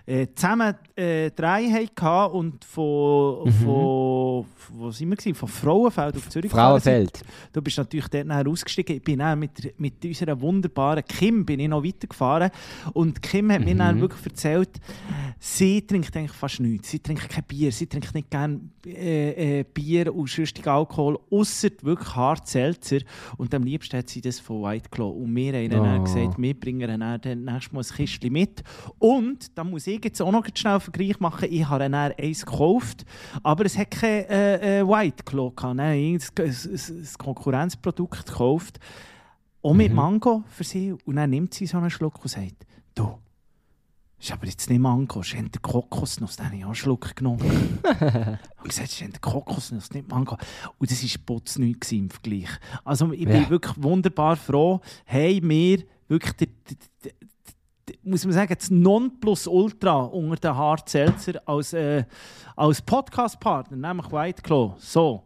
äh, 0.09 0.27
zusammen 0.35 0.75
äh, 0.97 1.31
drei 1.31 1.65
hatten 1.69 2.33
und 2.37 2.65
von, 2.65 3.45
Mhm. 3.45 3.51
von, 3.53 4.47
wo 4.75 4.91
sind 4.91 5.11
wir 5.11 5.17
gewesen? 5.17 5.35
von 5.35 5.49
Frauenfeld 5.49 6.17
auf 6.17 6.29
Zürich. 6.31 6.51
Frauenfeld. 6.51 7.21
Du 7.53 7.61
bist 7.61 7.77
natürlich 7.79 8.09
dort 8.09 8.27
nachher 8.27 8.49
ausgestiegen. 8.49 8.97
Ich 8.97 9.03
bin 9.03 9.19
dann 9.19 9.39
mit, 9.39 9.79
mit 9.79 10.03
unserer 10.05 10.41
wunderbaren 10.41 11.05
Kim 11.05 11.45
bin 11.45 11.61
ich 11.61 11.69
noch 11.69 11.85
weitergefahren. 11.85 12.51
Und 12.95 13.21
Kim 13.23 13.53
hat 13.53 13.65
mir 13.65 13.75
Mhm. 13.75 13.79
dann 13.79 14.01
wirklich 14.01 14.25
erzählt, 14.27 14.71
sie 15.39 15.83
trinkt 15.87 16.17
eigentlich 16.17 16.33
fast 16.33 16.61
nichts. 16.61 16.91
Sie 16.91 16.99
trinkt 17.01 17.29
kein 17.29 17.45
Bier, 17.45 17.71
sie 17.71 17.87
trinkt 17.87 18.15
nicht 18.15 18.31
gerne 18.31 18.61
äh, 18.87 19.61
äh, 19.61 19.65
Bier 19.65 20.15
und 20.15 20.31
sonstigen 20.31 20.69
Alkohol, 20.71 21.19
außer 21.31 21.69
wirklich 21.83 22.15
hart 22.17 22.47
Seltzer. 22.49 22.99
Und 23.37 23.53
am 23.55 23.63
liebsten 23.65 23.99
hat 23.99 24.09
sie 24.09 24.21
das 24.23 24.41
von 24.41 24.63
White 24.63 24.89
Claw. 24.91 25.11
Und 25.11 25.35
wir 25.37 25.53
haben 25.53 25.69
dann 25.71 26.01
Oh. 26.01 26.05
gesagt, 26.05 26.35
wir 26.41 26.55
bringen 26.59 26.81
ihr 26.81 26.87
dann 26.99 27.45
nächstes 27.45 27.73
Mal 27.73 27.81
ein 27.83 27.97
Kistchen 27.97 28.33
mit. 28.33 28.63
Und, 28.99 29.57
da 29.57 29.65
muss 29.65 29.87
ich 29.87 29.98
jetzt 30.05 30.21
auch 30.23 30.33
noch 30.33 30.45
schnell 30.55 30.73
einen 30.75 30.81
Vergleich 30.81 31.21
machen, 31.21 31.49
ich 31.51 31.69
habe 31.69 31.89
dann 31.89 31.95
eins 31.95 32.45
gekauft, 32.47 33.05
aber 33.43 33.65
es 33.67 33.77
hat 33.79 33.91
kein 33.91 34.25
äh, 34.29 34.81
äh, 34.81 34.87
White 34.89 35.25
Claw 35.25 35.51
gehabt. 35.55 35.77
Nein, 35.77 36.19
ein, 36.39 36.45
ein, 36.45 36.51
ein 36.51 37.09
Konkurrenzprodukt 37.19 38.27
gekauft. 38.27 38.79
Auch 39.63 39.75
mit 39.75 39.91
Mhm. 39.91 39.97
Mango 39.97 40.45
für 40.49 40.65
sie. 40.65 40.93
Und 41.05 41.17
dann 41.17 41.31
nimmt 41.31 41.53
sie 41.55 41.67
so 41.67 41.79
einen 41.79 41.91
Schluck 41.91 42.23
und 42.23 42.29
sagt, 42.29 42.65
du, 42.95 43.19
ist 44.21 44.33
aber 44.33 44.47
jetzt 44.47 44.69
nicht 44.71 44.79
Mango, 44.81 45.21
es 45.21 45.33
ist 45.33 45.63
Kokosnuss. 45.63 46.37
Dann 46.37 46.47
habe 46.47 46.57
ich 46.57 46.63
auch 46.65 46.69
einen 46.69 46.75
Schluck 46.75 47.15
genommen. 47.17 47.41
und 47.83 48.69
gesagt, 48.69 48.89
es 48.89 49.01
ist 49.01 49.21
Kokosnuss, 49.21 49.91
nicht 49.93 50.09
Mango. 50.09 50.37
Und 50.79 50.91
das 50.91 51.03
war 51.03 51.21
putznichts 51.27 51.93
im 51.93 52.09
Vergleich. 52.11 52.49
Also 52.85 53.13
ich 53.13 53.25
bin 53.27 53.43
Ja. 53.43 53.51
wirklich 53.51 53.75
wunderbar 53.83 54.37
froh, 54.37 54.81
hey, 55.05 55.41
wir 55.43 55.83
wirklich, 56.09 56.33
der, 56.35 56.49
der, 57.05 57.13
muss 58.09 58.25
man 58.25 58.33
sagen, 58.35 58.55
das 58.59 58.71
Nonplusultra 58.71 60.03
unter 60.05 60.37
den 60.37 60.57
Hard 60.57 60.89
Seltzer 60.89 61.41
als, 61.47 61.73
äh, 61.73 62.05
als 62.57 62.83
Podcast-Partner, 62.83 63.77
nämlich 63.77 64.11
White 64.11 64.43
Claw. 64.43 64.75
So. 64.79 65.25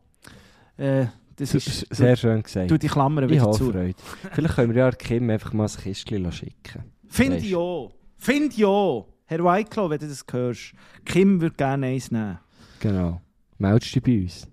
Äh, 0.77 1.07
das 1.37 1.55
ist, 1.55 1.87
Sehr 1.91 2.17
schön 2.17 2.43
gesagt. 2.43 2.71
Du 2.71 2.79
die 2.79 2.89
Klammern 2.89 3.25
ich 3.25 3.31
wieder 3.31 3.43
habe 3.43 3.57
zu. 3.57 3.73
Freude. 3.73 3.95
Vielleicht 4.33 4.55
können 4.55 4.75
wir 4.75 4.85
ja 4.85 4.91
Kim 4.91 5.31
einfach 5.31 5.53
mal 5.53 5.67
ein 5.67 5.83
Kistchen 5.83 6.31
schicken. 6.31 6.85
Finde 7.09 7.39
ich 7.39 7.57
auch. 7.57 7.93
Finde 8.17 8.55
ich 8.55 8.65
auch. 8.65 9.09
Herr 9.25 9.43
Whiteclaw, 9.43 9.91
wenn 9.91 9.99
du 9.99 10.09
das 10.09 10.25
hörst. 10.31 10.73
Kim 11.05 11.41
würde 11.41 11.57
gerne 11.57 11.87
eins 11.87 12.11
nehmen. 12.11 12.39
Genau. 12.81 13.21
Meldest 13.59 13.95
dich 13.95 14.03
bei 14.03 14.23
uns. 14.23 14.47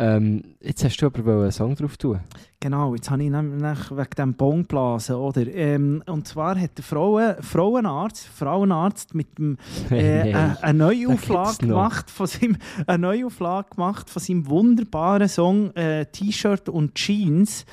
Ähm, 0.00 0.54
jetzt 0.60 0.84
hast 0.84 0.96
du 0.98 1.06
aber 1.06 1.42
einen 1.42 1.50
Song 1.50 1.74
drauf 1.74 1.96
tun. 1.96 2.20
Genau, 2.60 2.94
jetzt 2.94 3.10
habe 3.10 3.24
ich 3.24 3.30
nämlich 3.30 3.90
wegen 3.90 4.14
dem 4.16 4.34
Bonblasen, 4.34 5.16
oder? 5.16 5.44
Ähm, 5.48 6.04
und 6.06 6.28
zwar 6.28 6.56
hat 6.58 6.78
der 6.78 6.84
Frauen, 6.84 7.34
Frauenarzt, 7.42 8.28
Frauenarzt 8.28 9.16
mit 9.16 9.36
dem, 9.38 9.58
äh, 9.90 10.30
äh, 10.30 10.34
eine 10.62 10.78
Neuauflage 10.78 11.66
gemacht 11.66 12.12
von 12.12 12.28
seinem, 12.28 12.58
eine 12.86 12.98
Neuauflage 12.98 13.70
gemacht 13.74 14.08
von 14.08 14.22
seinem 14.22 14.46
wunderbaren 14.48 15.28
Song 15.28 15.74
äh, 15.74 16.06
T-Shirt 16.06 16.68
und 16.68 16.94
Jeans. 16.94 17.66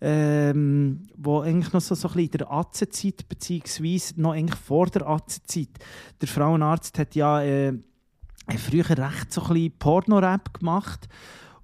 Ähm, 0.00 1.08
wo 1.16 1.40
eigentlich 1.40 1.72
noch 1.72 1.80
so, 1.80 1.94
so 1.94 2.08
ein 2.08 2.14
bisschen 2.14 2.32
in 2.32 2.38
der 2.38 2.52
Atzenzeit, 2.52 3.26
beziehungsweise 3.28 4.20
noch 4.20 4.34
eigentlich 4.34 4.60
vor 4.60 4.86
der 4.86 5.08
Atzenzeit. 5.08 5.70
Der 6.20 6.28
Frauenarzt 6.28 6.98
hat 6.98 7.14
ja 7.14 7.42
äh, 7.42 7.72
früher 8.58 8.88
recht 8.90 9.32
so 9.32 9.42
ein 9.42 9.54
bisschen 9.54 9.72
Porno-Rap 9.78 10.52
gemacht. 10.58 11.08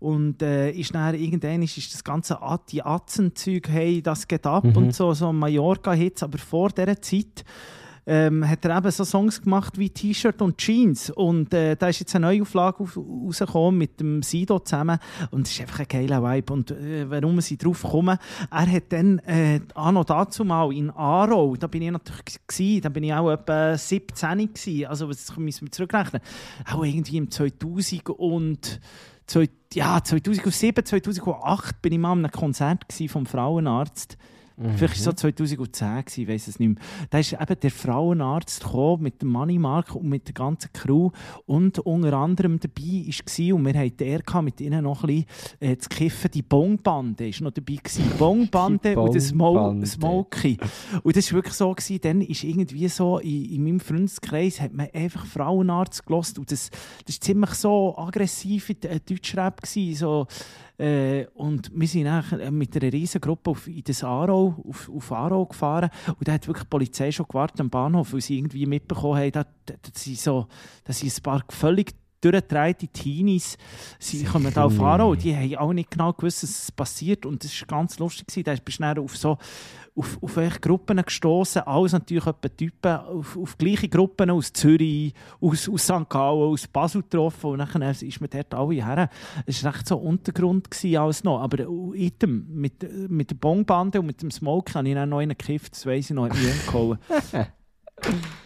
Und 0.01 0.43
äh, 0.43 0.71
ist 0.71 0.95
dann 0.95 1.15
irgendwann 1.15 1.63
ist 1.63 1.93
das 1.95 2.03
ganze 2.03 2.39
die 2.71 2.83
Atzen-Zeug, 2.83 3.69
hey, 3.69 4.03
das 4.03 4.27
geht 4.27 4.47
ab 4.47 4.65
Mhm. 4.65 4.77
und 4.77 4.95
so, 4.95 5.13
so 5.15 5.33
Mallorca-Hits. 5.33 6.23
Aber 6.23 6.39
vor 6.39 6.71
dieser 6.71 7.01
Zeit 7.01 7.45
ähm, 8.07 8.49
hat 8.49 8.65
er 8.65 8.79
eben 8.79 8.91
so 8.91 9.05
Songs 9.05 9.41
gemacht 9.43 9.79
wie 9.79 9.91
T-Shirt 9.91 10.41
und 10.41 10.59
Jeans. 10.59 11.11
Und 11.11 11.53
äh, 11.53 11.77
da 11.77 11.89
ist 11.89 12.01
jetzt 12.01 12.15
eine 12.17 12.27
neue 12.27 12.43
Auflage 12.43 12.81
auf, 12.83 12.97
rausgekommen 12.97 13.79
mit 13.79 14.01
dem 14.01 14.23
Sido 14.23 14.59
zusammen. 14.59 14.99
Und 15.31 15.47
es 15.47 15.53
ist 15.53 15.61
einfach 15.61 15.81
ein 15.81 15.87
geiler 15.89 16.23
Vibe. 16.23 16.53
Und 16.53 16.71
äh, 16.71 17.09
warum 17.09 17.41
sie 17.41 17.57
drauf 17.59 17.83
kommen, 17.83 18.19
er 18.51 18.73
hat 18.73 18.85
dann 18.91 19.19
äh, 19.21 19.61
auch 19.75 19.93
noch 19.93 20.05
dazu 20.07 20.45
mal 20.45 20.73
in 20.73 20.91
Aarau, 20.91 21.55
da 21.57 21.67
bin 21.67 21.83
ich 21.83 21.91
natürlich 21.91 22.39
gewesen, 22.49 22.81
da 22.83 22.89
bin 22.89 23.05
ich 23.05 23.13
auch 23.13 23.31
etwa 23.31 23.77
17 23.77 24.39
gewesen. 24.55 24.87
Also 24.87 25.09
was 25.09 25.37
müssen 25.37 25.67
wir 25.67 25.73
zurückrechnen? 25.73 26.23
Auch 26.73 26.85
irgendwie 26.85 27.19
im 27.19 27.31
2000 27.31 28.09
und 28.09 28.81
ja, 29.75 30.03
2007, 30.03 30.85
2008 30.85 31.83
bin 31.83 31.93
ich 31.93 31.99
mal 31.99 32.13
an 32.13 32.25
einem 32.25 32.33
Konzert 32.33 32.85
vom 33.09 33.27
Frauenarzt. 33.27 34.19
Vielleicht 34.61 34.83
war 34.83 34.91
es 34.91 35.05
so 35.05 35.13
2010, 35.13 35.89
gewesen, 36.05 36.21
ich 36.21 36.29
weiß 36.29 36.49
es 36.49 36.59
nicht 36.59 36.69
mehr. 36.69 36.85
Da 37.09 37.19
ist 37.19 37.33
eben 37.33 37.61
der 37.61 37.71
Frauenarzt 37.71 38.63
gekommen 38.63 39.03
mit 39.03 39.23
dem 39.23 39.31
Money 39.31 39.59
Mark 39.59 39.95
und 39.95 40.09
mit 40.09 40.27
der 40.27 40.35
ganzen 40.35 40.71
Crew. 40.73 41.11
Und 41.47 41.79
unter 41.79 42.13
anderem 42.13 42.61
dabei 42.61 42.83
war, 42.83 43.55
und 43.55 43.65
wir 43.65 43.75
hatten 43.75 43.97
der 43.97 44.19
gehabt, 44.21 44.45
mit 44.45 44.61
ihnen 44.61 44.85
noch 44.85 45.03
ein 45.05 45.07
bisschen 45.07 45.27
äh, 45.61 45.79
zu 45.79 45.89
kiffen, 45.89 46.31
die 46.31 46.43
Bongbande 46.43 47.29
ist 47.29 47.41
noch 47.41 47.53
dabei 47.53 47.77
gewesen. 47.77 48.05
Bongbande 48.19 48.91
Die 48.91 48.97
und 48.97 49.15
der 49.15 49.21
Smo 49.23 49.55
Bongbande. 49.55 49.87
Smokey. 49.87 50.59
Und 51.03 51.17
das 51.17 51.33
war 51.33 51.37
wirklich 51.39 51.55
so, 51.55 51.73
gewesen, 51.73 52.01
dann 52.03 52.21
ist 52.21 52.45
irgendwie 52.45 52.89
so, 52.89 53.19
in, 53.19 53.47
in 53.47 53.65
meinem 53.65 53.81
Freundeskreis 53.81 54.61
hat 54.61 54.75
man 54.75 54.89
einfach 54.93 55.25
Frauenarzt 55.25 56.05
gelost 56.05 56.39
und 56.39 56.53
das, 56.53 56.71
das 57.07 57.17
ist 57.17 57.25
ziemlich 57.25 57.51
so 57.51 57.97
aggressiv 57.97 58.69
in 58.71 58.83
äh, 58.83 59.01
Deutschrap 59.01 59.63
gewesen, 59.63 59.97
so 59.97 60.27
äh, 60.81 61.27
und 61.35 61.71
wir 61.75 61.87
sind 61.87 62.09
mit 62.53 62.75
einer 62.75 62.93
riesen 62.93 63.21
Gruppe 63.21 63.51
auf, 63.51 63.67
in 63.67 63.85
das 63.85 64.03
Aarau, 64.03 64.65
auf, 64.67 64.89
auf 64.89 65.13
Aarau 65.13 65.45
gefahren. 65.45 65.91
Und 66.07 66.27
da 66.27 66.33
hat 66.33 66.47
wirklich 66.47 66.65
die 66.65 66.71
Polizei 66.71 67.13
schon 67.13 67.27
gewartet 67.29 67.61
am 67.61 67.69
Bahnhof, 67.69 68.15
weil 68.15 68.23
sie 68.23 68.39
irgendwie 68.39 68.65
mitbekommen 68.65 69.19
haben, 69.19 69.33
dass, 69.33 69.47
dass, 69.67 70.03
sie 70.03 70.15
so, 70.15 70.47
dass 70.85 70.99
sie 70.99 71.09
ein 71.09 71.23
paar 71.23 71.45
völlig 71.51 71.95
durchgedrehte 72.21 72.89
Teenies 72.89 73.57
sie 73.99 74.25
kommen 74.25 74.53
da 74.53 74.65
auf 74.65 74.79
und 74.79 75.23
die 75.25 75.35
haben 75.35 75.57
auch 75.57 75.73
nicht 75.73 75.91
genau 75.91 76.13
gewusst, 76.13 76.43
es 76.43 76.71
passiert 76.73 77.27
und 77.27 77.45
das 77.45 77.61
war 77.61 77.79
ganz 77.79 77.99
lustig. 77.99 78.27
gewesen. 78.27 78.45
Da 78.45 78.55
bist 78.55 78.81
du 78.81 79.03
auf 79.03 79.17
so 79.17 79.39
auf, 79.97 80.19
auf 80.23 80.37
welche 80.37 80.61
Gruppen 80.61 81.03
gestoßen, 81.03 81.63
alles 81.63 81.93
natürlich 81.93 82.27
etwa 82.27 82.49
Typen, 82.49 82.97
auf, 82.97 83.37
auf 83.37 83.59
gleiche 83.59 83.89
Gruppen 83.89 84.31
aus 84.31 84.53
Zürich, 84.53 85.13
aus, 85.41 85.69
aus 85.69 85.83
St. 85.83 86.09
Gallen, 86.09 86.53
aus 86.53 86.67
Basel 86.67 87.03
getroffen 87.03 87.51
und 87.51 87.59
dann 87.59 87.83
ist 87.83 88.21
man 88.21 88.31
dort 88.31 88.55
alle 88.55 88.75
her. 88.75 89.11
Es 89.47 89.63
war 89.65 89.75
recht 89.75 89.87
so 89.87 89.97
Untergrund 89.97 90.71
gewesen, 90.71 90.97
alles 90.97 91.25
noch, 91.25 91.41
aber 91.41 91.67
item, 91.95 92.47
mit, 92.49 92.83
mit 93.11 93.31
der 93.31 93.37
Bongbande 93.37 94.01
und 94.01 94.07
mit 94.07 94.23
dem 94.23 94.31
Smoke 94.31 94.73
habe 94.75 94.89
ich 94.89 94.95
dann 94.95 95.09
noch 95.09 95.19
einen 95.19 95.37
gekifft, 95.37 95.73
das 95.73 95.87
weiss 95.87 96.11
ich 96.11 96.17
noch, 96.17 96.27
hat 96.27 96.35
mich 96.35 96.67
umgehauen. 96.67 96.99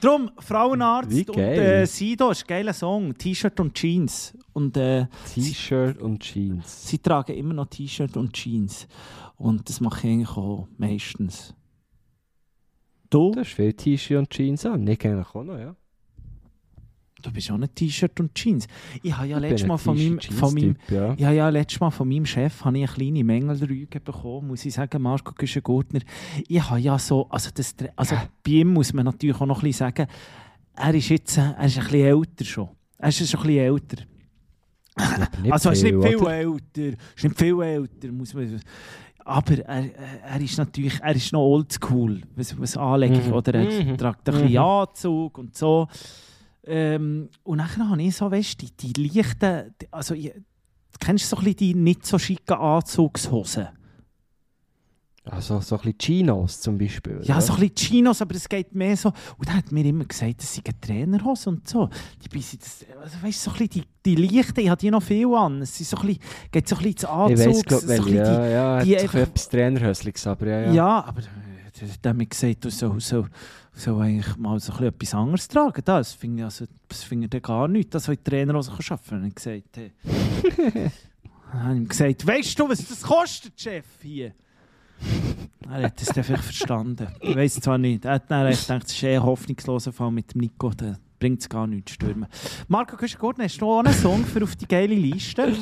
Darum, 0.01 0.31
Frauenarzt 0.39 1.11
Wie 1.11 1.27
und 1.29 1.37
geil. 1.37 1.59
äh, 1.83 1.87
Sido 1.87 2.31
ist 2.31 2.43
ein 2.45 2.47
geiler 2.49 2.73
Song, 2.73 3.17
T-Shirt 3.17 3.59
und 3.61 3.75
Jeans 3.75 4.37
und 4.53 4.77
äh, 4.77 5.07
T-Shirt 5.33 6.01
und 6.01 6.21
Jeans. 6.21 6.89
sie 6.89 6.99
tragen 6.99 7.35
immer 7.37 7.55
noch 7.55 7.67
T-Shirt 7.67 8.17
und 8.17 8.33
Jeans 8.33 8.87
und 9.37 9.69
das 9.69 9.81
mache 9.81 10.07
ich 10.07 10.13
eigentlich 10.13 10.37
auch 10.37 10.69
meistens. 10.77 11.55
Du? 13.11 13.33
Du 13.33 13.41
hast 13.41 13.53
viel 13.53 13.73
T-Shirt 13.73 14.19
und 14.19 14.31
Jeans 14.31 14.67
an. 14.67 14.87
Ich 14.87 15.05
eigentlich 15.05 15.35
auch 15.35 15.45
noch, 15.45 15.59
ja. 15.59 15.75
Du 17.25 17.33
bist 17.33 17.51
auch 17.51 17.55
ein 17.55 17.67
T-Shirt 17.75 18.21
und 18.21 18.35
Jeans. 18.35 18.67
Ich 19.03 19.17
habe 19.17 19.29
ja 19.29 19.39
letztes 19.39 19.67
Mal 19.67 19.79
von 19.79 19.97
meinem, 19.97 20.21
von 20.21 20.53
meinem, 20.53 20.77
ja. 20.91 21.31
ja 21.33 21.49
letztes 21.49 21.81
Mal 21.81 21.91
von 21.91 22.07
meinem 22.07 22.27
Chef 22.27 22.63
habe 22.65 22.79
ich 22.79 22.85
eine 22.87 22.95
kleine 22.95 23.25
Mängelrüge 23.25 23.99
bekommen, 23.99 24.49
muss 24.49 24.65
ich 24.67 24.75
sagen, 24.75 25.01
Marco 25.01 25.33
Güschen-Gurtner. 25.33 26.01
Ich 26.47 26.63
habe 26.69 26.81
ja 26.81 26.99
so, 26.99 27.27
also, 27.31 27.49
das, 27.55 27.75
also 27.97 28.15
bei 28.45 28.51
ihm 28.53 28.75
muss 28.75 28.93
man 28.93 29.07
natürlich 29.07 29.41
auch 29.41 29.47
noch 29.47 29.59
ein 29.63 29.69
bisschen 29.69 29.87
sagen, 29.87 30.07
er 30.77 30.95
ist 30.95 31.09
jetzt, 31.09 31.39
äh, 31.39 31.53
er 31.57 31.65
ist 31.65 31.79
ein 31.79 31.85
bisschen 31.85 32.01
älter 32.07 32.45
schon. 32.45 32.69
Er 32.99 33.09
ist 33.09 33.31
schon 33.31 33.41
ein 33.41 33.47
bisschen 33.47 33.59
älter. 33.65 33.97
Also 35.51 35.71
er 35.71 35.73
ist 35.73 35.83
nicht 35.83 36.03
viel 36.05 36.17
oder? 36.17 36.33
älter, 36.35 36.81
er 36.83 36.93
ist 37.17 37.25
nicht 37.25 37.39
viel 37.39 37.63
älter, 37.63 38.13
muss 38.13 38.35
man 38.35 38.61
aber 39.27 39.59
er, 39.67 39.85
er 40.23 40.41
ist 40.43 40.59
natürlich, 40.59 41.01
er 41.01 41.17
ist 41.17 41.33
noch 41.33 41.41
oldschool, 41.41 42.21
was, 42.37 42.61
was 42.61 42.77
Anlegung, 42.77 43.27
Mhm. 43.29 43.33
oder? 43.33 43.55
Er 43.55 43.65
Mhm. 43.65 43.97
trägt 43.97 44.29
ein 44.29 44.35
bisschen 44.35 44.51
Mhm. 44.51 44.59
Anzug 44.59 45.39
und 45.39 45.57
so. 45.57 45.89
Ähm, 46.67 47.29
und 47.43 47.59
dann 47.59 47.91
habe 47.91 48.03
ich 48.03 48.17
so, 48.17 48.31
weißt 48.31 48.63
du, 48.63 48.67
die, 48.67 48.93
die 48.93 49.07
leichten, 49.09 49.75
die- 49.81 49.89
also 49.93 50.15
ich, 50.15 50.33
kennst 50.99 51.25
du 51.25 51.29
so 51.29 51.37
ein 51.37 51.45
bisschen 51.45 51.57
die 51.59 51.75
nicht 51.75 52.07
so 52.07 52.19
schicken 52.19 52.55
Anzugshosen? 52.55 53.69
Also 55.27 55.59
so 55.61 55.77
ein 55.77 55.81
bisschen 55.81 55.99
Chinos 55.99 56.61
zum 56.61 56.77
Beispiel. 56.77 57.19
Ja, 57.23 57.37
oder? 57.37 57.41
so 57.43 57.55
ein 57.55 57.61
bisschen 57.61 57.75
Chinos, 57.77 58.21
aber 58.21 58.35
es 58.35 58.47
geht 58.47 58.75
mehr 58.75 58.95
so. 58.95 59.11
Und 59.39 59.49
er 59.49 59.57
hat 59.57 59.73
mir 59.73 59.83
immer 59.87 60.05
gesagt, 60.05 60.35
das 60.43 60.53
sind 60.53 60.67
Trainerhose 60.83 61.49
und 61.49 61.67
so. 61.67 61.89
Die 62.23 62.29
bisschen, 62.29 62.59
das, 62.59 62.85
also 63.03 63.23
weißt 63.23 63.47
du, 63.47 63.51
so 63.51 63.57
ein 63.57 63.67
bisschen 63.69 63.87
die, 64.05 64.17
die 64.17 64.27
leichten, 64.27 64.61
ich 64.61 64.69
habe 64.69 64.79
die 64.79 64.91
noch 64.91 65.03
viel 65.03 65.27
an. 65.35 65.63
Es 65.63 65.79
sind 65.79 65.87
so 65.89 65.97
ein 65.97 66.07
bisschen, 66.09 66.23
geht 66.53 66.69
so 66.69 66.77
ein 66.77 66.83
bisschen 66.83 66.93
ins 66.93 67.03
Ich 67.03 67.09
Anzug. 67.09 67.47
weiss, 67.47 67.65
glaub, 67.65 67.81
so 67.81 67.87
ein 67.87 67.89
welche, 67.89 68.05
bisschen 68.05 68.25
ja, 68.27 68.47
ja, 68.49 68.85
die 68.85 68.93
hat 68.97 69.01
so 69.01 69.05
einfach- 69.07 69.19
etwas 69.21 69.49
Trainerhösliges, 69.49 70.27
aber 70.27 70.47
ja, 70.47 70.61
die, 70.61 70.67
ja. 70.69 70.73
ja. 70.75 71.05
aber 71.05 71.23
der 71.81 72.11
hat 72.11 72.17
mir 72.17 72.27
gesagt, 72.27 72.65
du 72.65 72.71
soll, 72.71 73.01
soll, 73.01 73.29
soll 73.73 74.03
eigentlich 74.03 74.37
mal 74.37 74.61
so 74.61 74.73
etwas 74.85 75.15
anderes 75.15 75.49
tragen. 75.49 75.83
Das 75.85 76.13
finde 76.13 76.43
ich, 76.43 76.45
also, 76.45 76.67
das 76.89 77.03
finde 77.03 77.37
ich 77.37 77.43
gar 77.43 77.69
nicht, 77.69 77.95
das, 77.95 78.09
was 78.09 78.17
die 78.17 78.23
Trainerhose 78.23 78.71
arbeiten 78.73 79.01
kann. 79.09 79.23
Und 79.23 79.29
ich 79.29 79.35
gesagt, 79.35 79.77
hey. 79.77 79.93
Dann 81.53 81.63
habe 81.63 81.75
ich 81.75 81.81
ihm 81.81 81.89
gesagt, 81.89 82.27
weißt 82.27 82.59
du, 82.59 82.69
was 82.69 82.89
das 82.89 83.03
kostet, 83.03 83.61
Chef, 83.61 83.85
hier? 84.03 84.33
Er 85.69 85.85
hat 85.85 86.01
es 86.01 86.09
dann 86.09 86.25
vielleicht 86.25 86.45
verstanden. 86.45 87.09
Ich 87.21 87.37
weiß 87.37 87.55
zwar 87.61 87.79
nicht. 87.79 88.05
Er 88.05 88.15
hat 88.15 88.31
dann 88.31 88.51
gedacht, 88.51 88.85
es 88.85 88.93
ist 88.93 89.03
eher 89.03 89.21
ein 89.21 89.27
hoffnungsloser 89.27 89.93
Fall 89.93 90.11
mit 90.11 90.35
dem 90.35 90.43
Nico. 90.43 90.71
Da 90.71 90.97
bringt 91.19 91.41
es 91.41 91.49
gar 91.49 91.67
nichts 91.67 91.93
zu 91.93 91.95
stürmen. 91.95 92.29
Marco 92.69 92.97
Küschen-Gurtner, 92.97 93.45
hast 93.45 93.59
du 93.59 93.71
auch 93.71 93.81
einen 93.81 93.95
Song 93.95 94.25
für 94.25 94.43
auf 94.43 94.57
die 94.57 94.67
geile 94.67 94.95
Liste? 94.95 95.57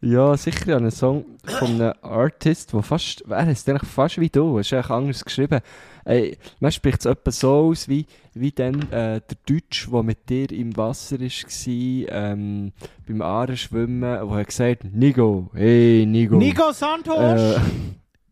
Ja, 0.00 0.36
sicher 0.36 0.68
ja, 0.68 0.76
ein 0.76 0.90
Song 0.92 1.24
von 1.44 1.74
einem 1.74 1.92
Artist, 2.02 2.72
der 2.72 2.82
fast, 2.82 3.22
er 3.28 3.50
ist 3.50 3.68
eigentlich 3.68 3.90
fast 3.90 4.20
wie 4.20 4.28
du, 4.28 4.58
ist 4.58 4.72
eigentlich 4.72 4.90
anders 4.90 5.24
geschrieben. 5.24 5.60
Ey, 6.04 6.38
man 6.60 6.70
spricht 6.70 7.00
es 7.00 7.06
etwa 7.06 7.30
so 7.32 7.50
aus, 7.50 7.88
wie, 7.88 8.06
wie 8.32 8.52
dann 8.52 8.80
äh, 8.92 9.20
der 9.20 9.36
Deutsch, 9.44 9.88
der 9.90 10.02
mit 10.04 10.28
dir 10.30 10.52
im 10.52 10.76
Wasser 10.76 11.18
war, 11.18 11.28
ähm, 11.68 12.72
beim 13.08 13.22
Aare 13.22 13.56
schwimmen, 13.56 14.28
wo 14.28 14.36
er 14.36 14.44
gesagt 14.44 14.84
hat, 14.84 14.92
Nigo, 14.92 15.50
hey 15.52 16.06
Nigo. 16.06 16.36
Nico 16.36 16.70
Santos? 16.70 17.18
Äh, 17.18 17.60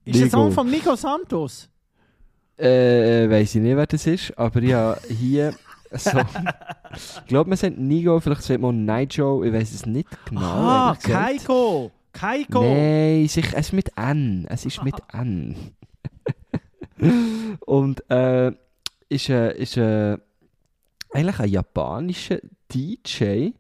ist 0.05 0.23
ein 0.23 0.31
Song 0.31 0.45
Nigo. 0.45 0.55
von 0.55 0.71
Nico 0.71 0.95
Santos? 0.95 1.69
Äh, 2.57 3.29
weiß 3.29 3.57
ich 3.57 3.61
nicht, 3.61 3.77
wer 3.77 3.87
das 3.87 4.07
ist, 4.07 4.39
aber 4.39 4.63
ja, 4.63 4.97
hier 5.09 5.53
so. 5.99 6.19
ich 6.95 7.27
glaube, 7.27 7.51
man 7.51 7.57
sagt 7.57 7.79
Nigo, 7.79 8.21
vielleicht 8.21 8.43
sagt 8.43 8.61
man 8.61 8.85
Nijo, 8.85 9.43
ich 9.45 9.53
weiß 9.53 9.73
es 9.73 9.87
nicht 9.87 10.09
genau. 10.27 10.41
ah. 10.41 10.97
Kaiko! 11.01 11.91
Kaiko! 12.13 12.63
Nein, 12.63 13.25
es 13.25 13.37
ist 13.37 13.73
mit 13.73 13.91
N. 13.97 14.47
Es 14.49 14.65
ist 14.65 14.83
mit 14.83 14.95
N. 15.13 15.57
Und 17.67 18.11
äh, 18.11 18.53
ist, 19.09 19.29
äh, 19.29 19.57
ist 19.57 19.77
äh, 19.77 20.17
eigentlich 21.13 21.39
ein 21.39 21.51
japanischer 21.51 22.39
DJ 22.73 23.51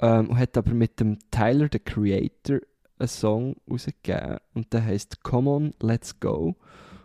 ähm, 0.00 0.30
und 0.30 0.38
hat 0.38 0.56
aber 0.56 0.72
mit 0.72 0.98
dem 1.00 1.18
Tyler 1.30 1.68
the 1.70 1.78
Creator 1.78 2.60
einen 2.98 3.08
Song 3.08 3.56
rausgegeben 3.70 4.38
und 4.54 4.72
der 4.72 4.84
heißt 4.84 5.22
Come 5.22 5.50
On, 5.50 5.74
Let's 5.80 6.18
Go. 6.18 6.56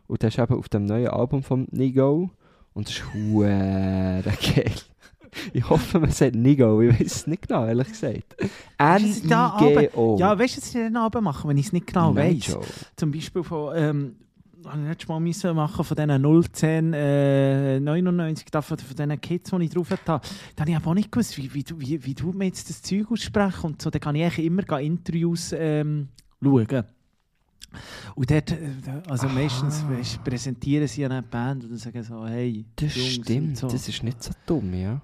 Und 0.08 0.21
der 0.21 0.30
ist 0.30 0.39
eben 0.39 0.58
auf 0.58 0.69
dem 0.69 0.86
neuen 0.86 1.10
Album 1.10 1.43
von 1.43 1.67
Nigo 1.71 2.30
und 2.77 2.87
das 2.87 2.95
ist 2.95 3.03
huere 3.13 4.23
geil. 4.23 4.71
Ich 5.53 5.69
hoffe, 5.69 5.99
man 5.99 6.09
sagt 6.11 6.35
Nigo, 6.35 6.81
ich 6.81 6.99
weiß 6.99 7.05
es 7.15 7.27
nicht 7.27 7.47
genau, 7.47 7.65
ehrlich 7.65 7.89
gesagt. 7.89 8.35
N-I-G-O. 8.77 10.17
Ja, 10.19 10.39
weißt 10.39 10.57
du, 10.57 10.61
was 10.61 10.67
ich 10.69 10.73
dann 10.73 10.95
Abend 10.95 11.23
mache, 11.23 11.47
wenn 11.47 11.57
ich 11.57 11.67
es 11.67 11.73
nicht 11.73 11.87
genau 11.87 12.15
weiß? 12.15 12.57
Zum 12.95 13.11
Beispiel 13.11 13.43
von, 13.43 13.73
ähm, 13.75 14.15
habe 14.65 14.81
ich 14.81 14.87
letztes 14.87 15.07
Mal 15.09 15.19
müssen 15.19 15.55
machen 15.55 15.85
von 15.85 15.95
diesen 15.95 16.43
010 16.53 16.93
äh, 16.93 17.79
99, 17.79 18.47
da 18.51 18.61
von, 18.61 18.77
von 18.77 18.95
diesen 18.95 19.21
Kids, 19.21 19.51
die 19.51 19.63
ich 19.65 19.69
drauf 19.69 19.91
hatte. 19.91 20.03
Da 20.05 20.61
habe 20.61 20.69
ich 20.71 20.75
aber 20.75 20.87
auch 20.91 20.93
nicht 20.95 21.11
gewusst, 21.11 21.37
wie, 21.37 21.53
wie, 21.53 21.63
du- 21.63 21.79
wie, 21.79 22.03
wie 22.03 22.13
du 22.15 22.31
mir 22.31 22.45
jetzt 22.45 22.69
das 22.69 22.81
Zeug 22.81 23.11
aussprechen 23.11 23.65
und 23.67 23.81
so. 23.81 23.89
Da 23.89 23.99
kann 23.99 24.15
ich 24.15 24.23
eigentlich 24.23 24.45
immer 24.45 24.79
Interviews 24.79 25.53
ähm, 25.55 26.07
schauen. 26.43 26.83
Und 28.15 28.32
dort, 28.32 28.51
äh, 28.51 28.58
also 29.10 29.27
meistens 29.30 29.84
Ah. 29.84 29.91
weisst, 29.97 30.23
präsentieren 30.23 30.88
sie 30.88 31.06
eine 31.06 31.21
Band 31.21 31.63
und 31.65 31.77
sagen 31.77 32.01
so, 32.03 32.25
hey, 32.27 32.65
Das 32.75 32.95
Jungs 32.95 33.13
stimmt, 33.13 33.58
so. 33.58 33.67
das 33.67 33.88
ist 33.88 34.03
nicht 34.03 34.23
so 34.23 34.32
dumm, 34.45 34.73
ja. 34.73 35.01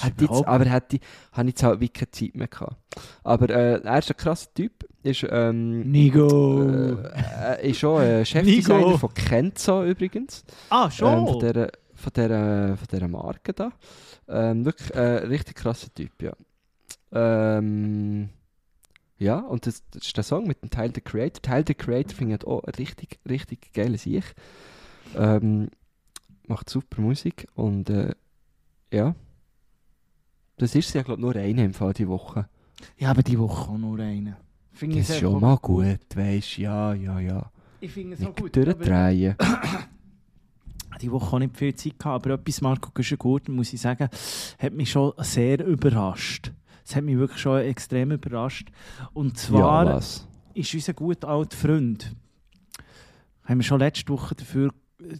Hätte 0.00 0.24
jetzt, 0.24 0.44
aber 0.48 0.64
hätte, 0.64 0.98
habe 1.30 1.48
ich 1.48 1.52
jetzt 1.52 1.62
halt 1.62 1.78
wirklich 1.80 1.92
keine 1.92 2.10
Zeit 2.10 2.34
mehr 2.34 2.48
gehabt. 2.48 2.76
Aber 3.22 3.48
äh, 3.50 3.80
er 3.82 3.98
ist 4.00 4.10
ein 4.10 4.16
krasser 4.16 4.52
Typ, 4.52 4.84
ist, 5.04 5.24
ähm, 5.30 5.88
Nigo! 5.92 6.62
äh, 6.64 6.96
äh, 7.62 7.70
ist 7.70 7.78
schon 7.78 8.02
äh, 8.02 8.24
Chefdesigner 8.24 8.78
Nigo. 8.78 8.98
von 8.98 9.14
Kenzo 9.14 9.84
übrigens. 9.84 10.42
ah, 10.70 10.86
Ähm, 10.86 10.90
schon? 10.90 11.26
von, 11.28 11.38
dieser, 11.38 11.70
von, 11.94 12.12
dieser, 12.16 12.76
von 12.76 12.88
dieser 12.90 13.06
Marke 13.08 13.52
da. 13.52 13.70
Ähm, 14.28 14.64
wirklich 14.64 14.92
äh, 14.92 15.00
richtig 15.28 15.54
krasser 15.54 15.94
Typ, 15.94 16.20
ja. 16.20 16.32
Ähm, 17.12 18.30
ja, 19.18 19.38
und 19.38 19.66
das, 19.66 19.82
das 19.90 20.06
ist 20.06 20.16
der 20.16 20.24
Song 20.24 20.46
mit 20.46 20.62
dem 20.62 20.70
Teil 20.70 20.90
der 20.90 21.02
Creator. 21.02 21.40
Teil 21.42 21.64
der 21.64 21.74
Creator 21.74 22.14
findet 22.14 22.46
auch 22.46 22.62
ein 22.64 22.74
richtig, 22.74 23.18
richtig 23.28 23.72
geiles 23.72 24.04
Ich. 24.06 24.24
Ähm, 25.16 25.70
macht 26.46 26.68
super 26.68 27.00
Musik 27.00 27.46
und 27.54 27.88
äh, 27.90 28.14
ja. 28.92 29.14
Das 30.58 30.74
ist 30.74 30.94
ja, 30.94 31.02
glaube 31.02 31.20
ich, 31.20 31.24
nur 31.24 31.36
eine 31.36 31.64
im 31.64 31.74
Fall 31.74 31.92
die 31.92 32.08
Woche. 32.08 32.48
ja, 32.98 33.10
aber 33.10 33.22
die 33.22 33.38
Woche 33.38 33.70
auch 33.70 33.78
nur 33.78 33.98
eine. 33.98 34.36
Finde 34.72 34.98
ich 34.98 35.06
Das 35.06 35.16
ist 35.16 35.22
schon 35.22 35.40
mal 35.40 35.56
gut, 35.56 35.98
weißt 36.14 36.58
du, 36.58 36.62
ja, 36.62 36.94
ja, 36.94 37.18
ja. 37.18 37.50
Ich 37.80 37.92
finde 37.92 38.16
es 38.16 38.24
auch 38.24 38.34
gut. 38.34 38.54
durchdrehen. 38.54 39.36
die 41.00 41.12
Woche 41.12 41.36
auch 41.36 41.38
nicht 41.38 41.56
viel 41.56 41.74
Zeit 41.74 41.98
gehabt, 41.98 42.26
aber 42.26 42.34
etwas 42.34 42.60
Marco 42.60 42.90
Güschen-Gurten, 42.92 43.54
muss 43.54 43.72
ich 43.72 43.80
sagen, 43.80 44.08
hat 44.58 44.72
mich 44.72 44.90
schon 44.90 45.12
sehr 45.18 45.64
überrascht. 45.64 46.52
Es 46.86 46.94
hat 46.94 47.04
mich 47.04 47.16
wirklich 47.16 47.40
schon 47.40 47.60
extrem 47.60 48.12
überrascht. 48.12 48.68
Und 49.12 49.36
zwar 49.38 49.86
ja, 49.86 50.00
ist 50.54 50.74
unser 50.74 50.94
guter 50.94 51.28
alter 51.28 51.56
Freund, 51.56 52.14
haben 53.44 53.58
wir 53.58 53.64
schon 53.64 53.80
letzte 53.80 54.12
Woche 54.12 54.34
dafür 54.34 54.70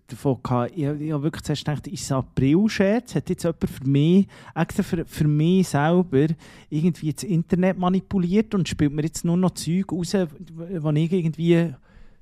davon 0.06 0.38
gehabt, 0.42 0.72
ich, 0.74 0.84
ich 0.84 1.12
habe 1.12 1.22
wirklich 1.24 1.42
zuerst 1.42 1.64
gedacht, 1.64 1.86
ist 1.86 2.02
es 2.02 2.12
April-Scherz? 2.12 3.14
Hat 3.14 3.28
jetzt 3.28 3.42
jemand 3.42 3.68
für 3.68 3.86
mich, 3.86 4.26
extra 4.54 4.82
für, 4.82 5.04
für 5.04 5.28
mich 5.28 5.68
selber, 5.68 6.28
irgendwie 6.70 7.12
das 7.12 7.24
Internet 7.24 7.78
manipuliert 7.78 8.54
und 8.54 8.68
spielt 8.68 8.92
mir 8.92 9.02
jetzt 9.02 9.24
nur 9.24 9.36
noch 9.36 9.50
Zeug 9.52 9.92
raus, 9.92 10.14
wo 10.14 10.90
ich 10.90 11.12
irgendwie 11.12 11.74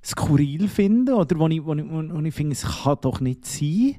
skurril 0.04 0.68
finde 0.68 1.14
oder 1.14 1.38
wo 1.38 1.48
ich, 1.48 1.64
wo 1.64 1.72
ich, 1.74 1.84
wo 1.84 2.20
ich 2.20 2.34
finde, 2.34 2.52
es 2.52 2.62
kann 2.62 2.98
doch 3.00 3.20
nicht 3.20 3.46
sein. 3.46 3.96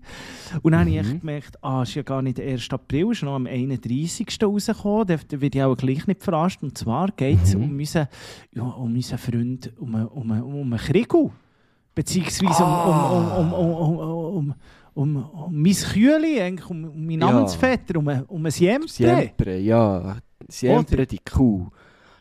Und 0.62 0.74
dann 0.74 0.82
Mhm. 0.82 0.86
habe 0.86 0.90
ich 0.92 0.98
echt 1.12 1.20
gemerkt, 1.22 1.64
ah, 1.64 1.82
es 1.82 1.90
ist 1.90 1.96
ja 1.96 2.04
gar 2.04 2.22
nicht 2.22 2.38
der 2.38 2.46
1. 2.48 2.70
April, 2.74 3.06
es 3.12 3.18
ist 3.18 3.24
noch 3.24 3.36
am 3.36 3.48
31. 3.48 4.28
rausgekommen, 4.44 5.08
da 5.08 5.42
werde 5.42 5.58
ich 5.58 5.64
auch 5.64 5.76
gleich 5.76 6.06
nicht 6.08 6.24
verarscht. 6.24 6.62
Und 6.64 6.78
zwar 6.78 7.08
geht 7.12 7.40
es 7.44 7.56
Mhm. 7.56 7.64
um, 7.64 7.78
unseren, 7.80 8.08
ja, 8.54 8.64
um 8.64 8.94
unseren 8.94 9.18
Freund, 9.18 9.74
um, 9.80 9.96
einen- 9.96 10.08
um, 10.08 10.32
einen- 10.32 10.44
um 10.44 10.74
einen 10.74 10.78
Krigu. 10.78 11.32
Beziehungsweise 11.94 12.64
Ah. 12.64 13.38
um, 13.40 13.54
um, 13.54 13.54
um, 13.54 13.74
um, 13.74 13.98
um, 13.98 14.54
um, 14.94 15.16
um, 15.16 15.26
um 15.46 15.62
mein 15.62 15.74
Kühli, 15.74 16.42
eigentlich, 16.42 16.70
um, 16.70 16.84
um 16.84 17.06
meinen 17.06 17.22
Ja. 17.22 17.32
Namensvetter, 17.32 17.98
um, 17.98 18.08
um 18.28 18.46
ein 18.46 18.52
Siempre. 18.52 18.88
Siempre, 18.90 19.58
ja. 19.60 20.18
Siempre 20.50 21.08
die 21.08 21.20
Kuh. 21.20 21.68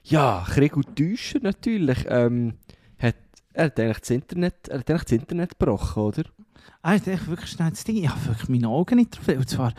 Ja, 0.05 0.45
Krieg 0.49 0.76
und 0.76 0.95
Täuscher 0.97 1.41
natürlich. 1.43 2.05
Ähm, 2.09 2.55
er, 3.55 3.64
hat 3.66 3.80
eigentlich 3.80 3.98
das 4.00 4.11
Internet, 4.11 4.68
er 4.68 4.78
hat 4.80 4.90
eigentlich 4.90 5.02
das 5.05 5.12
Internet 5.12 5.59
gebrochen, 5.59 6.02
oder? 6.02 6.22
Ah, 6.82 6.94
ich 6.96 7.02
dachte 7.02 7.26
wirklich 7.28 7.50
schnell 7.50 7.70
das 7.70 7.84
Ding. 7.84 7.96
Ich 7.96 8.09
habe 8.09 8.26
wirklich 8.26 8.48
meine 8.48 8.68
Augen 8.68 8.96
nicht 8.96 9.16
drauf. 9.16 9.28
Und 9.36 9.48
zwar, 9.48 9.72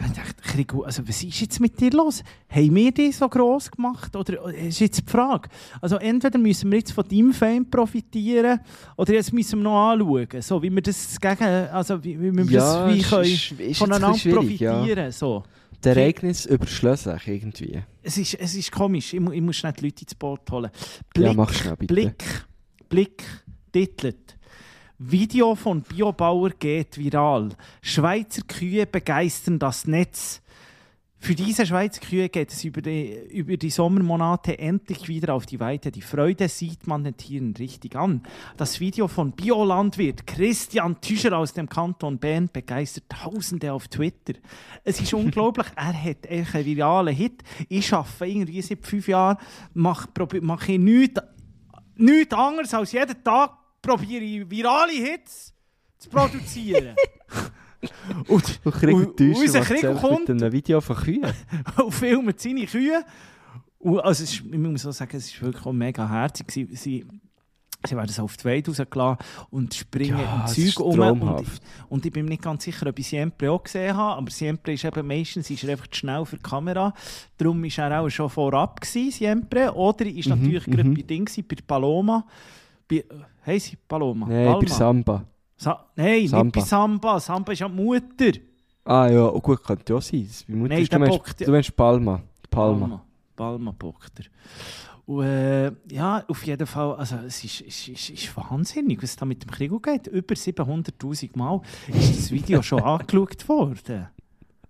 ich 0.00 0.12
dachte, 0.12 0.84
also 0.84 1.06
was 1.08 1.22
ist 1.22 1.40
jetzt 1.40 1.60
mit 1.60 1.78
dir 1.80 1.90
los? 1.90 2.22
Haben 2.48 2.74
wir 2.74 2.92
die 2.92 3.12
so 3.12 3.28
gross 3.28 3.70
gemacht? 3.70 4.14
Oder 4.16 4.46
äh, 4.54 4.68
ist 4.68 4.80
jetzt 4.80 5.00
die 5.06 5.10
Frage? 5.10 5.48
Also 5.80 5.96
entweder 5.96 6.38
müssen 6.38 6.70
wir 6.70 6.78
jetzt 6.78 6.92
von 6.92 7.06
deinem 7.08 7.32
Fame 7.32 7.70
profitieren 7.70 8.60
oder 8.96 9.14
jetzt 9.14 9.32
müssen 9.32 9.58
wir 9.60 9.64
noch 9.64 9.90
anschauen, 9.92 10.28
so 10.42 10.62
wie 10.62 10.70
wir 10.70 10.82
das 10.82 11.18
gegen, 11.20 11.44
also 11.44 12.02
wie, 12.04 12.20
wie 12.20 12.32
wir 12.36 12.44
Ja, 12.44 12.86
das 12.88 12.94
wie 12.94 13.02
können 13.02 13.70
ist- 13.70 13.78
voneinander 13.78 14.18
schwierig, 14.18 14.60
ja. 14.60 14.72
profitieren. 14.74 15.12
So. 15.12 15.42
Das 15.80 15.96
Ereignis 15.96 16.46
überschließt 16.46 17.04
sich 17.04 17.28
irgendwie. 17.28 17.82
Es, 18.02 18.16
ist, 18.18 18.34
es 18.34 18.54
ist 18.54 18.72
komisch. 18.72 19.12
Ich, 19.14 19.20
mu- 19.20 19.32
ich 19.32 19.42
muss 19.42 19.56
schnell 19.56 19.72
die 19.72 19.84
Leute 19.84 20.02
ins 20.02 20.14
Boot 20.14 20.50
holen. 20.50 20.70
Ja, 21.16 21.32
mach 21.34 21.52
schnell, 21.52 21.76
bitte. 21.76 21.94
Blick, 21.94 22.24
Blick, 22.88 23.24
titelt. 23.72 24.36
Video 24.98 25.54
von 25.54 25.82
Biobauer 25.82 26.50
geht 26.50 26.96
viral. 26.96 27.50
Schweizer 27.82 28.42
Kühe 28.42 28.86
begeistern 28.86 29.58
das 29.58 29.86
Netz. 29.86 30.40
Für 31.18 31.34
diese 31.34 31.66
Schweizer 31.66 32.00
Kühe 32.00 32.28
geht 32.28 32.52
es 32.52 32.62
über 32.62 32.80
die, 32.80 33.14
über 33.30 33.56
die 33.56 33.70
Sommermonate 33.70 34.58
endlich 34.58 35.08
wieder 35.08 35.34
auf 35.34 35.44
die 35.44 35.58
Weite. 35.58 35.90
Die 35.90 36.02
Freude 36.02 36.48
sieht 36.48 36.86
man 36.86 37.02
den 37.04 37.16
Tieren 37.16 37.54
richtig 37.58 37.96
an. 37.96 38.22
Das 38.56 38.78
Video 38.78 39.08
von 39.08 39.32
Biolandwirt 39.32 40.26
Christian 40.26 41.00
Tüscher 41.00 41.36
aus 41.36 41.52
dem 41.52 41.68
Kanton 41.68 42.18
Bern 42.18 42.48
begeistert 42.52 43.04
Tausende 43.08 43.72
auf 43.72 43.88
Twitter. 43.88 44.34
Es 44.84 45.00
ist 45.00 45.12
unglaublich, 45.14 45.66
er 45.76 46.00
hat 46.00 46.28
einen 46.28 46.64
viralen 46.64 47.14
Hit. 47.14 47.42
Ich 47.68 47.92
arbeite 47.92 48.26
irgendwie 48.26 48.62
seit 48.62 48.86
fünf 48.86 49.08
Jahren, 49.08 49.38
mache 49.74 50.08
mache 50.42 50.72
ich 50.72 50.78
nichts, 50.78 51.20
nichts 51.96 52.34
anderes 52.34 52.74
als 52.74 52.92
jeden 52.92 53.22
Tag 53.22 53.52
probiere 53.82 54.24
ich 54.24 54.50
virale 54.50 54.92
Hits 54.92 55.52
zu 55.98 56.08
produzieren. 56.08 56.94
und, 58.28 58.60
Und 58.64 58.74
Krieg 58.74 58.94
und 58.94 59.20
und 59.20 59.36
unser 59.36 59.60
Krieg 59.60 59.82
kommt 60.00 60.28
mit 60.28 60.42
einem 60.42 60.52
Video 60.52 60.80
von 60.80 60.96
Kühen. 60.96 61.32
und 61.76 61.92
filmt 61.92 62.40
seine 62.40 62.66
Kühe. 62.66 63.04
Und 63.78 64.00
also 64.00 64.24
es 64.24 64.32
ist, 64.32 64.42
ich 64.44 64.58
muss 64.58 64.86
auch 64.86 64.92
sagen, 64.92 65.16
es 65.16 65.34
war 65.40 65.48
wirklich 65.48 65.66
auch 65.66 65.72
mega 65.72 66.08
herzig. 66.08 66.50
Sie, 66.50 67.06
sie, 67.86 67.96
werden 67.96 68.08
so 68.10 68.22
auf 68.22 68.36
die 68.36 68.44
Welt 68.44 68.68
rausgelassen 68.68 69.18
und 69.50 69.74
springen 69.74 70.18
Ja, 70.18 70.44
im 70.46 70.46
Zeug 70.46 70.80
um. 70.80 70.86
Und, 70.90 70.96
traumhaft. 70.96 71.62
und 71.88 72.06
ich 72.06 72.12
bin 72.12 72.24
mir 72.24 72.30
nicht 72.30 72.42
ganz 72.42 72.64
sicher, 72.64 72.86
ob 72.88 72.98
ich 72.98 73.06
Siempre 73.08 73.50
auch 73.50 73.62
gesehen 73.62 73.96
habe, 73.96 74.18
aber 74.18 74.30
Siempre 74.30 74.72
ist 74.72 74.84
eben 74.84 75.06
meistens 75.06 75.50
ist 75.50 75.64
er 75.64 75.70
einfach 75.70 75.86
zu 75.88 75.98
schnell 75.98 76.24
für 76.24 76.36
die 76.36 76.42
Kamera. 76.42 76.92
Darum 77.38 77.62
war 77.62 77.90
er 77.90 78.00
auch 78.02 78.08
schon 78.10 78.28
vorab, 78.30 78.80
gewesen, 78.80 79.10
Siempre. 79.10 79.72
Oder 79.74 80.06
ist 80.06 80.28
Mhm, 80.28 80.36
natürlich 80.42 80.64
gerade 80.64 80.84
mhm. 80.88 80.94
bei 80.94 81.02
Ding, 81.02 81.28
bei 81.48 81.56
Paloma. 81.66 82.24
Bei, 82.88 83.04
heisst 83.44 83.66
sie 83.66 83.76
Paloma? 83.88 84.26
Nein, 84.28 84.46
bei 84.46 84.52
Palma? 84.52 84.68
Samba. 84.68 85.24
Sa 85.56 85.86
Nein, 85.96 86.28
Samba. 86.28 86.44
nicht 86.44 86.54
bei 86.54 86.60
Samba. 86.62 87.20
Samba 87.20 87.52
ist 87.52 87.58
ja 87.60 87.68
die 87.68 87.74
Mutter. 87.74 88.32
Ah 88.84 89.08
ja, 89.08 89.26
oh, 89.28 89.40
gut, 89.40 89.64
könnte 89.64 89.92
ja 89.92 90.00
sein. 90.00 90.28
Mutter 90.48 90.74
Nein, 90.74 90.86
du, 90.88 90.98
meinst, 90.98 91.40
du 91.40 91.50
meinst 91.50 91.76
Palma. 91.76 92.22
Palma. 92.50 93.02
Palma. 93.34 93.72
Palma. 93.72 93.74
Und, 95.06 95.24
äh, 95.24 95.70
ja, 95.90 96.24
auf 96.26 96.44
jeden 96.44 96.66
Fall, 96.66 96.96
also 96.96 97.16
es 97.26 97.42
ist, 97.44 97.60
ist, 97.60 97.88
ist, 97.88 98.10
ist 98.10 98.36
wahnsinnig, 98.36 99.00
was 99.02 99.14
da 99.14 99.24
mit 99.24 99.44
dem 99.44 99.50
Krieg 99.50 99.70
geht. 99.82 100.08
Über 100.08 100.34
700'000 100.34 101.30
Mal 101.38 101.60
ist 101.86 102.16
das 102.18 102.30
Video 102.32 102.60
schon 102.62 102.82
angeschaut 102.82 103.48
worden. 103.48 104.08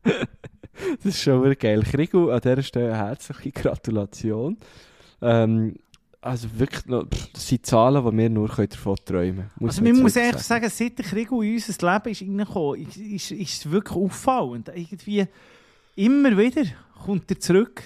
Das 1.02 1.14
ist 1.14 1.22
schon 1.22 1.42
wirklich 1.42 1.58
geil. 1.58 1.82
Krigu, 1.82 2.28
an 2.28 2.38
dieser 2.38 2.62
Stelle 2.62 2.94
herzliche 2.94 3.50
Gratulation. 3.50 4.58
Ähm, 5.22 5.76
also 6.20 6.48
wirklich, 6.58 6.82
das 7.32 7.48
sind 7.48 7.64
Zahlen, 7.64 8.04
die 8.04 8.16
wir 8.18 8.30
nur 8.30 8.48
davon 8.48 8.96
träumen 9.04 9.50
können. 9.58 9.68
Also 9.68 9.82
man 9.82 10.02
muss 10.02 10.16
ehrlich 10.16 10.42
sagen, 10.42 10.68
seit 10.68 10.98
der 10.98 11.04
Krieg 11.04 11.30
in 11.30 11.54
unser 11.54 11.92
Leben 11.92 12.10
ist 12.10 12.22
reingekommen, 12.22 12.80
ist, 12.82 12.96
ist, 12.96 13.30
ist 13.30 13.64
es 13.64 13.70
wirklich 13.70 13.96
auffallend. 13.96 14.70
Irgendwie 14.74 15.24
immer 15.94 16.36
wieder 16.36 16.64
kommt 17.04 17.30
er 17.30 17.40
zurück, 17.40 17.82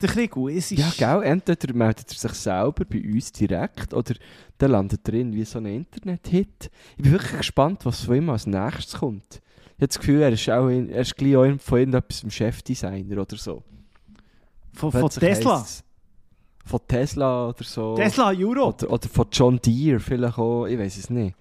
der 0.00 0.08
Krieg. 0.08 0.36
Es 0.36 0.72
ist, 0.72 0.78
Ja, 0.78 0.92
gell? 0.96 1.22
Entweder 1.24 1.74
meldet 1.74 2.10
er 2.10 2.18
sich 2.18 2.32
selber 2.32 2.84
bei 2.84 3.02
uns 3.02 3.32
direkt 3.32 3.92
oder 3.92 4.14
dann 4.58 4.70
landet 4.70 5.08
er 5.08 5.14
wie 5.14 5.44
so 5.44 5.58
ein 5.58 5.66
Internet-Hit. 5.66 6.70
Ich 6.96 7.02
bin 7.02 7.12
wirklich 7.12 7.36
gespannt, 7.38 7.84
was 7.84 8.02
von 8.02 8.16
ihm 8.16 8.30
als 8.30 8.46
nächstes 8.46 9.00
kommt. 9.00 9.40
Ich 9.76 9.82
habe 9.82 9.88
das 9.88 9.98
Gefühl, 9.98 10.22
er 10.22 10.32
ist, 10.32 10.50
auch 10.50 10.68
in, 10.68 10.90
er 10.90 11.02
ist 11.02 11.16
gleich 11.16 11.36
auch 11.36 11.60
von 11.60 11.78
irgendetwas 11.78 12.22
im 12.22 12.30
Chefdesigner 12.30 13.22
oder 13.22 13.36
so. 13.36 13.62
Von, 14.72 14.92
von 14.92 15.10
Tesla. 15.10 15.64
Von 16.64 16.80
Tesla 16.86 17.48
oder 17.48 17.64
so. 17.64 17.94
Tesla 17.94 18.32
Europe. 18.36 18.84
Oder, 18.84 18.92
oder 18.92 19.08
von 19.08 19.26
John 19.32 19.60
Deere 19.60 20.00
vielleicht 20.00 20.38
auch, 20.38 20.66
ich 20.66 20.78
weiß 20.78 20.98
es 20.98 21.10
nicht. 21.10 21.34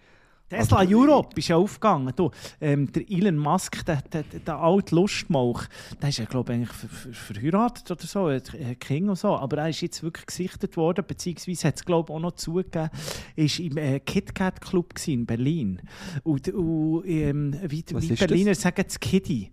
Tesla 0.50 0.80
Aber- 0.80 0.90
Europe 0.90 1.38
ist 1.38 1.50
ja 1.50 1.58
aufgegangen. 1.58 2.14
Du, 2.16 2.32
ähm, 2.62 2.90
der 2.92 3.10
Elon 3.10 3.38
Musk, 3.38 3.86
der, 3.86 4.02
der, 4.02 4.24
der, 4.24 4.58
alte 4.58 4.96
Lustmauch, 4.96 5.64
der 6.02 6.10
ist 6.10 6.20
ja, 6.20 6.26
glaube 6.26 6.54
ich, 6.54 6.60
eigentlich 6.60 6.72
ver, 6.72 6.88
ver, 6.88 7.14
verheiratet 7.14 7.92
oder 7.92 8.06
so, 8.06 8.32
Kind 8.80 9.10
und 9.10 9.18
so. 9.18 9.36
Aber 9.36 9.58
er 9.58 9.70
ist 9.70 9.82
jetzt 9.82 10.02
wirklich 10.04 10.26
gesichtet 10.26 10.78
worden, 10.78 11.04
beziehungsweise 11.06 11.68
hat 11.68 11.76
es, 11.76 11.86
glaube 11.86 12.12
ich, 12.12 12.16
auch 12.16 12.22
noch 12.22 12.32
zugegeben, 12.34 12.90
ist 13.36 13.60
im 13.60 13.78
äh, 13.78 14.00
KitKat 14.00 14.62
Club 14.62 14.94
in 15.06 15.26
Berlin. 15.26 15.82
Und, 16.24 16.48
und 16.50 17.04
ähm, 17.06 17.54
wie, 17.64 17.84
wie 17.90 18.14
Berliner 18.14 18.56
sagen 18.56 18.86
es 18.88 19.00
Kitty. 19.00 19.52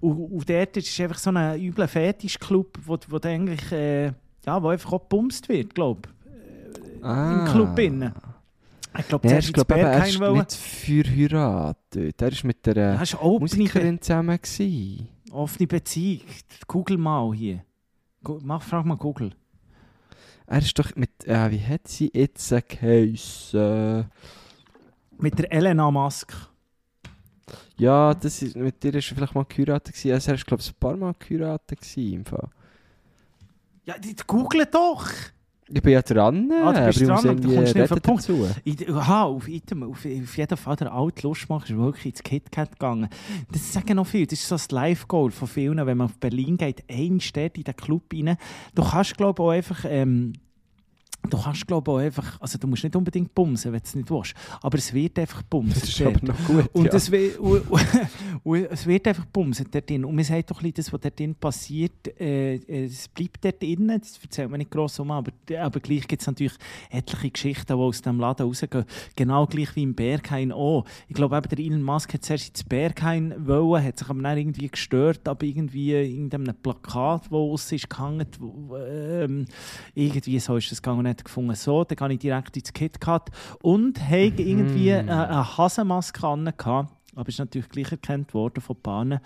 Und, 0.00 0.18
und 0.18 0.48
dort 0.48 0.76
ist 0.76 1.00
einfach 1.00 1.18
so 1.18 1.30
ein 1.30 1.60
übler 1.60 1.88
Fetischclub, 1.88 2.78
wo, 2.84 2.96
wo 3.08 3.18
eigentlich, 3.22 3.72
äh, 3.72 4.12
ja, 4.46 4.62
wo 4.62 4.68
einfach 4.68 4.92
auch 4.92 5.02
gebumst 5.02 5.48
wird, 5.48 5.74
glaube 5.74 6.02
ich, 6.04 7.02
im 7.02 7.44
Club 7.46 7.78
innen. 7.78 8.12
Ich 8.96 9.08
glaube. 9.08 9.28
Ja, 9.28 9.34
der 9.34 9.40
ich 9.40 9.52
glaube, 9.52 9.74
Berg 9.74 9.86
er 9.86 10.06
ist 10.06 10.20
nicht 10.20 10.52
verheiratet. 10.54 12.22
Er 12.22 12.32
war 12.32 12.46
mit 12.46 12.66
der 12.66 13.02
ist 13.02 13.12
Be 13.12 13.38
Musikerin 13.40 14.00
zusammen. 14.00 14.38
Gewesen. 14.40 15.08
offene 15.30 15.66
Beziehung. 15.66 16.22
Google 16.66 16.98
mal 16.98 17.34
hier. 17.34 17.64
Mach, 18.42 18.62
frag 18.62 18.84
mal 18.84 18.96
Google. 18.96 19.32
Er 20.46 20.58
ist 20.58 20.78
doch 20.78 20.96
mit, 20.96 21.26
äh, 21.26 21.50
wie 21.50 21.60
hat 21.60 21.88
sie 21.88 22.10
jetzt 22.12 22.48
geheissen? 22.48 24.10
Mit 25.18 25.38
der 25.38 25.52
Elena 25.52 25.90
Musk. 25.90 26.32
Ja, 27.76 28.14
das 28.14 28.42
ist, 28.42 28.56
mit 28.56 28.82
dir 28.82 28.94
ist 28.94 29.10
er 29.10 29.16
vielleicht 29.16 29.34
mal 29.34 29.44
geheiratet 29.44 29.94
gewesen. 29.94 30.12
Also 30.12 30.30
er 30.30 30.34
ist, 30.34 30.46
glaube 30.46 30.62
ich, 30.62 30.70
ein 30.70 30.74
paar 30.80 30.96
Mal 30.96 31.14
geheiratet 31.18 31.80
gewesen. 31.80 32.12
Im 32.12 32.24
Fall. 32.24 32.48
Ja, 33.84 33.98
die, 33.98 34.14
die 34.14 34.22
google 34.26 34.66
doch! 34.66 35.10
Ich 35.70 35.82
bin 35.82 35.92
ja 35.92 36.00
dran, 36.02 36.50
Ah, 36.50 36.72
du 36.72 36.78
aber 36.78 36.86
bist 36.86 37.00
dran, 37.02 37.10
aber 37.18 37.34
du 37.34 37.54
kommst 37.54 37.74
nicht 37.74 37.82
auf 37.84 37.88
den 37.98 38.00
Punkt. 38.02 38.22
dazu. 38.28 38.46
Ich- 38.64 38.88
Aha, 38.88 39.24
auf, 39.24 39.48
item, 39.48 39.82
auf, 39.82 39.98
auf 39.98 40.36
jeden 40.38 40.56
Fall, 40.56 40.76
der 40.76 40.92
alte 40.92 41.26
Lustmacher 41.26 41.64
ist 41.70 41.76
wirklich 41.76 42.06
ins 42.06 42.22
KitKat 42.22 42.72
gegangen. 42.72 43.08
Das 43.52 43.72
sagen 43.72 43.96
noch 43.96 44.06
viel. 44.06 44.26
Das 44.26 44.38
ist 44.38 44.48
so 44.48 44.54
das 44.54 44.70
Live-Goal 44.70 45.30
von 45.30 45.46
vielen, 45.46 45.76
wenn 45.86 45.96
man 45.98 46.06
auf 46.06 46.18
Berlin 46.18 46.56
geht, 46.56 46.84
ein 46.90 47.20
steht 47.20 47.58
in 47.58 47.64
den 47.64 47.76
Club 47.76 48.02
rein. 48.14 48.36
Du 48.74 48.82
kannst, 48.82 49.16
glaube 49.16 49.42
ich, 49.42 49.46
auch 49.46 49.50
einfach. 49.50 49.84
Ähm, 49.88 50.32
Du 51.28 51.36
kannst, 51.36 51.66
glaube 51.66 51.90
ich, 51.90 51.94
auch 51.94 52.00
einfach, 52.00 52.40
also 52.40 52.58
du 52.58 52.66
musst 52.66 52.84
nicht 52.84 52.96
unbedingt 52.96 53.34
bumsen, 53.34 53.72
wenn 53.72 53.80
du 53.80 53.84
es 53.84 53.94
nicht 53.94 54.10
willst, 54.10 54.34
aber 54.62 54.78
es 54.78 54.92
wird 54.94 55.18
einfach 55.18 55.42
bumsen. 55.42 55.80
Das 55.80 55.88
ist 55.88 56.00
dort. 56.00 56.16
aber 56.16 56.26
noch 56.26 56.44
gut, 56.46 56.70
Und, 56.72 56.86
ja. 56.86 56.94
es, 56.94 57.08
und, 57.10 57.70
und 58.44 58.54
es 58.70 58.86
wird 58.86 59.08
einfach 59.08 59.26
bumsen 59.26 59.66
dort 59.70 59.90
drin. 59.90 60.04
Und 60.04 60.14
man 60.14 60.24
sagt 60.24 60.50
doch 60.50 60.56
ein 60.58 60.62
bisschen, 60.62 60.74
das, 60.74 60.92
was 60.92 61.00
dort 61.00 61.18
drin 61.18 61.34
passiert, 61.34 62.20
äh, 62.20 62.54
äh, 62.54 62.84
es 62.84 63.08
bleibt 63.08 63.44
dort 63.44 63.60
drin, 63.60 63.88
das 63.88 64.18
erzählt 64.22 64.50
man 64.50 64.58
nicht 64.58 64.70
gross 64.70 64.98
um, 65.00 65.10
aber, 65.10 65.32
aber 65.60 65.80
gleich 65.80 66.06
gibt 66.08 66.22
es 66.22 66.26
natürlich 66.26 66.54
etliche 66.88 67.30
Geschichten, 67.30 67.66
die 67.66 67.72
aus 67.82 68.00
dem 68.00 68.20
Laden 68.20 68.46
rausgehen. 68.46 68.84
Genau 69.16 69.46
gleich 69.46 69.74
wie 69.76 69.82
im 69.82 69.94
Berghain 69.94 70.52
auch. 70.52 70.84
Ich 71.08 71.14
glaube, 71.14 71.36
eben 71.36 71.48
der 71.48 71.58
Elon 71.58 71.82
Musk 71.82 72.14
hat 72.14 72.24
zuerst 72.24 72.48
ins 72.48 72.64
Berghain 72.64 73.34
wollen, 73.46 73.84
hat 73.84 73.98
sich 73.98 74.08
aber 74.08 74.22
dann 74.22 74.38
irgendwie 74.38 74.68
gestört, 74.68 75.28
aber 75.28 75.44
irgendwie 75.44 75.92
irgendeinem 75.92 76.54
Plakat, 76.54 77.24
das 77.24 77.32
aus 77.32 77.72
ist 77.72 77.90
gehangen, 77.90 78.26
ähm, 78.88 79.46
irgendwie 79.94 80.38
so 80.38 80.56
ist 80.56 80.70
das 80.70 80.80
gegangen. 80.80 81.17
Hat 81.18 81.24
gefunden, 81.24 81.54
so, 81.54 81.84
dann 81.84 81.96
gehe 81.96 82.12
ich 82.14 82.18
direkt 82.20 82.56
ins 82.56 82.72
KitKat 82.72 83.30
und 83.62 84.00
habe 84.00 84.30
Mhm. 84.30 84.38
irgendwie 84.38 84.92
eine, 84.94 85.28
eine 85.28 85.58
Hasenmaske 85.58 86.26
an, 86.26 86.52
gehabt, 86.56 86.92
aber 87.14 87.28
ist 87.28 87.38
natürlich 87.38 87.68
gleich 87.68 87.90
erkannt 87.92 88.32
worden 88.34 88.60
von 88.60 88.76
Bahnen. 88.82 89.20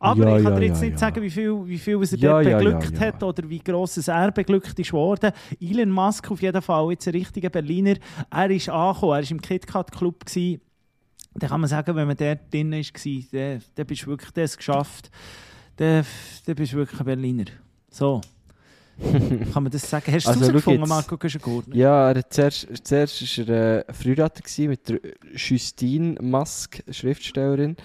Aber 0.00 0.28
Ja, 0.28 0.36
ich 0.36 0.44
kann 0.44 0.56
dir 0.56 0.66
jetzt 0.66 0.78
ja, 0.82 0.84
nicht 0.84 0.92
ja. 0.92 0.98
sagen, 0.98 1.22
wie 1.22 1.30
viel, 1.30 1.66
wie 1.66 1.78
viel 1.78 1.98
was 2.00 2.12
er 2.12 2.18
dort 2.18 2.44
beglückt 2.44 3.00
hat 3.00 3.22
oder 3.22 3.48
wie 3.48 3.58
gross 3.58 3.96
es 3.96 4.08
er 4.08 4.32
beglückt 4.32 4.78
ist 4.78 4.92
worden. 4.92 5.32
Elon 5.60 5.90
Musk 5.90 6.30
auf 6.30 6.42
jeden 6.42 6.60
Fall, 6.60 6.90
jetzt 6.90 7.06
ein 7.08 7.14
richtiger 7.14 7.48
Berliner. 7.48 7.94
Er 8.30 8.50
ist 8.50 8.68
angekommen, 8.68 9.12
er 9.12 9.22
war 9.22 9.30
im 9.30 9.40
KitKat 9.40 9.92
Club. 9.92 10.26
Gewesen. 10.26 10.60
Dann 11.34 11.48
kann 11.50 11.60
man 11.60 11.68
sagen, 11.68 11.96
wenn 11.96 12.06
man 12.06 12.16
dort 12.16 12.52
drin 12.52 12.70
war, 12.72 12.82
dann, 13.32 13.62
dann 13.74 13.86
bist 13.86 14.02
du 14.02 14.06
wirklich 14.08 14.30
das 14.32 14.56
geschafft. 14.56 15.10
Dann, 15.76 16.04
dann 16.46 16.54
bist 16.54 16.72
du 16.72 16.76
wirklich 16.76 17.00
ein 17.00 17.06
Berliner. 17.06 17.44
So. 17.90 18.20
Kann 19.52 19.62
man 19.64 19.72
das 19.72 19.88
sagen? 19.88 20.12
Hast 20.12 20.26
du 20.26 20.30
Also, 20.30 20.70
jetzt. 20.70 20.88
Marco 20.88 21.16
Güschen-Gurtner? 21.16 21.74
Ja, 21.74 22.10
er 22.10 22.18
hat 22.18 22.32
zuerst, 22.32 22.68
zuerst 22.84 23.38
war 23.48 23.54
er 23.54 23.88
äh, 23.88 23.92
Frührater 23.92 24.42
mit 24.68 24.88
der 24.88 25.00
Justine 25.34 26.16
Musk, 26.20 26.82
Schriftstellerin. 26.90 27.76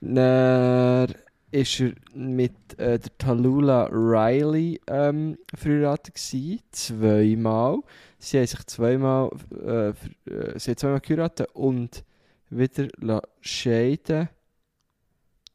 Dann 0.00 1.14
ist 1.52 1.80
er 1.80 1.92
mit 2.14 2.52
äh, 2.78 2.98
der 2.98 3.18
Tallulah 3.18 3.88
Riley 3.92 4.80
ähm, 4.86 5.36
gewesen, 5.52 6.60
zweimal. 6.72 7.80
Sie 8.18 8.38
haben 8.38 8.46
sich 8.46 8.66
zweimal, 8.66 9.30
äh, 9.52 9.92
ver- 9.92 10.58
sie 10.58 10.70
haben 10.70 10.76
zweimal 10.76 11.00
geheiratet 11.00 11.48
und 11.54 12.04
wieder 12.50 13.22
scheiden. 13.40 14.28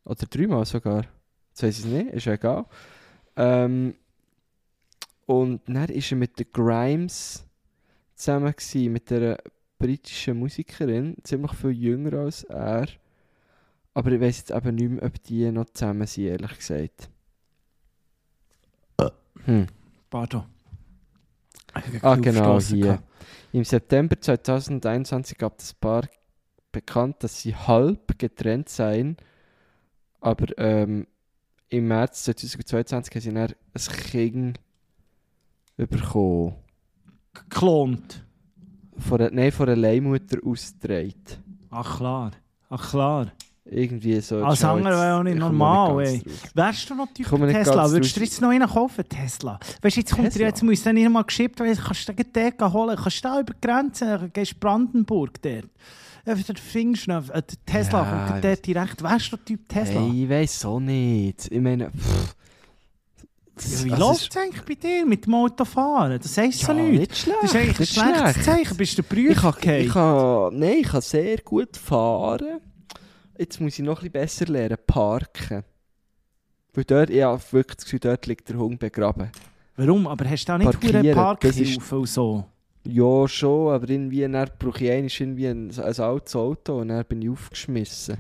Oder 0.06 0.26
dreimal 0.30 0.66
sogar. 0.66 1.06
Das 1.54 1.64
weiß 1.64 1.80
ich 1.80 1.86
nicht, 1.86 2.14
ist 2.14 2.28
egal. 2.28 2.66
Ähm, 3.38 3.96
und 5.26 5.62
dann 5.68 5.90
ist 5.90 6.12
er 6.12 6.18
mit 6.18 6.38
der 6.38 6.46
Grimes 6.46 7.46
zusammen 8.16 8.54
gewesen, 8.56 8.94
mit 8.94 9.12
einer 9.12 9.38
britischen 9.78 10.40
Musikerin, 10.40 11.18
ziemlich 11.24 11.54
viel 11.54 11.72
jünger 11.72 12.14
als 12.20 12.44
er. 12.44 12.88
Aber 13.94 14.12
ich 14.12 14.22
weiß 14.22 14.38
jetzt 14.38 14.52
eben 14.52 14.76
nicht 14.76 14.90
mehr, 14.92 15.04
ob 15.04 15.24
die 15.24 15.52
noch 15.52 15.66
zusammen 15.66 16.08
sind, 16.08 16.26
ehrlich 16.26 16.58
gesagt. 16.58 17.10
Hm. 19.46 19.68
Pardon. 20.10 20.46
Ah, 22.02 22.16
genau, 22.16 22.60
hier. 22.60 23.02
Im 23.52 23.64
September 23.64 24.20
2021 24.20 25.38
gab 25.38 25.58
das 25.58 25.74
Paar 25.74 26.08
bekannt, 26.72 27.18
dass 27.20 27.42
sie 27.42 27.56
halb 27.56 28.18
getrennt 28.18 28.70
seien. 28.70 29.18
Aber 30.20 30.58
ähm, 30.58 31.08
im 31.70 31.88
März 31.88 32.24
2022 32.24 33.16
haben 33.16 33.22
sie 33.22 33.34
dann 33.34 33.54
ein 33.74 33.96
Kind 34.12 34.60
bekommen. 35.78 36.54
Geklont. 37.34 38.24
Von 38.98 39.18
der, 39.18 39.32
nein, 39.32 39.52
von 39.52 39.66
der 39.66 39.76
Leihmutter 39.76 40.38
ausgetragen. 40.46 41.14
Ach 41.70 41.98
klar. 41.98 42.32
Ach 42.70 42.90
klar. 42.90 43.28
Irgendwie 43.68 44.22
so. 44.22 44.44
Als 44.46 44.62
jetzt- 44.62 44.86
wäre 44.86 45.16
auch 45.16 45.24
nicht 45.24 45.38
normal, 45.38 46.00
ey. 46.06 46.22
Wärst 46.54 46.88
du 46.90 46.96
noch 46.96 47.08
Typ 47.12 47.26
Tesla? 47.28 47.90
Würdest 47.90 48.16
du 48.16 48.20
jetzt 48.22 48.40
noch 48.40 48.50
einen 48.50 48.70
kaufen, 48.70 49.04
Tesla? 49.10 49.60
Weißt 49.82 49.96
du, 49.98 50.02
jetzt 50.02 50.16
kommt 50.16 50.36
dir, 50.36 50.46
jetzt 50.46 50.62
muss 50.64 50.84
dann 50.84 50.96
nicht 50.96 51.10
mal 51.10 51.24
geschippt 51.24 51.60
werden, 51.60 51.78
kannst 51.84 52.08
du 52.08 52.14
den 52.14 52.32
Deko 52.32 52.72
holen, 52.72 52.96
kannst 52.96 53.26
du 53.26 53.30
über 53.40 53.54
die 53.54 53.68
Grenze, 53.68 54.30
gehst 54.32 54.60
Brandenburg 54.60 55.42
dort. 55.42 55.66
Einfach 56.28 56.44
den 56.46 56.56
noch, 57.08 57.30
äh, 57.30 57.42
Tesla 57.66 58.04
Ja, 58.04 58.28
kommt 58.28 58.44
dort 58.44 58.66
direkt. 58.66 59.04
Wärst 59.04 59.32
du 59.34 59.38
Typ 59.38 59.68
Tesla? 59.68 60.00
Hey, 60.00 60.24
ich 60.24 60.30
weiß 60.30 60.66
auch 60.66 60.80
nicht. 60.80 61.52
Ich 61.52 61.62
meine, 61.62 61.90
pff, 61.90 62.35
Ja, 63.58 63.86
wie 63.86 63.92
also, 63.92 64.08
läuft 64.08 64.32
es 64.32 64.38
eigentlich 64.38 64.64
bei 64.64 64.76
dir 64.76 65.06
mit 65.06 65.26
dem 65.26 65.34
Autofahren? 65.34 66.20
Das 66.22 66.38
heisst 66.38 66.60
so 66.60 66.74
ja, 66.74 66.84
nichts. 66.84 67.00
nicht 67.00 67.18
schlecht. 67.18 67.38
Das 67.42 67.50
ist 67.52 67.56
eigentlich 67.56 67.80
ein 67.80 67.86
schlechtes 67.86 68.34
schlecht. 68.34 68.44
Zeichen. 68.44 68.78
Bist 68.78 68.98
du 68.98 69.02
der 69.02 69.18
Ich 69.18 69.86
ich 69.86 69.94
kann, 69.94 70.60
nein, 70.60 70.78
ich 70.82 70.88
kann 70.88 71.02
sehr 71.02 71.38
gut 71.38 71.78
fahren. 71.78 72.60
Jetzt 73.38 73.62
muss 73.62 73.80
ich 73.80 73.86
noch 73.86 74.02
ein 74.02 74.12
bisschen 74.12 74.12
besser 74.12 74.46
lernen, 74.46 74.78
parken. 74.86 75.64
Weil 76.74 76.84
dort, 76.84 77.10
ich 77.10 77.24
habe 77.24 77.42
wirklich 77.52 77.76
das 77.78 77.86
Gefühl, 77.86 78.00
dort 78.00 78.26
liegt 78.26 78.50
der 78.50 78.58
Hund 78.58 78.80
begraben. 78.80 79.32
Warum? 79.78 80.08
Aber 80.08 80.30
hast 80.30 80.46
du 80.46 80.52
da 80.52 80.58
nicht 80.58 80.74
das 80.74 81.16
Parkhilfe 81.16 82.00
und 82.00 82.10
so? 82.10 82.46
Ja, 82.88 83.28
schon, 83.28 83.74
aber 83.74 83.90
irgendwie 83.90 84.22
dann 84.22 84.50
brauche 84.60 84.84
ich 84.84 84.92
einmal 84.92 85.10
irgendwie 85.10 85.48
ein, 85.48 85.72
ein 85.72 86.00
altes 86.00 86.36
Auto 86.36 86.82
und 86.82 86.90
dann 86.90 87.04
bin 87.06 87.22
ich 87.22 87.30
aufgeschmissen. 87.30 88.18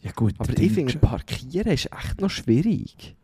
Ja 0.00 0.12
gut. 0.12 0.34
Aber 0.38 0.58
ich 0.58 0.72
finde, 0.72 0.96
Parkieren 0.98 1.72
ist 1.72 1.90
echt 1.92 2.20
noch 2.20 2.30
schwierig. 2.30 3.14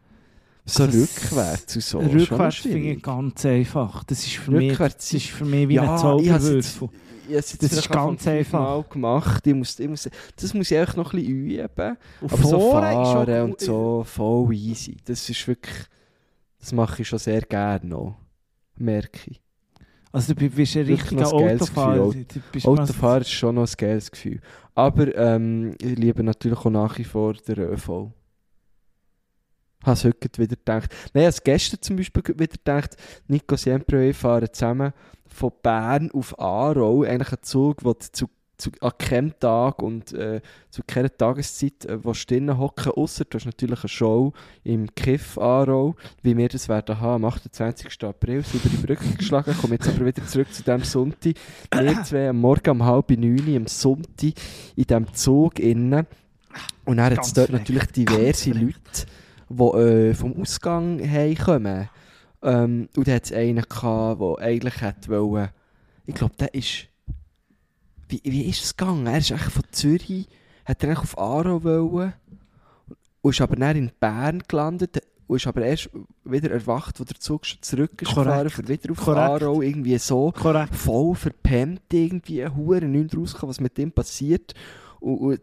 So 0.70 0.82
Also, 0.84 1.00
rückwärts 1.00 1.74
und 1.76 1.82
so. 1.82 1.98
Rückwärts 1.98 2.56
finde 2.56 2.90
ich 2.92 3.02
ganz 3.02 3.44
einfach. 3.46 4.04
Das 4.04 4.18
ist 4.26 4.36
für 4.36 4.50
mich, 4.52 4.72
Rückwärts 4.72 4.96
das 4.96 5.14
ist 5.14 5.26
für 5.30 5.44
mich 5.44 5.68
wie 5.68 5.74
Ja, 5.74 5.92
ein 5.92 5.98
Zauberwürfel. 5.98 6.88
Das 7.30 7.52
ist 7.54 7.88
ganz 7.90 8.26
auch 8.26 8.30
einfach. 8.30 8.88
gemacht. 8.88 9.46
Ich 9.46 9.54
muss, 9.54 9.78
ich 9.78 9.88
muss, 9.88 10.08
das 10.36 10.54
muss 10.54 10.70
ich 10.70 10.78
einfach 10.78 10.96
noch 10.96 11.12
ein 11.12 11.20
bisschen 11.20 11.34
üben. 11.34 11.96
Und 12.20 12.32
Aber 12.32 12.42
so 12.42 12.56
ist 12.56 12.62
fahren 12.72 13.40
auch- 13.40 13.44
und 13.50 13.60
so, 13.60 14.04
voll 14.06 14.54
easy. 14.54 14.96
Das 15.04 15.28
ist 15.28 15.46
wirklich, 15.48 15.76
das 16.58 16.72
mache 16.72 17.02
ich 17.02 17.08
schon 17.08 17.18
sehr 17.18 17.42
gerne 17.42 17.86
noch. 17.86 18.16
Merke 18.76 19.30
ich. 19.30 19.40
Also 20.10 20.32
du 20.32 20.48
bist 20.48 20.74
ein 20.76 20.86
richtiger 20.86 21.20
noch 21.22 21.32
ein 21.34 21.38
geiles 21.46 21.62
Autofahrer. 21.62 22.06
Mal- 22.06 22.26
Autofahren 22.64 23.20
ist 23.22 23.30
schon 23.30 23.54
noch 23.56 23.68
ein 23.68 23.74
geiles 23.76 24.10
Gefühl. 24.10 24.40
Aber 24.74 25.14
ähm, 25.16 25.74
ich 25.82 25.98
liebe 25.98 26.22
natürlich 26.22 26.58
auch 26.58 26.70
nach 26.70 26.96
wie 26.98 27.04
vor 27.04 27.34
den 27.34 27.58
ÖV. 27.58 28.10
Habe 29.84 29.92
es 29.92 30.04
heute 30.04 30.38
wieder 30.38 30.56
gedacht. 30.56 30.90
Nein, 31.14 31.22
ich 31.22 31.26
habe 31.26 31.28
es 31.28 31.44
gestern 31.44 31.80
zum 31.80 31.96
Beispiel 31.96 32.22
wieder 32.26 32.46
gedacht, 32.46 32.96
Nico 33.28 33.56
Siempre 33.56 33.98
und 33.98 34.04
ich 34.04 34.16
fahren 34.16 34.48
zusammen 34.52 34.92
von 35.28 35.52
Bern 35.62 36.10
auf 36.12 36.38
Aarau, 36.38 37.02
eigentlich 37.02 37.32
ein 37.32 37.42
Zug, 37.42 37.78
der 37.84 37.98
zu, 38.00 38.28
zu, 38.56 38.70
an 38.80 38.92
keinem 38.98 39.38
Tag 39.38 39.80
und 39.82 40.12
äh, 40.14 40.40
zu 40.70 40.82
keiner 40.84 41.16
Tageszeit 41.16 41.84
äh, 41.84 42.02
wo 42.02 42.12
drinnen 42.12 42.58
hocken, 42.58 42.92
ausser 42.92 43.24
du 43.24 43.36
hast 43.36 43.46
natürlich 43.46 43.78
eine 43.78 43.88
Show 43.88 44.32
im 44.64 44.92
Kiff 44.96 45.38
Aarau, 45.38 45.94
wie 46.22 46.36
wir 46.36 46.48
das 46.48 46.68
werden 46.68 46.98
haben, 46.98 47.24
am 47.24 47.30
28. 47.30 48.04
April, 48.04 48.42
so 48.42 48.58
über 48.58 48.68
die 48.68 48.84
Brücke 48.84 49.16
geschlagen, 49.16 49.56
komme 49.60 49.74
jetzt 49.74 49.88
aber 49.88 50.06
wieder 50.06 50.26
zurück 50.26 50.52
zu 50.52 50.64
dem 50.64 50.82
Sonntag. 50.82 51.34
Wir 51.72 52.02
zwei 52.04 52.30
am 52.30 52.40
Morgen 52.40 52.70
um 52.70 52.84
halb 52.84 53.10
neun 53.10 53.56
am 53.56 53.66
Sonntag 53.68 54.32
in 54.74 54.84
diesem 54.84 55.14
Zug 55.14 55.60
innen 55.60 56.06
und 56.84 56.96
dann 56.96 57.12
hat 57.16 57.24
es 57.24 57.32
dort 57.32 57.50
natürlich 57.50 57.86
diverse. 57.88 58.50
Leute, 58.50 59.06
die 59.48 59.62
äh, 59.62 60.14
vom 60.14 60.40
Ausgang 60.40 61.00
heimkommen. 61.00 61.88
Ähm, 62.42 62.88
und 62.96 63.08
da 63.08 63.12
hat 63.12 63.24
es 63.24 63.32
einen 63.32 63.62
gehabt, 63.62 64.20
der 64.20 64.38
eigentlich 64.38 65.08
wollen, 65.08 65.48
ich 66.06 66.14
glaube, 66.14 66.34
der 66.38 66.54
ist, 66.54 66.86
wie, 68.08 68.20
wie 68.24 68.48
ist 68.48 68.64
es 68.64 68.76
gegangen? 68.76 69.06
Er 69.06 69.18
ist 69.18 69.32
eigentlich 69.32 69.52
von 69.52 69.64
Zürich, 69.72 70.28
hat 70.64 70.84
er 70.84 70.98
auf 70.98 71.18
Aarau 71.18 71.62
wollen 71.64 72.12
und 73.20 73.30
ist 73.30 73.40
aber 73.40 73.56
dann 73.56 73.76
in 73.76 73.90
Bern 73.98 74.42
gelandet 74.46 75.02
und 75.26 75.36
ist 75.36 75.46
aber 75.46 75.62
erst 75.62 75.90
wieder 76.24 76.50
erwacht, 76.50 77.00
wo 77.00 77.04
der 77.04 77.18
Zug 77.18 77.44
schon 77.44 77.60
zurück 77.60 78.00
ist 78.00 78.08
gefahren, 78.08 78.48
für 78.48 78.66
wieder 78.66 78.92
auf 78.92 78.98
Korrekt. 78.98 79.42
Aarau, 79.42 79.60
irgendwie 79.60 79.98
so 79.98 80.32
Korrekt. 80.32 80.74
voll 80.74 81.14
verpennt 81.14 81.82
irgendwie, 81.92 82.46
hure 82.46 82.82
nicht 82.82 83.16
rausgekommen, 83.16 83.50
was 83.50 83.60
mit 83.60 83.78
ihm 83.78 83.92
passiert. 83.92 84.54
Und, 85.00 85.18
und 85.18 85.40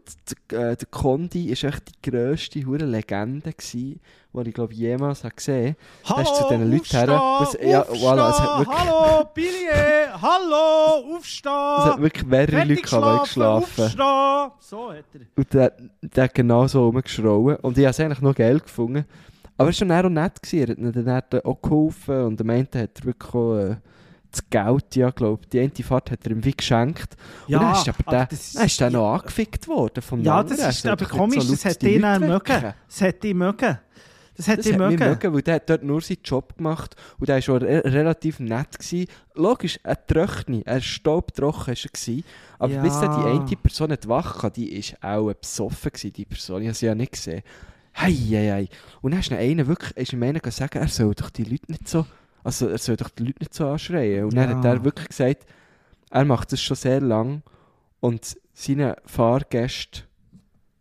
der, 0.50 0.70
äh, 0.72 0.76
der 0.76 0.86
Condi 0.90 1.48
war 1.48 1.70
echt 1.70 1.82
die 1.88 2.10
grösste 2.10 2.64
hure 2.66 2.84
Legende, 2.84 3.52
gewesen, 3.52 4.00
die 4.34 4.48
ich 4.48 4.54
glaube 4.54 4.74
jemals 4.74 5.24
habe 5.24 5.34
gesehen 5.34 5.76
Hallo, 6.04 6.20
ist 6.22 6.36
zu 6.36 6.42
diesen 6.48 6.70
Leuten 6.70 6.84
her, 6.96 7.08
was- 7.08 7.58
ja, 7.62 7.82
voilà, 7.84 8.30
es 8.30 8.40
hat 8.40 8.58
wirklich- 8.58 8.78
Hallo, 8.78 9.28
Billy, 9.34 9.66
hallo, 10.20 11.16
aufstehen. 11.16 11.52
Es 11.78 11.84
hat 11.84 12.00
wirklich 12.02 12.26
mehrere 12.26 12.64
Leute 12.64 12.82
geschlafen 12.82 13.42
aufstehen. 13.42 13.90
So 14.60 14.92
hat 14.92 15.04
er. 15.14 15.20
Und 15.36 15.54
der, 15.54 15.72
der 16.02 16.24
hat 16.24 16.34
genau 16.34 16.66
so 16.66 16.84
rumgeschrauen. 16.86 17.56
Und 17.56 17.78
ich 17.78 17.84
habe 17.84 17.90
es 17.90 18.00
eigentlich 18.00 18.20
noch 18.20 18.34
geil 18.34 18.60
gefunden. 18.60 19.04
Aber 19.56 19.70
es 19.70 19.80
war 19.80 19.88
dann 19.88 20.04
auch 20.06 20.10
nett. 20.10 20.42
Gewesen. 20.42 20.94
Er 21.06 21.14
hat 21.14 21.32
dann 21.32 21.40
auch 21.42 21.62
geholfen. 21.62 22.24
Und 22.26 22.40
am 22.40 22.48
Ende 22.50 22.78
hat 22.82 22.90
er 23.00 23.04
wirklich 23.06 23.34
auch, 23.34 23.56
äh, 23.56 23.76
das 24.36 24.50
Geld, 24.50 24.96
ja, 24.96 25.10
glaube 25.10 25.46
Die 25.52 25.60
eine 25.60 25.70
Fahrt 25.82 26.10
hat 26.10 26.24
er 26.24 26.30
ihm 26.32 26.44
wie 26.44 26.52
geschenkt. 26.52 27.16
Ja, 27.48 27.58
und 27.58 27.64
dann 27.64 27.72
ist 27.74 27.88
aber 27.88 28.10
der, 28.10 28.26
das 28.26 28.52
dann 28.52 28.66
ist 28.66 28.80
der 28.80 28.90
noch 28.90 29.14
angefickt 29.14 29.68
worden 29.68 30.02
vom 30.02 30.22
Ja, 30.22 30.38
anderen. 30.40 30.58
das 30.58 30.76
ist 30.76 30.84
Er 30.84 30.92
aber 30.92 31.06
komisch, 31.06 31.44
so 31.44 31.56
das 31.56 31.78
die 31.78 31.94
ihn 31.96 32.02
wecken. 32.02 32.28
mögen. 32.28 32.74
Das 32.88 33.00
hat 33.02 33.24
ihn 33.24 33.36
mögen. 33.38 33.78
Das 34.36 34.48
hat 34.48 34.58
Das 34.58 34.66
ihn 34.66 34.76
mögen. 34.76 34.98
mögen, 34.98 35.32
weil 35.34 35.40
der 35.42 35.54
hat 35.54 35.70
dort 35.70 35.82
nur 35.82 36.00
seinen 36.02 36.18
Job 36.22 36.56
gemacht 36.58 36.94
und 37.18 37.28
der 37.28 37.36
war 37.36 37.42
schon 37.42 37.56
re 37.62 37.82
relativ 37.84 38.38
nett. 38.38 38.78
Gewesen. 38.78 39.06
Logisch, 39.34 39.80
er 39.82 40.06
trockne, 40.06 40.62
er 40.66 40.80
staubtrocken 40.82 41.68
war 41.68 41.68
er. 41.68 41.90
Gewesen, 41.90 42.24
aber 42.58 42.72
Ja. 42.74 42.82
bis 42.82 43.00
dann 43.00 43.18
die 43.22 43.26
eine 43.30 43.56
Person 43.62 43.88
nicht 43.90 44.06
wach 44.08 44.40
kam, 44.40 44.52
die 44.52 44.94
war 45.00 45.18
auch 45.18 45.32
besoffen, 45.32 45.90
gewesen, 45.90 46.12
die 46.12 46.24
Person. 46.26 46.60
Ich 46.62 46.68
habe 46.68 46.74
sie 46.76 46.86
ja 46.86 46.94
nicht 46.94 47.12
gesehen. 47.12 47.42
Hei, 47.98 48.12
hei, 48.12 48.50
hei. 48.52 48.68
Und 49.00 49.12
dann 49.12 49.20
ist 49.20 49.32
einer 49.32 49.66
wirklich, 49.66 49.96
ist 49.96 50.12
ihm 50.12 50.22
einer 50.22 50.40
gesagt, 50.40 50.74
er 50.74 50.86
soll 50.88 51.14
doch 51.14 51.30
die 51.30 51.44
Leute 51.44 51.64
nicht 51.72 51.88
so, 51.88 52.04
also 52.46 52.68
er 52.68 52.78
soll 52.78 52.96
doch 52.96 53.10
die 53.10 53.24
Leute 53.24 53.40
nicht 53.40 53.54
so 53.54 53.68
anschreien. 53.68 54.24
Und 54.24 54.36
dann 54.36 54.50
Ja. 54.50 54.56
hat 54.56 54.64
er 54.64 54.84
wirklich 54.84 55.08
gesagt, 55.08 55.44
er 56.10 56.24
macht 56.24 56.52
das 56.52 56.62
schon 56.62 56.76
sehr 56.76 57.00
lang 57.00 57.42
und 58.00 58.36
seine 58.54 58.96
Fahrgäste 59.04 60.02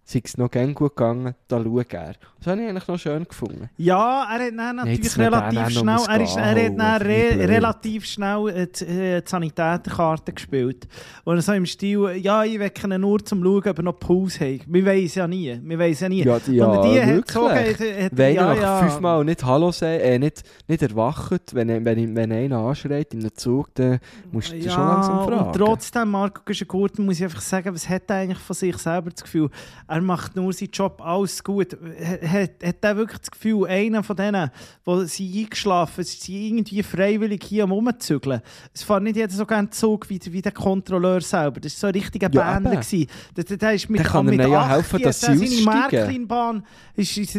sei 0.08 0.22
es 0.24 0.38
noch 0.38 0.52
gern 0.52 0.76
gut 0.76 0.96
gegangen, 0.96 1.34
da 1.48 1.62
schaue 1.62 1.84
er. 1.90 2.14
Das 2.38 2.52
habe 2.52 2.62
ich 2.62 2.70
eigentlich 2.70 2.88
noch 2.88 3.00
schön 3.00 3.24
gefunden. 3.24 3.72
Ja, 3.78 4.28
er 4.32 4.46
hat 4.46 4.54
dann 4.56 4.76
natürlich 4.76 5.18
relativ 5.18 5.70
schnell, 5.70 5.96
noch 5.96 6.08
er, 6.08 6.22
ist, 6.22 6.38
er 6.38 6.66
hat 6.66 6.78
dann 6.78 7.02
re 7.02 7.50
relativ 7.50 8.06
schnell 8.06 8.50
äh, 8.50 8.68
die, 8.68 8.84
äh, 8.86 9.22
die 9.22 9.28
Sanitäterkarte 9.28 10.32
gespielt. 10.32 10.88
Und 11.24 11.42
so 11.42 11.54
im 11.54 11.66
Stil, 11.66 12.20
ja, 12.22 12.44
ich 12.44 12.60
wecke 12.60 12.88
ihn 12.88 13.02
nur 13.02 13.26
zum 13.26 13.44
Schauen, 13.44 13.68
ob 13.68 13.78
er 13.80 13.84
noch 13.84 14.00
Pause 14.00 14.42
hat. 14.42 14.62
Wir 14.68 14.86
weiss 14.86 15.16
ja 15.16 15.28
nie, 15.28 15.60
wir 15.64 15.80
weiss 15.80 16.02
ja 16.02 16.08
nie. 16.08 16.24
Ja, 16.24 16.38
die, 16.38 16.52
ja 16.52 16.66
Und 16.68 16.84
die 16.84 17.02
hat 17.02 17.08
wirklich. 17.08 17.34
so, 17.34 17.50
hat, 17.50 17.66
hat, 17.68 18.12
Wenn 18.16 18.36
ja, 18.36 18.54
ja. 18.54 18.78
fünfmal 18.78 19.26
nicht 19.26 19.44
Hallo 19.44 19.72
sagt, 19.72 20.02
äh, 20.02 20.20
nicht, 20.20 20.44
nicht 20.68 20.84
erwacht, 20.84 21.56
wenn, 21.56 21.84
wenn, 21.84 22.16
wenn 22.16 22.32
einer 22.32 22.60
anschreit 22.60 23.12
in 23.16 23.22
einem 23.22 23.34
Zug, 23.34 23.74
dann 23.74 24.00
musst 24.32 24.52
du 24.52 24.54
dich 24.54 24.72
schon 24.72 24.84
langsam 24.84 25.28
fragen. 25.28 25.48
Und 25.48 25.56
trotzdem, 25.56 26.12
Marco 26.12 26.44
Güschen-Gurten, 26.46 27.04
muss 27.04 27.18
ich 27.18 27.24
einfach 27.24 27.42
sagen, 27.42 27.74
was 27.74 27.90
hat 27.90 28.04
er 28.08 28.18
eigentlich 28.18 28.38
von 28.38 28.56
sich 28.56 28.78
selber 28.78 29.10
das 29.10 29.24
Gefühl? 29.24 29.50
Er 29.96 30.02
macht 30.02 30.36
nur 30.36 30.52
seinen 30.52 30.72
Job, 30.72 31.02
alles 31.02 31.42
gut. 31.42 31.72
Hat, 31.72 32.52
hat 32.62 32.76
er 32.82 32.98
wirklich 32.98 33.20
das 33.20 33.32
Gefühl, 33.32 33.66
einer 33.66 34.04
von 34.04 34.18
denen, 34.18 34.52
die 34.86 35.06
sie 35.06 35.44
eingeschlafen 35.44 36.04
sind, 36.04 36.22
sind 36.22 36.36
irgendwie 36.36 36.84
freiwillig 36.84 37.42
hier 37.46 37.64
Rumzügeln? 37.64 38.42
Es 38.74 38.84
fährt 38.84 39.04
nicht 39.04 39.16
jeder 39.16 39.32
so 39.32 39.46
gerne 39.46 39.70
Zug 39.70 40.10
wie, 40.10 40.20
wie 40.26 40.42
der 40.42 40.52
Kontrolleur 40.52 41.22
selber. 41.22 41.62
Das 41.62 41.72
war 41.76 41.80
so 41.80 41.88
ein 41.88 41.94
richtiger 41.94 42.30
Ja, 42.30 42.60
Bänder. 42.60 42.82
Der, 43.38 43.44
der, 43.46 43.56
der 43.56 43.74
ist 43.74 43.90
mit, 43.90 44.02
Der 44.02 44.08
kann 44.08 44.26
mit 44.26 44.34
ihnen 44.34 44.52
ja 44.52 44.64
80 44.64 44.74
helfen, 44.74 45.02
dass 45.02 45.24
er 45.24 45.38
sie 45.38 45.48
seine 45.48 45.70
aussteigen. 45.70 45.96
Märklinbahn 45.96 46.66
ist, 46.98 47.18
ist, 47.18 47.36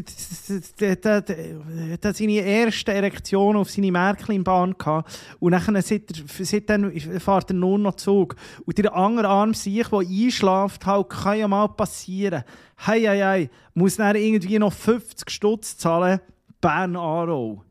ist, 0.49 0.81
der, 0.81 0.97
der, 0.97 2.15
seine 2.15 2.41
erste 2.41 2.95
Erektion 2.95 3.57
auf 3.57 3.71
seine 3.71 3.93
Märklinbahn 3.93 4.79
gehabt 4.79 5.15
und 5.41 5.53
dann, 5.53 5.83
seit, 5.83 6.05
seitdem 6.27 6.91
fährt 7.21 7.51
er 7.51 7.55
nur 7.55 7.79
noch 7.79 7.97
Zug. 7.97 8.35
Und 8.65 8.79
der 8.79 8.97
andere 8.97 9.29
Arm 9.29 9.53
sich, 9.53 9.87
der 9.87 9.99
einschläft, 9.99 10.87
halt, 10.87 11.11
kann 11.11 11.39
ja 11.39 11.49
mal 11.49 11.69
passieren. 11.69 12.45
Hei, 12.87 13.01
hei, 13.01 13.21
hei, 13.21 13.51
muss 13.75 13.97
dann 13.97 14.17
irgendwie 14.17 14.59
noch 14.59 14.73
50 14.73 15.31
Stutz 15.31 15.77
zahlen, 15.79 16.21
Bern-Aarau. 16.61 17.63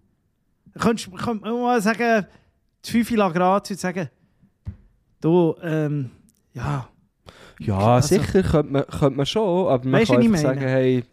Könntest 0.79 1.07
du 1.07 1.33
mal 1.33 1.81
sagen, 1.81 2.25
die 2.85 2.91
5 3.03 3.09
Grad 3.33 3.69
und 3.71 3.79
sagen, 3.79 4.09
du, 5.21 5.55
ähm, 5.61 6.11
ja, 6.53 6.87
Ja, 7.59 7.77
Also- 7.95 8.15
sicher 8.15 8.43
könnte 8.43 8.71
man, 8.73 8.85
könnte 8.87 9.17
man 9.17 9.25
schon, 9.25 9.67
aber 9.67 9.87
man 9.87 10.03
kann 10.03 10.17
einfach 10.17 10.39
sagen, 10.39 10.59
hey, 10.59 11.03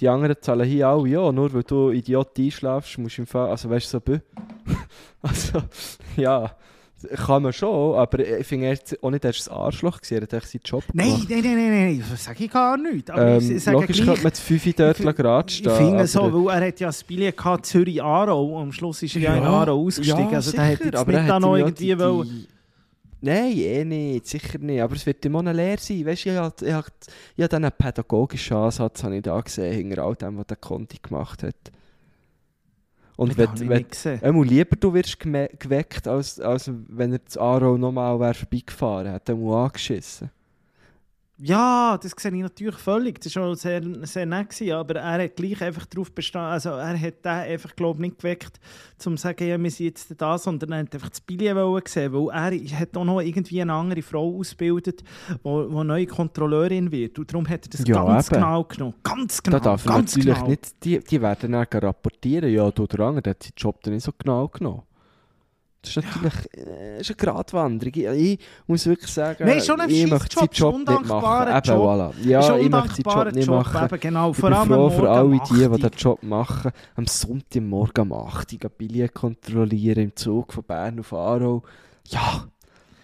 die 0.00 0.08
anderen 0.08 0.36
zahlen 0.40 0.66
hier 0.68 0.88
auch 0.88 1.06
ja, 1.06 1.30
nur 1.30 1.52
weil 1.54 1.62
du 1.62 1.90
Idiot 1.90 2.36
einschläfst, 2.38 2.98
musst 2.98 3.18
du 3.18 3.22
im 3.22 3.26
Fall, 3.26 3.48
also 3.50 3.70
weißt 3.70 3.94
du, 3.94 4.00
so, 4.04 4.18
also, 5.22 5.62
ja, 6.16 6.50
kann 7.24 7.42
man 7.42 7.52
schon, 7.52 7.96
aber 7.96 8.18
ich 8.40 8.46
finde, 8.46 8.68
er 8.68 8.78
auch 9.02 9.10
nicht 9.10 9.24
erst 9.24 9.40
das 9.40 9.48
Arschloch 9.48 10.00
gesehen, 10.00 10.26
er 10.28 10.36
hat 10.36 10.46
seinen 10.46 10.60
Job 10.64 10.84
nein, 10.92 11.06
gemacht. 11.08 11.26
nein, 11.30 11.40
nein, 11.42 11.54
nein, 11.56 11.84
nein, 11.98 12.04
das 12.10 12.24
sage 12.24 12.44
ich 12.44 12.50
gar 12.50 12.76
nicht. 12.76 13.10
Aber 13.10 13.26
Ähm, 13.26 13.56
ich 13.56 13.62
sage 13.62 13.76
logisch 13.78 13.96
gleich, 13.96 14.06
könnte 14.08 14.22
man 14.22 14.30
das 14.30 14.40
5 14.40 14.74
dort 14.76 15.00
Ich- 15.00 15.16
gerade 15.16 15.48
Ich 15.50 15.56
stehen. 15.58 15.76
finde 15.76 15.94
aber- 15.98 16.06
so, 16.06 16.44
weil 16.46 16.60
er 16.62 16.68
hat 16.68 16.80
ja 16.80 16.88
das 16.88 17.04
Billett 17.04 17.36
gehabt, 17.36 17.66
Zürich-Aarau 17.66 18.44
und 18.56 18.62
am 18.62 18.72
Schluss 18.72 19.02
ist 19.02 19.16
er 19.16 19.22
ja, 19.22 19.34
in 19.36 19.42
Aarau 19.44 19.80
ausgestiegen. 19.86 20.30
ja, 20.30 20.36
also 20.36 20.52
der 20.52 20.60
hat 20.64 20.70
sicher, 20.72 20.84
jetzt 20.86 20.96
aber 20.96 21.12
nicht 21.12 21.20
er 21.22 21.26
da 21.28 21.40
noch 21.40 21.56
irgendwie 21.56 21.84
die- 21.86 21.98
wollen- 21.98 22.28
die- 22.28 22.48
Nein, 23.24 23.52
eh 23.56 23.84
nicht, 23.84 24.26
sicher 24.26 24.58
nicht. 24.58 24.80
Aber 24.82 24.96
es 24.96 25.06
wird 25.06 25.24
immer 25.26 25.38
eine 25.38 25.52
Lehre 25.52 25.78
sein. 25.80 26.04
Weißt 26.04 26.24
du, 26.24 26.30
ich 26.30 26.36
habe 26.36 26.54
ich 26.66 26.72
hab, 26.72 26.86
ich 27.36 27.42
hab 27.44 27.50
dann 27.50 27.64
einen 27.64 27.72
pädagogischen 27.78 28.56
Ansatz 28.56 29.04
habe 29.04 29.14
ich 29.16 29.22
da 29.22 29.40
gesehen, 29.40 29.72
hinter 29.72 30.02
all 30.02 30.16
dem, 30.16 30.38
was 30.38 30.46
der 30.48 30.56
Conti 30.56 30.98
gemacht 31.00 31.44
hat. 31.44 31.54
Und 33.16 33.36
wenn, 33.36 33.68
wenn. 33.68 33.86
Einmal 34.22 34.46
lieber 34.46 34.76
du 34.76 34.94
wirst 34.94 35.20
geweckt, 35.20 36.08
als, 36.08 36.40
als 36.40 36.70
wenn 36.88 37.12
er 37.12 37.18
das 37.18 37.36
Aro 37.36 37.76
nochmal 37.76 38.34
vorbeigefahren 38.34 39.12
hätte, 39.12 39.34
mal 39.34 39.64
angeschissen. 39.64 40.30
Ja, 41.44 41.98
das 42.00 42.12
sehe 42.16 42.32
ich 42.32 42.40
natürlich 42.40 42.76
völlig. 42.76 43.20
Das 43.20 43.34
war 43.34 43.42
schon 43.42 43.56
sehr, 43.56 43.82
sehr 44.06 44.26
nett, 44.26 44.50
gewesen, 44.50 44.74
aber 44.74 45.00
er 45.00 45.24
hat 45.24 45.34
gleich 45.34 45.60
einfach 45.60 45.86
darauf 45.86 46.12
bestanden, 46.12 46.52
also 46.52 46.70
er 46.70 46.96
hat 46.98 47.24
den 47.24 47.32
einfach, 47.32 47.74
glaube 47.74 47.98
ich, 47.98 48.10
nicht 48.10 48.18
geweckt, 48.18 48.60
um 49.04 49.16
zu 49.16 49.22
sagen, 49.22 49.48
ja, 49.48 49.60
wir 49.60 49.70
sind 49.70 49.86
jetzt 49.86 50.14
da, 50.16 50.38
sondern 50.38 50.70
er 50.70 50.78
hat 50.80 50.94
einfach 50.94 51.08
das 51.08 51.22
wollen 51.28 51.82
sehen, 51.86 52.12
weil 52.12 52.28
er 52.30 52.78
hat 52.78 52.96
auch 52.96 53.04
noch 53.04 53.20
irgendwie 53.20 53.60
eine 53.60 53.72
andere 53.72 54.02
Frau 54.02 54.38
ausgebildet, 54.38 55.02
die 55.44 55.48
neue 55.48 56.06
Kontrolleurin 56.06 56.92
wird. 56.92 57.18
Und 57.18 57.32
darum 57.32 57.48
hat 57.48 57.66
er 57.66 57.70
das 57.70 57.88
Ja, 57.88 58.04
ganz 58.04 58.28
eben. 58.28 58.36
genau 58.36 58.64
genommen. 58.64 58.94
Ganz 59.02 59.42
genau, 59.42 59.58
da 59.58 59.64
darf 59.64 59.84
ganz 59.84 60.16
natürlich 60.16 60.38
genau. 60.38 60.48
nicht, 60.48 60.84
die, 60.84 61.00
die 61.00 61.20
werden 61.20 61.50
dann 61.50 61.66
rapportieren, 61.72 62.52
ja, 62.52 62.70
du 62.70 62.86
der 62.86 63.00
andere, 63.00 63.22
der 63.22 63.30
hat 63.32 63.42
seinen 63.42 63.54
Job 63.56 63.82
dann 63.82 63.94
nicht 63.94 64.04
so 64.04 64.12
genau 64.16 64.46
genommen. 64.46 64.82
Das 65.82 65.96
ist 65.96 66.04
natürlich 66.04 66.34
äh, 66.56 67.00
ist 67.00 67.10
eine 67.10 67.16
Gratwanderung. 67.16 67.92
Ich, 68.14 68.38
muss 68.68 68.86
wirklich 68.86 69.10
sagen, 69.10 69.44
Nein, 69.44 69.60
schon 69.60 69.80
ein 69.80 69.90
ich 69.90 70.06
möchte 70.06 70.36
seinen 70.36 70.48
Job, 70.52 70.78
nicht 70.78 71.06
machen. 71.06 71.48
Eben, 71.48 71.60
Job. 71.64 71.78
voilà. 71.78 72.12
Ja, 72.24 72.56
ich 72.56 72.70
möchte 72.70 73.02
seinen 73.02 73.24
Job 73.24 73.34
nicht 73.34 73.46
Job, 73.48 73.56
machen. 73.56 73.84
Eben, 73.84 74.00
genau. 74.00 74.30
Ich 74.30 74.40
bin 74.40 74.54
froh 74.54 74.90
für 74.90 75.10
alle 75.10 75.30
die, 75.30 75.40
die 75.54 75.64
8 75.64 75.70
Uhr. 75.70 75.76
diesen 75.76 75.90
Job 75.96 76.22
machen. 76.22 76.70
Am 76.94 77.06
Sonntagmorgen 77.06 78.12
um 78.12 78.26
8 78.26 78.52
Uhr 78.52 78.70
Billett 78.70 79.12
kontrollieren 79.12 80.04
im 80.04 80.16
Zug 80.16 80.52
von 80.52 80.62
Bern 80.62 81.00
auf 81.00 81.12
Aarau. 81.12 81.62
Ja, 82.06 82.46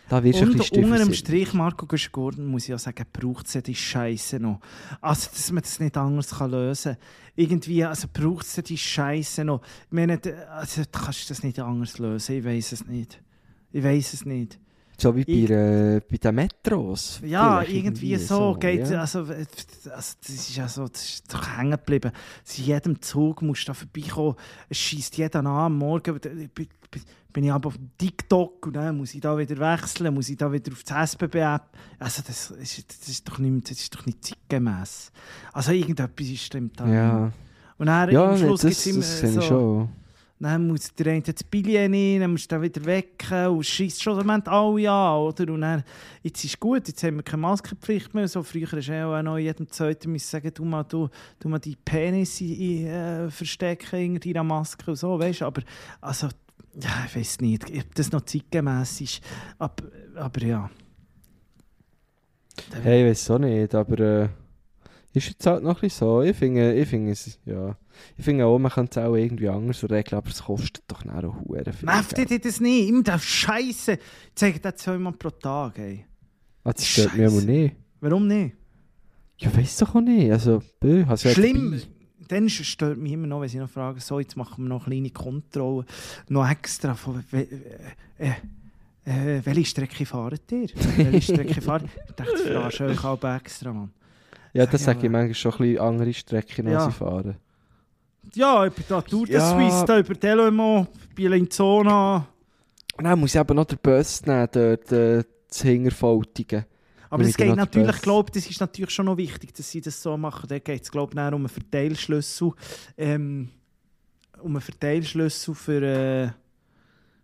da 0.09 0.23
wirst 0.25 0.41
du 0.41 0.45
ein 0.45 0.51
Und 0.53 0.59
bisschen 0.59 0.85
unter 0.85 0.99
dem 1.05 1.13
Strich, 1.15 1.53
Marco 1.55 1.87
Gordon, 2.13 2.47
muss 2.47 2.63
ich 2.65 2.69
ja 2.71 2.79
sagen, 2.79 3.05
braucht 3.13 3.47
es 3.47 3.55
ja 3.55 3.61
die 3.61 3.75
Scheiße 3.75 4.39
noch. 4.41 4.61
Also, 5.01 5.29
dass 5.31 5.53
man 5.53 5.63
das 5.63 5.79
nicht 5.81 5.97
anders 5.97 6.31
kann 6.31 6.51
lösen 6.51 6.95
kann. 6.95 7.03
Irgendwie, 7.37 7.85
also 7.85 8.09
braucht 8.13 8.47
es 8.47 8.57
ja 8.57 8.63
die 8.63 8.79
Scheiße 8.79 9.45
noch. 9.45 9.61
Ich 9.87 9.93
meine, 9.93 10.21
also, 10.51 10.83
du 10.83 10.89
kannst 10.91 11.31
das 11.31 11.43
nicht 11.43 11.59
anders 11.61 11.99
lösen. 11.99 12.37
Ich 12.39 12.45
weiß 12.45 12.73
es 12.73 12.87
nicht. 12.87 13.21
Ich 13.73 13.85
weiß 13.85 14.15
es 14.15 14.25
nicht. 14.25 14.59
So 15.01 15.15
wie 15.15 15.21
Ich- 15.23 15.49
bei, 15.49 15.55
äh, 15.55 16.01
bei 16.11 16.17
den 16.17 16.35
Metros. 16.35 17.21
Ja, 17.25 17.61
Vielleicht 17.61 17.73
irgendwie 17.77 18.17
so 18.17 18.55
geht 18.59 18.89
ja. 18.89 19.03
also, 19.03 19.21
also 19.21 19.45
das 19.85 20.17
ist 20.29 20.57
ja 20.57 20.67
so, 20.67 20.89
das 20.89 21.05
ist 21.05 21.33
doch 21.33 21.57
hängen 21.57 21.71
geblieben. 21.71 22.11
In 22.57 22.65
jedem 22.65 23.01
Zug 23.01 23.41
musst 23.43 23.63
du 23.63 23.67
da 23.67 23.75
vorbeikommen. 23.75 24.35
Es 24.69 24.79
schießt 24.79 25.17
jeden 25.19 25.47
an 25.47 25.47
am 25.47 25.79
Morgen. 25.79 26.19
Bin 27.39 27.45
ich 27.45 27.53
aber 27.53 27.69
auf 27.69 27.79
TikTok 27.99 28.67
und 28.67 28.73
dann 28.73 28.97
muss 28.97 29.15
ich 29.15 29.21
da 29.21 29.39
wieder 29.39 29.57
wechseln, 29.59 30.13
muss 30.13 30.29
ich 30.29 30.37
da 30.37 30.51
wieder 30.51 30.73
auf 30.73 30.83
das 30.83 31.13
SBB-App. 31.13 31.69
Also 32.01 32.21
das 32.27 32.51
ist, 32.51 33.01
das 33.01 33.09
ist 33.09 33.29
doch 33.29 33.39
nicht, 33.39 33.71
das 33.71 33.79
ist 33.79 33.95
doch 33.95 34.05
nicht 34.07 34.25
zeitgemäß. 34.25 35.13
Also 35.53 35.71
irgendetwas 35.71 36.27
stimmt 36.37 36.81
da. 36.81 36.85
nicht. 36.85 36.95
Ja, 36.97 37.31
Und 37.79 37.87
dann 37.87 38.11
ja 38.11 38.29
am 38.29 38.37
Schluss 38.37 38.63
das, 38.63 38.83
gibt's 38.83 39.21
immer 39.23 39.33
so, 39.35 39.41
schon. 39.41 39.89
dann 40.41 40.67
muss 40.67 40.93
der 40.97 41.13
eine 41.13 41.23
das 41.23 41.45
Billett 41.45 41.89
nehmen, 41.89 42.23
dann 42.23 42.33
musst 42.33 42.51
du 42.51 42.61
wieder 42.61 42.85
wecken 42.85 43.47
und 43.47 43.65
schießt 43.65 44.03
schon 44.03 44.17
Moment 44.17 44.49
alle 44.49 44.91
an, 44.91 45.19
oder? 45.19 45.53
Und 45.53 45.61
dann, 45.61 45.85
jetzt 46.25 46.43
ist 46.43 46.59
gut, 46.59 46.89
jetzt 46.89 47.05
haben 47.05 47.19
wir 47.19 47.23
keine 47.23 47.43
Maskenpflicht 47.43 48.15
mehr. 48.15 48.27
So, 48.27 48.43
früher 48.43 48.67
hast 48.73 48.89
du 48.89 49.07
auch 49.07 49.23
noch 49.23 49.39
jedem 49.39 49.71
Zweiten 49.71 50.11
müssen 50.11 50.29
sagen, 50.29 50.51
du 50.53 50.65
mal, 50.65 50.83
du, 50.83 51.09
du 51.39 51.49
mal 51.49 51.61
die 51.61 51.77
Penis 51.77 52.41
in, 52.41 52.89
äh, 52.89 53.31
verstecken 53.31 54.17
in 54.17 54.19
deiner 54.19 54.43
Maske 54.43 54.91
und 54.91 54.97
so, 54.97 55.17
weißt 55.21 55.43
du? 55.43 55.45
Aber, 55.45 55.63
also, 56.01 56.31
ja, 56.81 57.05
ich 57.07 57.17
weiß 57.17 57.41
nicht, 57.41 57.65
ob 57.65 57.95
das 57.95 58.13
noch 58.13 58.23
zeitgemäß 58.23 59.01
ist. 59.01 59.21
Aber, 59.59 59.85
aber 60.17 60.43
ja. 60.43 60.71
Hey, 62.83 63.05
ich 63.05 63.11
weiß 63.11 63.31
auch 63.31 63.39
nicht, 63.39 63.75
aber 63.75 63.99
äh, 63.99 64.29
ist 65.13 65.29
jetzt 65.29 65.47
halt 65.47 65.63
noch 65.63 65.77
ein 65.77 65.81
bisschen 65.81 66.07
so. 66.07 66.23
Ich 66.23 66.37
finde, 66.37 66.75
ich 66.75 66.89
finde 66.89 67.13
es, 67.13 67.39
ja. 67.45 67.77
Ich 68.17 68.25
finde 68.25 68.47
auch, 68.47 68.59
man 68.59 68.71
kann 68.71 68.89
es 68.91 68.97
auch 68.99 69.15
irgendwie 69.15 69.49
anders 69.49 69.83
regeln, 69.85 70.19
aber 70.19 70.29
es 70.29 70.43
kostet 70.43 70.85
doch 70.87 71.05
nachher 71.05 71.29
auch 71.29 71.41
Huren 71.41 71.73
viel. 71.73 71.87
Nervt 71.87 72.17
dich 72.17 72.41
das 72.41 72.61
nicht? 72.61 72.89
Immer 72.89 73.03
der 73.03 73.19
Scheiße. 73.19 73.99
Zeigt 74.35 74.65
das 74.65 74.77
zweimal 74.77 75.13
pro 75.13 75.31
Tag, 75.31 75.79
ey. 75.79 76.05
Ah, 76.65 76.73
das 76.73 76.87
stört 76.87 77.17
mich 77.17 77.27
aber 77.27 77.41
nicht. 77.41 77.77
Warum 78.01 78.27
nicht? 78.27 78.55
Ja, 79.39 79.57
weiß 79.57 79.79
doch 79.79 79.95
auch 79.95 80.01
nicht. 80.01 80.31
Also, 80.31 80.63
bö, 80.81 81.05
hast 81.07 81.25
ja 81.25 81.31
Schlimm. 81.33 81.73
dabei. 81.73 81.98
Dann 82.29 82.49
stört 82.49 82.99
mich 82.99 83.13
immer 83.13 83.27
noch, 83.27 83.41
wenn 83.41 83.49
sie 83.49 83.59
noch 83.59 83.71
fragen, 83.71 84.01
so, 84.01 84.21
jetzt 84.21 84.37
machen 84.37 84.65
wir 84.65 84.69
noch 84.69 84.87
eine 84.87 84.95
kleine 84.97 85.11
Kontrolle, 85.11 85.85
noch 86.29 86.49
extra 86.49 86.95
von, 86.95 87.25
we, 87.31 87.47
äh, 88.19 88.31
äh, 89.05 89.41
welche 89.45 89.65
Strecke 89.65 90.05
fahrt 90.07 90.53
ihr? 90.53 90.69
welche 90.97 91.33
Strecke 91.33 91.61
fahrt 91.61 91.85
ihr? 91.85 91.89
Ich 92.09 92.15
dachte, 92.15 92.33
du 92.37 92.61
fragst 92.61 92.81
euch 92.83 93.05
auch 93.05 93.25
extra, 93.37 93.73
Mann. 93.73 93.91
Ja, 94.53 94.67
das 94.67 94.81
ich 94.81 94.85
sage 94.87 94.99
ich 94.99 95.05
aber. 95.07 95.13
manchmal 95.13 95.35
schon 95.35 95.53
ein 95.53 95.59
bisschen 95.59 95.79
andere 95.81 96.13
Strecken, 96.15 96.67
als 96.69 96.75
Ja. 96.75 96.89
ich 96.89 96.95
fahre. 96.95 97.35
Ja, 98.35 98.67
ich 98.67 98.73
bin 98.75 98.85
da 98.89 99.01
Tour 99.01 99.27
de 99.27 99.37
Ja. 99.37 99.51
Suisse, 99.59 99.85
da 99.87 99.99
über 99.99 100.15
Delomo, 100.15 100.87
Bielenzona. 101.15 102.27
Dann 102.99 103.19
muss 103.21 103.35
ich 103.35 103.41
aber 103.41 103.55
noch 103.55 103.65
den 103.65 103.79
Bus 103.81 104.25
nehmen, 104.27 104.49
dort 104.53 104.93
äh, 104.93 105.25
zu 105.49 105.67
Hingerfoltigen. 105.69 106.65
Aber 107.11 107.23
es 107.23 107.37
geht 107.37 107.57
natürlich, 107.57 108.01
glaube 108.03 108.31
das 108.33 108.49
ist 108.49 108.61
natürlich 108.61 108.91
schon 108.91 109.07
noch 109.07 109.17
wichtig, 109.17 109.55
dass 109.55 109.71
sie 109.71 109.81
das 109.81 110.03
so 110.03 110.17
machen. 110.17 110.49
Da 110.49 110.59
geht 110.59 110.83
es, 110.83 110.91
glaube 110.91 111.13
ich, 111.15 111.19
um 111.19 111.35
einen 111.35 111.49
Verteilschlüssel. 111.49 112.53
Ähm, 112.97 113.49
um 114.41 114.53
einen 114.53 114.61
Verteilschlüssel 114.61 115.55
für, 115.55 115.83
äh, 115.83 116.31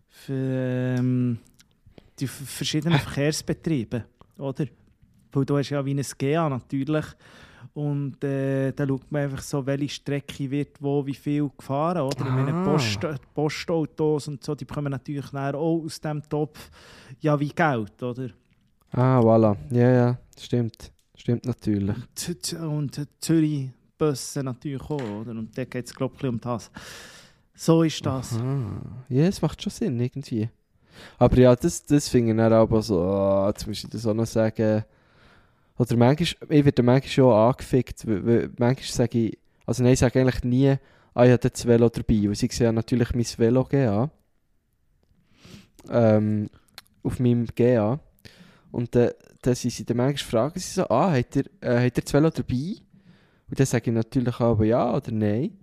für 0.09 0.97
ähm, 0.99 1.39
die 2.19 2.27
verschiedenen 2.27 2.99
Verkehrsbetriebe, 2.99 4.05
oder? 4.39 4.67
Weil 5.33 5.45
du 5.45 5.59
hast 5.59 5.71
ja 5.71 5.85
wie 5.85 5.95
ein 5.95 6.07
GA 6.19 6.49
natürlich. 6.49 7.07
Und 7.73 8.23
äh, 8.23 8.71
da 8.73 8.87
schaut 8.87 9.11
man 9.11 9.23
einfach 9.23 9.43
so, 9.43 9.67
welche 9.67 9.89
Strecke 9.89 10.49
wird 10.49 10.81
wo 10.81 11.05
wie 11.05 11.15
viel 11.15 11.51
gefahren. 11.57 12.03
Oder? 12.03 12.19
Ich 12.19 12.25
meine, 12.33 12.55
Ah. 12.55 12.65
Post, 12.65 13.01
Postautos 13.35 14.29
und 14.29 14.45
so, 14.45 14.55
die 14.55 14.65
bekommen 14.65 14.93
natürlich 14.93 15.29
dann 15.31 15.57
auch 15.57 15.83
aus 15.85 16.01
diesem 16.01 16.23
Topf 16.29 16.71
ja 17.21 17.39
wie 17.39 17.49
Geld, 17.49 18.01
oder? 18.01 18.31
Ah, 18.97 19.21
voilà. 19.21 19.57
Ja, 19.71 19.91
ja, 19.91 20.19
stimmt. 20.39 20.93
Stimmt 21.17 21.47
natürlich. 21.47 21.97
Und 22.61 22.99
äh, 22.99 23.07
Zürich-Busse 23.19 24.45
natürlich 24.45 24.83
auch, 24.83 25.21
oder? 25.21 25.33
Und 25.33 25.57
da 25.59 25.65
geht 25.65 25.87
es, 25.87 25.95
glaube 25.95 26.15
ich, 26.17 26.25
um 26.25 26.41
das. 26.41 26.71
So 27.55 27.83
ist 27.83 28.07
das. 28.07 28.39
Ah, 28.39 29.05
ja, 29.09 29.25
es 29.25 29.43
macht 29.43 29.61
schon 29.61 29.71
Sinn, 29.73 29.99
irgendwie. 29.99 30.49
Aber 31.19 31.37
ja, 31.39 31.57
das, 31.57 31.85
das 31.85 32.09
finde 32.09 32.33
ich 32.33 32.37
dann 32.37 32.53
aber 32.53 32.83
so, 32.83 33.03
ah, 33.03 33.49
jetzt 33.49 33.67
muss 33.67 33.83
ich 33.83 33.91
das 33.91 34.07
auch 34.07 34.15
noch 34.15 34.27
sagen. 34.27 34.85
Oder 35.77 35.97
manchmal, 35.97 36.51
ich 36.51 36.65
werde 36.65 36.83
manchmal 36.85 37.11
schon 37.11 37.33
angefickt, 37.33 38.07
weil, 38.07 38.25
weil 38.25 38.51
manchmal 38.59 38.87
sage 38.87 39.19
ich, 39.19 39.39
also 39.67 39.83
nein, 39.83 39.95
ich 39.95 39.99
sage 39.99 40.21
eigentlich 40.21 40.45
nie, 40.45 40.77
ah, 41.15 41.25
ich 41.25 41.33
habe 41.33 41.51
das 41.51 41.67
Velo 41.67 41.89
dabei, 41.89 42.29
weil 42.29 42.35
sie 42.37 42.49
sehen 42.53 42.77
natürlich 42.77 43.13
mein 43.13 43.27
Velo 43.39 43.65
GA. 43.65 44.09
Ähm, 45.91 46.49
auf 47.03 47.19
meinem 47.19 47.47
GA. 47.55 47.99
Und 48.75 48.93
dann, 48.97 49.11
dann 49.43 49.55
sind 49.55 49.71
sie 49.71 49.85
dann 49.85 49.99
manchmal 49.99 50.31
fragen 50.31 50.59
sie 50.59 50.73
so, 50.73 50.89
ah, 50.89 51.13
hat 51.13 51.37
ihr, 51.37 51.45
äh, 51.61 51.87
hat 51.87 51.97
ihr 51.97 52.03
das 52.03 52.13
Velo 52.13 52.29
dabei? 52.29 52.75
Und 53.49 53.61
dann 53.61 53.67
sage 53.67 53.89
ich 53.89 53.95
natürlich 53.95 54.41
auch 54.41 54.61
ja 54.63 54.97
oder 54.97 55.13
nein. 55.13 55.57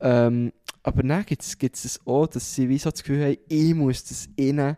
Ähm, 0.00 0.52
aber 0.84 1.02
dann 1.02 1.26
gibt 1.26 1.42
es 1.42 1.84
es 1.84 2.00
auch, 2.06 2.28
dass 2.28 2.54
sie 2.54 2.68
wie 2.68 2.78
so 2.78 2.90
das 2.92 3.02
Gefühl 3.02 3.24
haben, 3.24 3.38
ich 3.48 3.74
muss 3.74 4.04
das 4.04 4.28
ihnen 4.36 4.76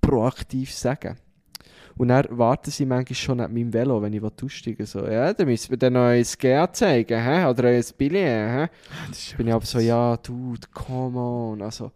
proaktiv 0.00 0.74
sagen. 0.74 1.16
Und 1.96 2.08
dann 2.08 2.26
warten 2.30 2.72
sie 2.72 2.84
manchmal 2.84 3.14
schon 3.14 3.40
an 3.40 3.54
meinem 3.54 3.72
Velo, 3.72 4.02
wenn 4.02 4.12
ich 4.12 4.22
aussteigen 4.22 4.80
will. 4.80 4.86
So, 4.86 5.06
ja, 5.06 5.32
dann 5.32 5.46
müssen 5.46 5.70
wir 5.70 5.78
dann 5.78 5.92
noch 5.92 6.06
ein 6.06 6.26
GA 6.36 6.72
zeigen, 6.72 7.22
hä? 7.22 7.44
oder 7.44 7.68
ein 7.68 7.84
Billet. 7.96 8.26
Hä? 8.26 8.68
Bin 9.36 9.46
ich 9.46 9.54
aber 9.54 9.66
so, 9.66 9.78
ja, 9.78 10.16
dude, 10.16 10.66
come 10.74 11.16
on. 11.16 11.62
Also, 11.62 11.92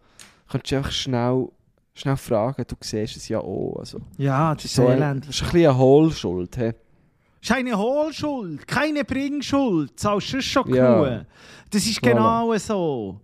kannst 0.49 0.71
du 0.71 0.77
einfach 0.77 0.93
schnell, 0.93 1.49
schnell 1.95 2.17
fragen, 2.17 2.65
du 2.67 2.75
siehst 2.81 3.17
es 3.17 3.29
ja 3.29 3.39
auch. 3.39 3.77
Also, 3.79 3.99
Ja, 4.19 4.55
das 4.55 4.65
ist 4.65 4.75
so, 4.75 4.89
elend. 4.89 5.29
das 5.29 5.37
ist 5.37 5.43
ein 5.43 5.51
bisschen 5.53 5.71
eine 5.71 5.79
Hohlschuld. 5.79 6.57
Hä? 6.57 6.73
Das 7.41 7.51
ist 7.51 7.57
eine 7.57 7.77
Hohlschuld, 7.77 8.67
keine 8.69 9.05
Bringschuld. 9.05 9.99
Zahlst 9.99 10.33
du 10.33 10.41
schon 10.43 10.73
Ja. 10.75 11.03
genug. 11.03 11.27
Das 11.71 11.85
ist 11.87 12.01
genau 12.01 12.57
so. 12.57 13.21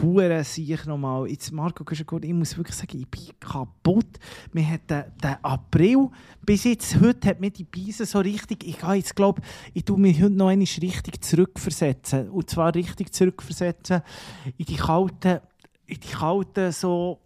Hure 0.00 0.42
sich 0.42 0.86
nochmal. 0.86 1.28
Jetzt, 1.28 1.52
Marco, 1.52 1.84
gut, 1.84 2.24
ich 2.24 2.32
muss 2.32 2.56
wirklich 2.56 2.76
sagen, 2.76 2.98
ich 2.98 3.08
bin 3.08 3.38
kaputt. 3.38 4.06
Wir 4.52 4.64
haben 4.66 4.80
den, 4.88 5.04
den 5.22 5.36
April, 5.42 6.08
bis 6.40 6.64
jetzt, 6.64 6.98
heute 7.00 7.28
hat 7.28 7.40
mir 7.40 7.50
die 7.50 7.64
Beise 7.64 8.06
so 8.06 8.18
richtig, 8.20 8.64
ich 8.64 8.78
gehe 8.78 8.94
jetzt 8.94 9.14
glaube, 9.14 9.42
ich 9.74 9.84
tue 9.84 9.98
mich 9.98 10.20
heute 10.22 10.30
noch 10.32 10.48
einmal 10.48 10.66
richtig 10.80 11.22
zurückversetzen. 11.22 12.30
Und 12.30 12.48
zwar 12.48 12.74
richtig 12.74 13.12
zurückversetzen 13.12 14.00
in 14.56 14.64
die 14.64 14.76
kalten, 14.76 15.40
in 15.86 16.00
die 16.00 16.08
kalten 16.08 16.72
so 16.72 17.18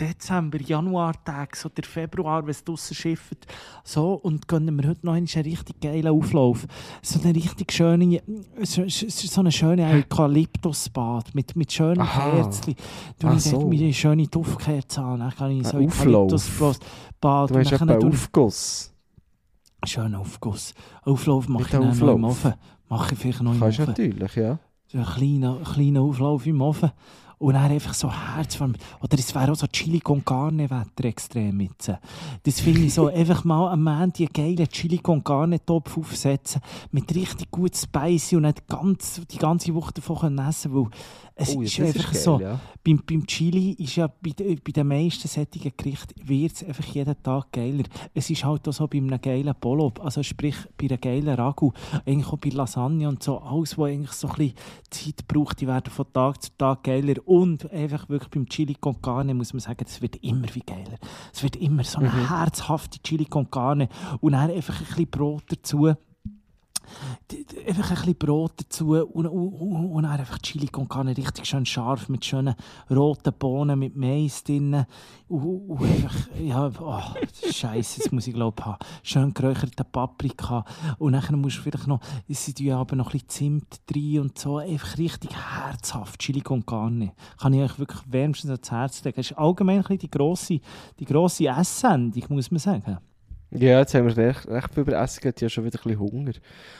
Dezember, 0.00 0.60
Januar-Tage, 0.60 1.56
so 1.56 1.68
der 1.68 1.84
Februar, 1.84 2.42
wenn 2.44 2.50
es 2.50 2.64
draussen 2.64 2.94
schifft. 2.94 3.46
So, 3.84 4.14
und 4.14 4.48
gönnen 4.48 4.80
wir 4.80 4.88
heute 4.88 5.04
noch 5.04 5.12
einen 5.12 5.26
richtig 5.26 5.80
geilen 5.80 6.08
Auflauf. 6.08 6.66
So 7.02 7.20
eine 7.20 7.34
richtig 7.34 7.70
schöne, 7.72 8.22
so, 8.62 8.84
so 8.88 9.40
eine 9.40 9.52
schöne 9.52 9.86
Eukalyptusbad 9.86 11.34
mit, 11.34 11.54
mit 11.56 11.72
schönen 11.72 12.00
Aha. 12.00 12.30
Kerzen. 12.30 12.74
Du 13.18 13.32
ich 13.34 13.42
so. 13.42 13.66
mir 13.68 13.80
eine 13.80 13.92
schöne 13.92 14.26
Duftkerze 14.26 15.02
an, 15.02 15.20
dann 15.20 15.30
kann 15.30 15.50
ich 15.50 15.66
so 15.66 15.76
Ein. 15.76 15.86
Eukalyptusbad 15.88 17.50
Du 17.50 17.54
tue 17.54 17.62
ich- 17.62 18.04
Aufguss. 18.04 18.92
Schönen 19.84 20.14
Aufguss. 20.14 20.74
Auflauf 21.02 21.48
mache 21.48 21.62
ich 21.64 21.68
dann 21.70 21.98
noch 21.98 22.14
im. 22.14 22.24
Ofen. 22.24 22.54
Mache 22.88 23.14
ich 23.14 23.20
vielleicht 23.20 23.42
noch 23.42 23.52
im 23.54 23.60
Kannst 23.60 23.78
du 23.78 23.82
Ofen. 23.82 23.90
natürlich, 23.92 24.34
ja. 24.36 24.58
So 24.88 24.98
einen 24.98 25.06
kleinen, 25.06 25.62
kleinen 25.64 25.96
Auflauf 25.98 26.46
im 26.46 26.60
Ofen. 26.60 26.90
Und 27.40 27.54
dann 27.54 27.70
einfach 27.70 27.94
so 27.94 28.12
herzwarm. 28.12 28.74
Oder 29.00 29.18
es 29.18 29.34
wäre 29.34 29.50
auch 29.50 29.56
so 29.56 29.66
Chili 29.66 30.00
con 30.00 30.22
Carne 30.22 30.68
Wetter 30.68 31.06
extrem 31.06 31.58
jetzt. 31.60 31.90
Das 32.42 32.60
finde 32.60 32.80
ich 32.82 32.92
so, 32.92 33.06
einfach 33.14 33.44
mal 33.44 33.72
am 33.72 33.86
Ende 33.86 34.12
die 34.18 34.26
geilen 34.26 34.68
Chili 34.68 34.98
con 34.98 35.24
Carne 35.24 35.64
Topf 35.64 35.96
aufsetzen. 35.96 36.60
Mit 36.92 37.14
richtig 37.14 37.50
gut 37.50 37.74
Spicy 37.74 38.36
und 38.36 38.42
nicht 38.42 38.68
ganz, 38.68 39.22
die 39.30 39.38
ganze 39.38 39.74
Woche 39.74 39.94
davon 39.94 40.18
können 40.18 40.46
essen 40.46 40.74
weil 40.74 40.90
es 41.40 41.56
Oh, 41.56 41.62
ja, 41.62 41.66
ist 41.66 41.80
einfach 41.80 42.12
geil, 42.12 42.20
so. 42.20 42.40
Ja. 42.40 42.60
Beim, 42.84 43.02
beim 43.06 43.26
Chili 43.26 43.72
ist 43.72 43.96
ja 43.96 44.06
bei, 44.06 44.32
bei 44.36 44.72
den 44.72 44.86
meisten 44.86 45.26
sättigen 45.26 45.72
Gerichten 45.74 46.28
wird 46.28 46.52
es 46.52 46.64
einfach 46.64 46.84
jeden 46.84 47.22
Tag 47.22 47.52
geiler. 47.52 47.84
Es 48.12 48.28
ist 48.28 48.44
halt 48.44 48.68
auch 48.68 48.72
so 48.72 48.86
bei 48.86 48.98
einem 48.98 49.20
geilen 49.20 49.54
Polo, 49.58 49.92
also 50.00 50.22
sprich 50.22 50.56
bei 50.76 50.86
einem 50.86 51.00
geilen 51.00 51.28
Ragu, 51.28 51.72
eigentlich 52.04 52.26
auch 52.26 52.38
bei 52.38 52.50
Lasagne 52.50 53.08
und 53.08 53.22
so, 53.22 53.38
alles, 53.38 53.78
was 53.78 53.88
eigentlich 53.88 54.12
so 54.12 54.28
ein 54.28 54.34
bisschen 54.34 54.54
Zeit 54.90 55.28
braucht, 55.28 55.60
die 55.60 55.66
werden 55.66 55.90
von 55.90 56.12
Tag 56.12 56.42
zu 56.42 56.50
Tag 56.58 56.84
geiler. 56.84 57.14
Und 57.30 57.70
einfach 57.70 58.08
wirklich 58.08 58.28
beim 58.30 58.48
Chili 58.48 58.74
con 58.74 59.00
Carne 59.00 59.34
muss 59.34 59.52
man 59.52 59.60
sagen, 59.60 59.84
es 59.86 60.02
wird 60.02 60.16
immer 60.16 60.52
wie 60.52 60.64
geiler. 60.66 60.98
Es 61.32 61.44
wird 61.44 61.54
immer 61.54 61.84
so 61.84 62.00
eine 62.00 62.28
herzhafte 62.28 62.98
Chili 63.04 63.24
con 63.24 63.48
Carne 63.48 63.88
und 64.20 64.32
dann 64.32 64.50
einfach 64.50 64.80
ein 64.80 64.84
bisschen 64.84 65.06
Brot 65.06 65.44
dazu. 65.46 65.94
Einfach 67.66 67.90
ein 67.90 67.96
bisschen 67.96 68.14
Brot 68.16 68.52
dazu 68.56 68.92
und, 68.92 69.26
und, 69.26 69.92
und, 69.92 70.04
einfach 70.04 70.38
Chili 70.38 70.66
con 70.66 70.88
Carne 70.88 71.16
richtig 71.16 71.46
schön 71.46 71.64
scharf 71.64 72.08
mit 72.08 72.24
schönen 72.24 72.54
roten 72.90 73.32
Bohnen 73.38 73.78
mit 73.78 73.96
Mais 73.96 74.42
drin. 74.42 74.86
Und, 75.28 75.42
und 75.42 75.82
einfach, 75.82 76.16
ja, 76.40 76.70
oh, 76.80 77.00
Scheiße, 77.50 78.02
das 78.02 78.12
muss 78.12 78.26
ich 78.26 78.34
glaube 78.34 78.64
haben. 78.64 78.78
Schön 79.02 79.32
geräucherte 79.32 79.84
Paprika. 79.84 80.64
Und 80.98 81.12
dann 81.12 81.40
musst 81.40 81.58
du 81.58 81.62
vielleicht 81.62 81.86
noch, 81.86 82.00
sie 82.28 82.54
tun 82.54 82.72
aber 82.72 82.96
noch 82.96 83.06
ein 83.08 83.12
bisschen 83.12 83.28
Zimt 83.28 83.80
drin 83.86 84.20
und 84.20 84.38
so. 84.38 84.58
Einfach 84.58 84.98
richtig 84.98 85.30
herzhaft 85.34 86.20
Chili 86.20 86.40
con 86.40 86.66
Carne. 86.66 87.12
Kann 87.38 87.52
ich 87.52 87.62
euch 87.62 87.78
wirklich 87.78 88.02
wärmstens 88.06 88.50
ans 88.50 88.70
Herz 88.70 89.04
legen. 89.04 89.16
Das 89.16 89.30
ist 89.30 89.38
allgemein 89.38 89.76
ein 89.76 89.82
bisschen 89.82 89.98
die 89.98 90.10
grosse, 90.10 90.60
die 90.98 91.04
grosse 91.04 91.46
Esssendung, 91.46 92.24
muss 92.28 92.50
man 92.50 92.58
sagen. 92.58 92.98
Ja, 93.52 93.80
jetzt 93.80 93.94
haben 93.94 94.06
wir 94.06 94.16
recht, 94.16 94.46
recht 94.48 94.74
viel 94.74 94.82
über 94.82 94.92
Essen 95.00 95.20
geredet, 95.20 95.38
ich 95.38 95.44
habe 95.44 95.50
schon 95.50 95.64
wieder 95.64 95.78
ein 95.80 95.82
bisschen 95.82 95.98
Hunger. 95.98 96.32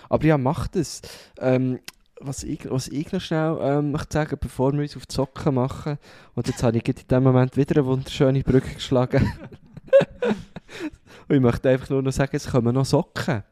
Aber 0.08 0.24
ja, 0.24 0.38
macht 0.38 0.76
es. 0.76 1.02
Ähm, 1.38 1.80
was 2.20 2.44
ich, 2.44 2.70
was 2.70 2.88
ich 2.88 3.10
noch 3.12 3.20
schnell 3.20 3.58
ähm, 3.60 3.92
möchte 3.92 4.12
sagen, 4.12 4.36
bevor 4.40 4.72
wir 4.72 4.80
uns 4.80 4.96
auf 4.96 5.06
die 5.06 5.14
Socken 5.14 5.54
machen, 5.54 5.98
und 6.34 6.46
jetzt 6.46 6.62
habe 6.62 6.76
ich 6.76 6.86
in 6.86 7.08
dem 7.10 7.22
Moment 7.22 7.56
wieder 7.56 7.76
eine 7.76 7.86
wunderschöne 7.86 8.42
Brücke 8.42 8.74
geschlagen. 8.74 9.32
und 11.28 11.34
ich 11.34 11.40
möchte 11.40 11.70
einfach 11.70 11.88
nur 11.88 12.02
noch 12.02 12.12
sagen, 12.12 12.36
es 12.36 12.48
kommen 12.48 12.74
noch 12.74 12.84
Socken. 12.84 13.42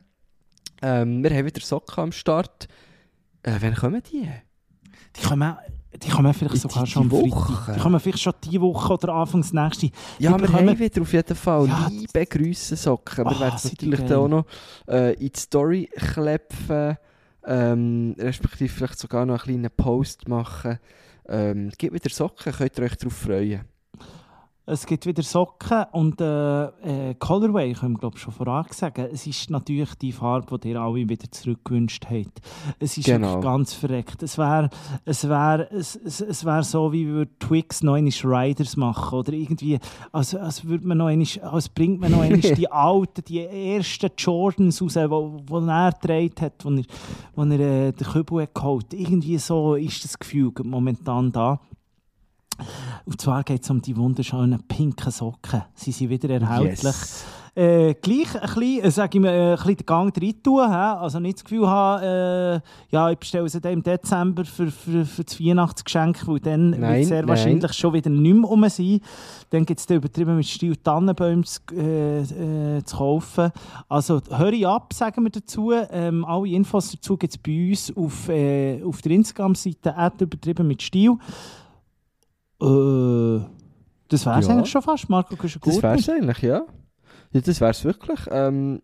Ähm, 0.82 1.24
wir 1.24 1.30
haben 1.30 1.46
wieder 1.46 1.60
Socken 1.60 2.04
am 2.04 2.12
Start. 2.12 2.68
Äh, 3.42 3.56
wann 3.60 3.74
kommen 3.74 4.02
die? 4.12 4.28
Die 5.16 5.26
kommen, 5.26 5.56
die 5.96 6.08
kommen 6.10 6.32
vielleicht 6.34 6.54
Die- 6.56 6.58
sogar 6.58 6.84
die 6.84 6.90
schon 6.90 7.02
am 7.04 7.10
Woche? 7.10 7.52
Freitag. 7.52 7.74
Die 7.76 7.80
kommen 7.80 8.00
vielleicht 8.00 8.20
schon 8.20 8.32
diese 8.44 8.60
Woche 8.60 8.92
oder 8.92 9.14
anfangs 9.14 9.52
nächste. 9.52 9.86
Ja, 9.86 9.92
Die 10.18 10.22
wir 10.42 10.52
haben 10.52 10.78
wieder 10.78 11.02
auf 11.02 11.12
jeden 11.12 11.34
Fall 11.36 11.66
Ja, 11.68 11.88
liebe 11.88 12.26
Grüße 12.26 12.76
Socken. 12.76 13.24
Wir 13.24 13.36
Ah, 13.36 13.40
werden 13.40 13.54
es 13.56 13.62
die 13.62 13.86
natürlich 13.88 14.08
dann 14.08 14.18
auch 14.18 14.28
noch 14.28 14.44
äh, 14.88 15.14
in 15.14 15.32
die 15.32 15.38
Story 15.40 15.88
klepfen, 15.96 16.96
ähm, 17.46 18.14
respektive 18.18 18.68
vielleicht 18.68 18.98
sogar 18.98 19.24
noch 19.24 19.46
einen 19.46 19.62
kleinen 19.62 19.70
Post 19.76 20.28
machen. 20.28 20.78
Ähm, 21.28 21.68
es 21.68 21.78
gibt 21.78 21.94
wieder 21.94 22.10
Socken, 22.10 22.52
könnt 22.52 22.78
ihr 22.78 22.84
euch 22.84 22.96
darauf 22.96 23.14
freuen. 23.16 23.60
Es 24.70 24.84
gibt 24.84 25.06
wieder 25.06 25.22
Socken 25.22 25.86
und 25.92 26.20
äh, 26.20 26.64
äh, 26.64 27.14
Colorway, 27.18 27.72
können 27.72 27.94
wir 27.94 28.00
glaube 28.00 28.18
schon 28.18 28.34
vorab 28.34 28.74
sagen. 28.74 29.08
Es 29.10 29.26
ist 29.26 29.48
natürlich 29.48 29.94
die 29.94 30.12
Farbe, 30.12 30.58
die 30.58 30.68
ihr 30.68 30.80
alle 30.80 31.08
wieder 31.08 31.30
zurückgewünscht 31.30 32.04
habt. 32.10 32.42
Es 32.78 32.98
ist 32.98 33.06
Genau. 33.06 33.40
ganz 33.40 33.72
verreckt. 33.72 34.22
Es 34.22 34.36
wäre 34.36 34.68
es 35.06 35.26
wär, 35.26 35.72
es, 35.72 35.96
es, 35.96 36.20
es 36.20 36.44
wär 36.44 36.62
so, 36.62 36.92
wie 36.92 37.06
würde 37.06 37.30
Twix 37.38 37.82
noch 37.82 37.94
einmal 37.94 38.12
Riders 38.22 38.76
machen 38.76 39.18
oder 39.18 39.32
irgendwie, 39.32 39.78
als, 40.12 40.34
als, 40.34 40.62
würde 40.66 40.86
man 40.86 40.98
noch 40.98 41.06
einmal, 41.06 41.26
als 41.50 41.70
bringt 41.70 42.00
man 42.00 42.10
noch 42.10 42.20
einmal 42.20 42.40
die 42.54 42.70
alten, 42.70 43.24
die 43.24 43.40
ersten 43.40 44.10
Jordans 44.18 44.82
raus, 44.82 44.92
die 44.92 45.10
wo, 45.10 45.40
wo 45.46 45.60
er 45.60 45.92
getragen 45.92 46.34
hat, 46.42 46.64
wo 46.64 46.70
er, 46.70 46.82
wo 47.34 47.42
er 47.42 47.60
äh, 47.60 47.92
den 47.92 48.06
Kübel 48.06 48.42
hat 48.42 48.54
geholt. 48.54 48.92
Irgendwie 48.92 49.38
so 49.38 49.76
ist 49.76 50.04
das 50.04 50.18
Gefühl 50.18 50.52
momentan 50.62 51.32
da. 51.32 51.58
Und 53.04 53.20
zwar 53.20 53.44
geht 53.44 53.62
es 53.62 53.70
um 53.70 53.80
die 53.80 53.96
wunderschönen 53.96 54.62
pinken 54.66 55.10
Socken. 55.10 55.62
Sie 55.74 55.92
sind 55.92 56.10
wieder 56.10 56.30
erhältlich. 56.30 56.82
Yes. 56.82 57.26
Äh, 57.58 57.94
gleich 57.94 58.36
ein 58.36 58.40
bisschen, 58.42 58.84
äh, 58.84 58.90
sag 58.92 59.12
ich 59.12 59.20
mal, 59.20 59.30
äh, 59.30 59.50
ein 59.50 59.56
bisschen 59.56 59.76
den 59.78 59.86
Gang 59.86 60.16
rein 60.16 60.42
tun. 60.44 60.60
Also 60.60 61.18
nicht 61.18 61.38
das 61.38 61.44
Gefühl 61.44 61.66
haben, 61.66 62.04
äh, 62.04 62.60
ja, 62.90 63.10
ich 63.10 63.18
bestelle 63.18 63.48
sie 63.48 63.60
dann 63.60 63.72
im 63.72 63.82
Dezember 63.82 64.44
für, 64.44 64.70
für, 64.70 65.04
für 65.04 65.24
das 65.24 65.40
Weihnachtsgeschenk, 65.40 66.24
weil 66.28 66.38
dann 66.38 66.70
wird 66.70 66.80
Nein, 66.80 67.00
es 67.00 67.08
sehr 67.08 67.22
nein. 67.22 67.28
wahrscheinlich 67.28 67.72
schon 67.72 67.94
wieder 67.94 68.10
nicht 68.10 68.32
mehr 68.36 68.48
rum 68.48 68.68
sein. 68.68 69.00
Dann 69.50 69.66
gibt 69.66 69.80
es 69.80 69.86
dann 69.86 69.96
übertrieben 69.96 70.36
mit 70.36 70.46
Stil 70.46 70.76
Tannenbäume 70.76 71.42
zu, 71.42 71.60
äh, 71.74 72.20
äh, 72.76 72.84
zu 72.84 72.96
kaufen. 72.96 73.50
Also 73.88 74.20
hurry 74.30 74.64
ab, 74.64 74.92
sagen 74.92 75.24
wir 75.24 75.30
dazu. 75.30 75.72
Ähm, 75.72 76.24
alle 76.24 76.50
Infos 76.50 76.92
dazu 76.92 77.16
gibt 77.16 77.32
es 77.32 77.38
bei 77.38 77.70
uns 77.70 77.90
auf, 77.96 78.28
auf 78.86 79.02
der 79.02 79.12
Instagram-Seite 79.12 79.94
übertrieben 80.20 80.68
mit 80.68 80.80
Stil. 80.80 81.16
Äh, 82.60 83.44
das 84.08 84.24
wäre 84.26 84.40
es 84.40 84.46
Ja. 84.46 84.54
eigentlich 84.54 84.70
schon 84.70 84.82
fast. 84.82 85.08
Marco, 85.08 85.34
du 85.36 85.42
Das 85.42 85.82
wäre 85.82 85.96
es 85.96 86.08
eigentlich, 86.08 86.38
ja. 86.42 86.62
ja. 87.32 87.40
Das 87.40 87.60
wäre 87.60 87.70
es 87.70 87.84
wirklich. 87.84 88.20
Ähm, 88.30 88.82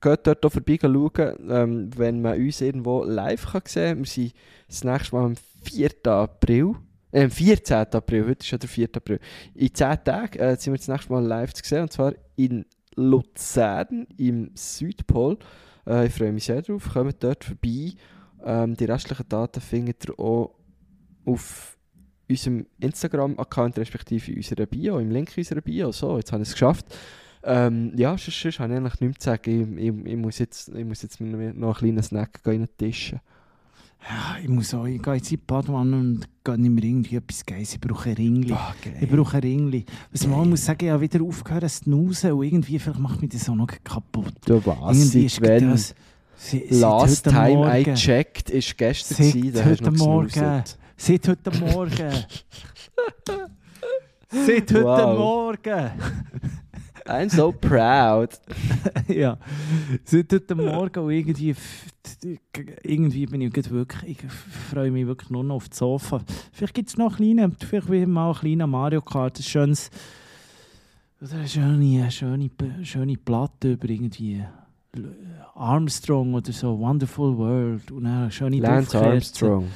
geht 0.00 0.26
dort 0.26 0.44
auch 0.44 0.52
vorbei 0.52 0.78
schauen, 0.80 1.50
ähm, 1.50 1.90
wenn 1.96 2.22
man 2.22 2.38
uns 2.38 2.60
irgendwo 2.60 3.04
live 3.04 3.46
kann 3.52 3.62
sehen 3.66 3.96
kann. 3.96 3.98
Wir 4.04 4.06
sind 4.06 4.34
das 4.68 4.84
nächste 4.84 5.14
Mal 5.16 5.24
am 5.26 5.34
4. 5.62 5.90
April. 6.06 6.74
Äh, 7.12 7.24
am 7.24 7.30
14. 7.30 7.76
April, 7.92 8.22
heute 8.26 8.40
ist 8.40 8.50
ja 8.50 8.58
der 8.58 8.68
4. 8.68 8.88
April. 8.96 9.20
In 9.54 9.74
10 9.74 10.04
Tagen 10.04 10.38
äh, 10.38 10.56
sind 10.56 10.72
wir 10.72 10.78
das 10.78 10.88
nächste 10.88 11.12
Mal 11.12 11.24
live 11.24 11.52
zu 11.52 11.62
sehen, 11.64 11.82
und 11.82 11.92
zwar 11.92 12.14
in 12.36 12.64
Luzern, 12.96 14.06
im 14.16 14.50
Südpol. 14.54 15.38
Äh, 15.86 16.06
ich 16.06 16.14
freue 16.14 16.32
mich 16.32 16.44
sehr 16.44 16.62
drauf. 16.62 16.88
Kommt 16.92 17.22
dort 17.22 17.44
vorbei. 17.44 17.92
Ähm, 18.44 18.74
die 18.76 18.84
restlichen 18.86 19.28
Daten 19.28 19.60
findet 19.60 20.08
ihr 20.08 20.18
auch 20.18 20.54
auf 21.24 21.76
unserem 22.32 22.66
Instagram-Account, 22.80 23.78
respektive 23.78 24.32
in 24.32 24.38
unserer 24.38 24.66
Bio, 24.66 24.98
im 24.98 25.10
Link 25.10 25.32
unserer 25.36 25.60
Bio. 25.60 25.92
So, 25.92 26.16
jetzt 26.16 26.32
habe 26.32 26.42
ich 26.42 26.48
es 26.48 26.54
geschafft. 26.54 26.86
Ähm, 27.44 27.92
ja, 27.96 28.10
sonst, 28.16 28.40
sonst 28.40 28.60
habe 28.60 28.72
ich 28.72 28.78
eigentlich 28.78 29.00
nichts 29.00 29.24
zu 29.24 29.30
sagen. 29.30 29.76
Ich, 29.78 29.84
ich, 29.84 30.12
ich, 30.12 30.16
muss 30.16 30.38
jetzt, 30.38 30.68
ich 30.68 30.84
muss 30.84 31.02
jetzt 31.02 31.20
noch 31.20 31.28
einen 31.38 31.74
kleinen 31.74 32.02
Snack 32.02 32.40
reintischen. 32.44 33.20
Ja, 34.08 34.36
ich 34.42 34.48
muss 34.48 34.74
auch, 34.74 34.84
ich 34.86 35.00
gehe 35.00 35.14
jetzt 35.14 35.30
in 35.30 35.38
die 35.38 35.44
Badwanne 35.46 35.96
und 35.96 36.28
gehe 36.42 36.58
nicht 36.58 36.70
mehr 36.70 36.84
irgendwie 36.84 37.16
etwas 37.16 37.46
Geiles. 37.46 37.74
Ich 37.74 37.80
brauche 37.80 38.10
ein 38.10 38.16
Ringli. 38.16 38.48
Geil. 38.48 38.96
Ich 39.00 39.08
brauche 39.08 39.36
ein 39.36 39.42
Ringli. 39.42 39.84
Was 40.10 40.26
man 40.26 40.50
muss 40.50 40.64
sagen, 40.64 40.86
ich 40.86 40.90
habe 40.90 41.02
wieder 41.02 41.22
aufgehört 41.22 41.62
zu 41.70 41.84
snoozen 41.84 42.32
und 42.32 42.44
irgendwie 42.44 42.78
vielleicht 42.80 42.98
macht 42.98 43.20
mich 43.22 43.30
das 43.30 43.48
auch 43.48 43.54
noch 43.54 43.68
kaputt. 43.84 44.34
Du 44.44 44.60
was? 44.64 44.96
Irgendwie 44.98 45.28
Seit 45.28 45.40
wenn? 45.42 45.70
das... 45.70 45.94
seit 46.36 46.70
Last 46.70 47.24
time 47.24 47.50
I 47.50 47.54
Morgen- 47.54 47.94
checked 47.94 48.50
ist 48.50 48.76
gestern 48.76 49.30
gewesen, 49.30 49.52
da 49.52 49.64
hast 49.64 49.80
du 49.86 49.90
noch. 49.92 50.28
Seit 51.04 51.26
heute 51.26 51.50
Morgen. 51.58 52.12
Seit 54.28 54.72
heute 54.72 54.84
Wow. 54.84 55.18
Morgen. 55.18 55.90
I'm 57.04 57.28
so 57.28 57.50
proud. 57.50 58.38
ja. 59.08 59.36
Seit 60.04 60.32
heute 60.32 60.54
Morgen 60.54 61.00
und 61.00 61.10
irgendwie, 61.10 61.56
irgendwie 62.84 63.26
bin 63.26 63.40
ich 63.40 63.70
wirklich, 63.72 64.10
ich 64.24 64.32
freue 64.70 64.92
mich 64.92 65.04
wirklich 65.04 65.28
nur 65.30 65.42
noch 65.42 65.56
auf 65.56 65.68
das 65.70 65.78
Sofa. 65.78 66.20
Vielleicht 66.52 66.74
gibt 66.74 66.90
es 66.90 66.96
noch 66.96 67.16
kleine, 67.16 67.50
vielleicht 67.58 67.88
will 67.88 68.06
mal 68.06 68.28
ein 68.30 68.36
kleiner 68.36 68.68
Mario 68.68 69.02
Kart, 69.02 69.40
ein 69.40 69.42
schönes, 69.42 69.90
oder 71.20 71.32
eine 71.32 71.48
schöne, 71.48 72.02
eine 72.02 72.12
schöne, 72.12 72.50
schöne 72.84 73.16
Platte 73.16 73.72
über 73.72 73.88
irgendwie 73.88 74.44
Armstrong 75.56 76.34
oder 76.34 76.52
so, 76.52 76.78
Wonderful 76.78 77.36
World 77.36 77.90
und 77.90 78.06
eine 78.06 78.30
schöne 78.30 78.60
Lance. 78.60 78.96
Armstrong. 79.00 79.66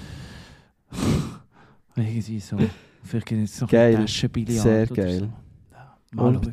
Irgendwie 1.96 2.40
so. 2.40 2.56
Vielleicht 3.02 3.26
gibt 3.26 3.42
es 3.44 3.60
noch 3.60 3.68
Geil. 3.68 3.96
ein 3.96 4.02
Taschenbillard 4.02 4.62
Sehr 4.62 4.86
geil. 4.86 5.18
So. 5.20 5.28
Ja, 5.72 5.96
mal. 6.12 6.40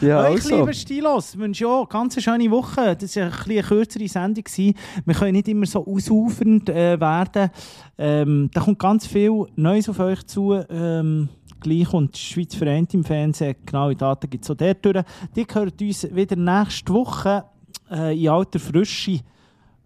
Ja, 0.00 0.20
Euch, 0.26 0.44
also. 0.44 0.60
liebe 0.60 0.74
Stilos, 0.74 1.36
wünsche 1.36 1.64
ich 1.64 1.68
auch 1.68 1.80
eine 1.80 1.88
ganz 1.88 2.22
schöne 2.22 2.48
Woche. 2.52 2.94
Das 2.94 3.16
war 3.16 3.24
ein 3.24 3.30
bisschen 3.30 3.50
eine 3.50 3.62
kürzere 3.62 4.06
Sendung. 4.06 4.44
Wir 4.46 5.14
können 5.14 5.32
nicht 5.32 5.48
immer 5.48 5.66
so 5.66 5.84
ausufernd 5.84 6.68
äh, 6.68 7.00
werden. 7.00 7.50
Ähm, 7.96 8.48
da 8.54 8.60
kommt 8.60 8.78
ganz 8.78 9.08
viel 9.08 9.46
Neues 9.56 9.88
auf 9.88 9.98
euch 9.98 10.24
zu. 10.24 10.54
Ähm, 10.70 11.28
gleich 11.58 11.92
und 11.92 12.14
die 12.14 12.20
Schweiz 12.20 12.54
vereint 12.54 12.94
im 12.94 13.02
Fernsehen. 13.02 13.56
Genaue 13.66 13.96
Daten 13.96 14.30
gibt 14.30 14.44
es 14.44 14.50
auch 14.50 14.54
dort. 14.54 15.04
Die 15.34 15.46
hört 15.52 15.82
uns 15.82 16.14
wieder 16.14 16.36
nächste 16.36 16.92
Woche 16.92 17.44
äh, 17.90 18.16
in 18.16 18.28
alter 18.28 18.60
Frische, 18.60 19.20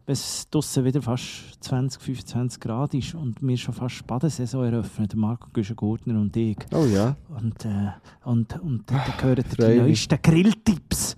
wenn 0.04 0.12
es 0.14 0.48
draussen 0.50 0.84
wieder 0.84 1.00
fast 1.00 1.24
20, 1.60 2.00
25 2.02 2.60
Grad 2.60 2.94
ist 2.94 3.14
und 3.14 3.36
wir 3.40 3.56
schon 3.56 3.74
fast 3.74 4.00
die 4.00 4.04
Badesaison 4.04 4.64
eröffnen. 4.64 5.08
Der 5.08 5.18
Marco 5.18 5.48
Güschen-Gurtner 5.52 6.20
und 6.20 6.36
ich. 6.36 6.56
Oh 6.72 6.84
ja. 6.84 7.16
Und, 7.28 7.64
äh, 7.64 7.92
und, 8.24 8.60
und 8.60 8.90
dann 8.90 9.00
hören 9.22 9.36
ihr 9.38 9.44
freu 9.44 9.74
die 9.74 9.80
neuesten 9.80 10.18
Grilltipps 10.22 11.16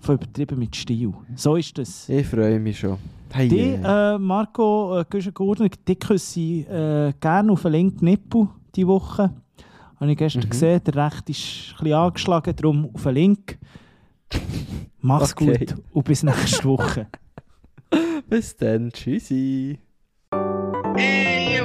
von 0.00 0.14
übertrieben 0.16 0.58
mit 0.58 0.74
Stil. 0.74 1.12
So 1.36 1.56
ist 1.56 1.76
das. 1.76 2.08
Ich 2.08 2.26
freue 2.26 2.58
mich 2.58 2.78
schon. 2.78 2.96
Hey, 3.32 3.48
Die, 3.48 3.78
äh, 3.82 4.18
Marco 4.18 4.98
äh, 4.98 5.04
Güschen-Gurtner, 5.08 5.68
die 5.86 5.96
küsse 5.96 6.40
ich 6.40 6.68
äh, 6.68 7.12
gerne 7.20 7.52
auf 7.52 7.62
den 7.62 7.72
linken 7.72 8.04
Nippel 8.06 8.48
diese 8.74 8.88
Woche. 8.88 9.30
Habe 10.00 10.10
ich 10.10 10.18
gestern 10.18 10.42
Mhm. 10.44 10.50
gesehen, 10.50 10.80
der 10.84 10.94
rechte 10.96 11.30
ist 11.32 11.74
ein 11.78 11.84
bisschen 11.84 11.92
angeschlagen, 11.94 12.56
darum 12.56 12.90
auf 12.94 13.02
den 13.04 13.14
link. 13.14 13.58
Mach's 15.00 15.32
Okay. 15.32 15.66
gut 15.66 15.76
und 15.92 16.04
bis 16.04 16.22
nächste 16.22 16.64
Woche. 16.64 17.06
Bis 18.32 18.56
dann. 18.56 18.90
Tschüssi. 18.90 19.78
Hey, 20.96 21.60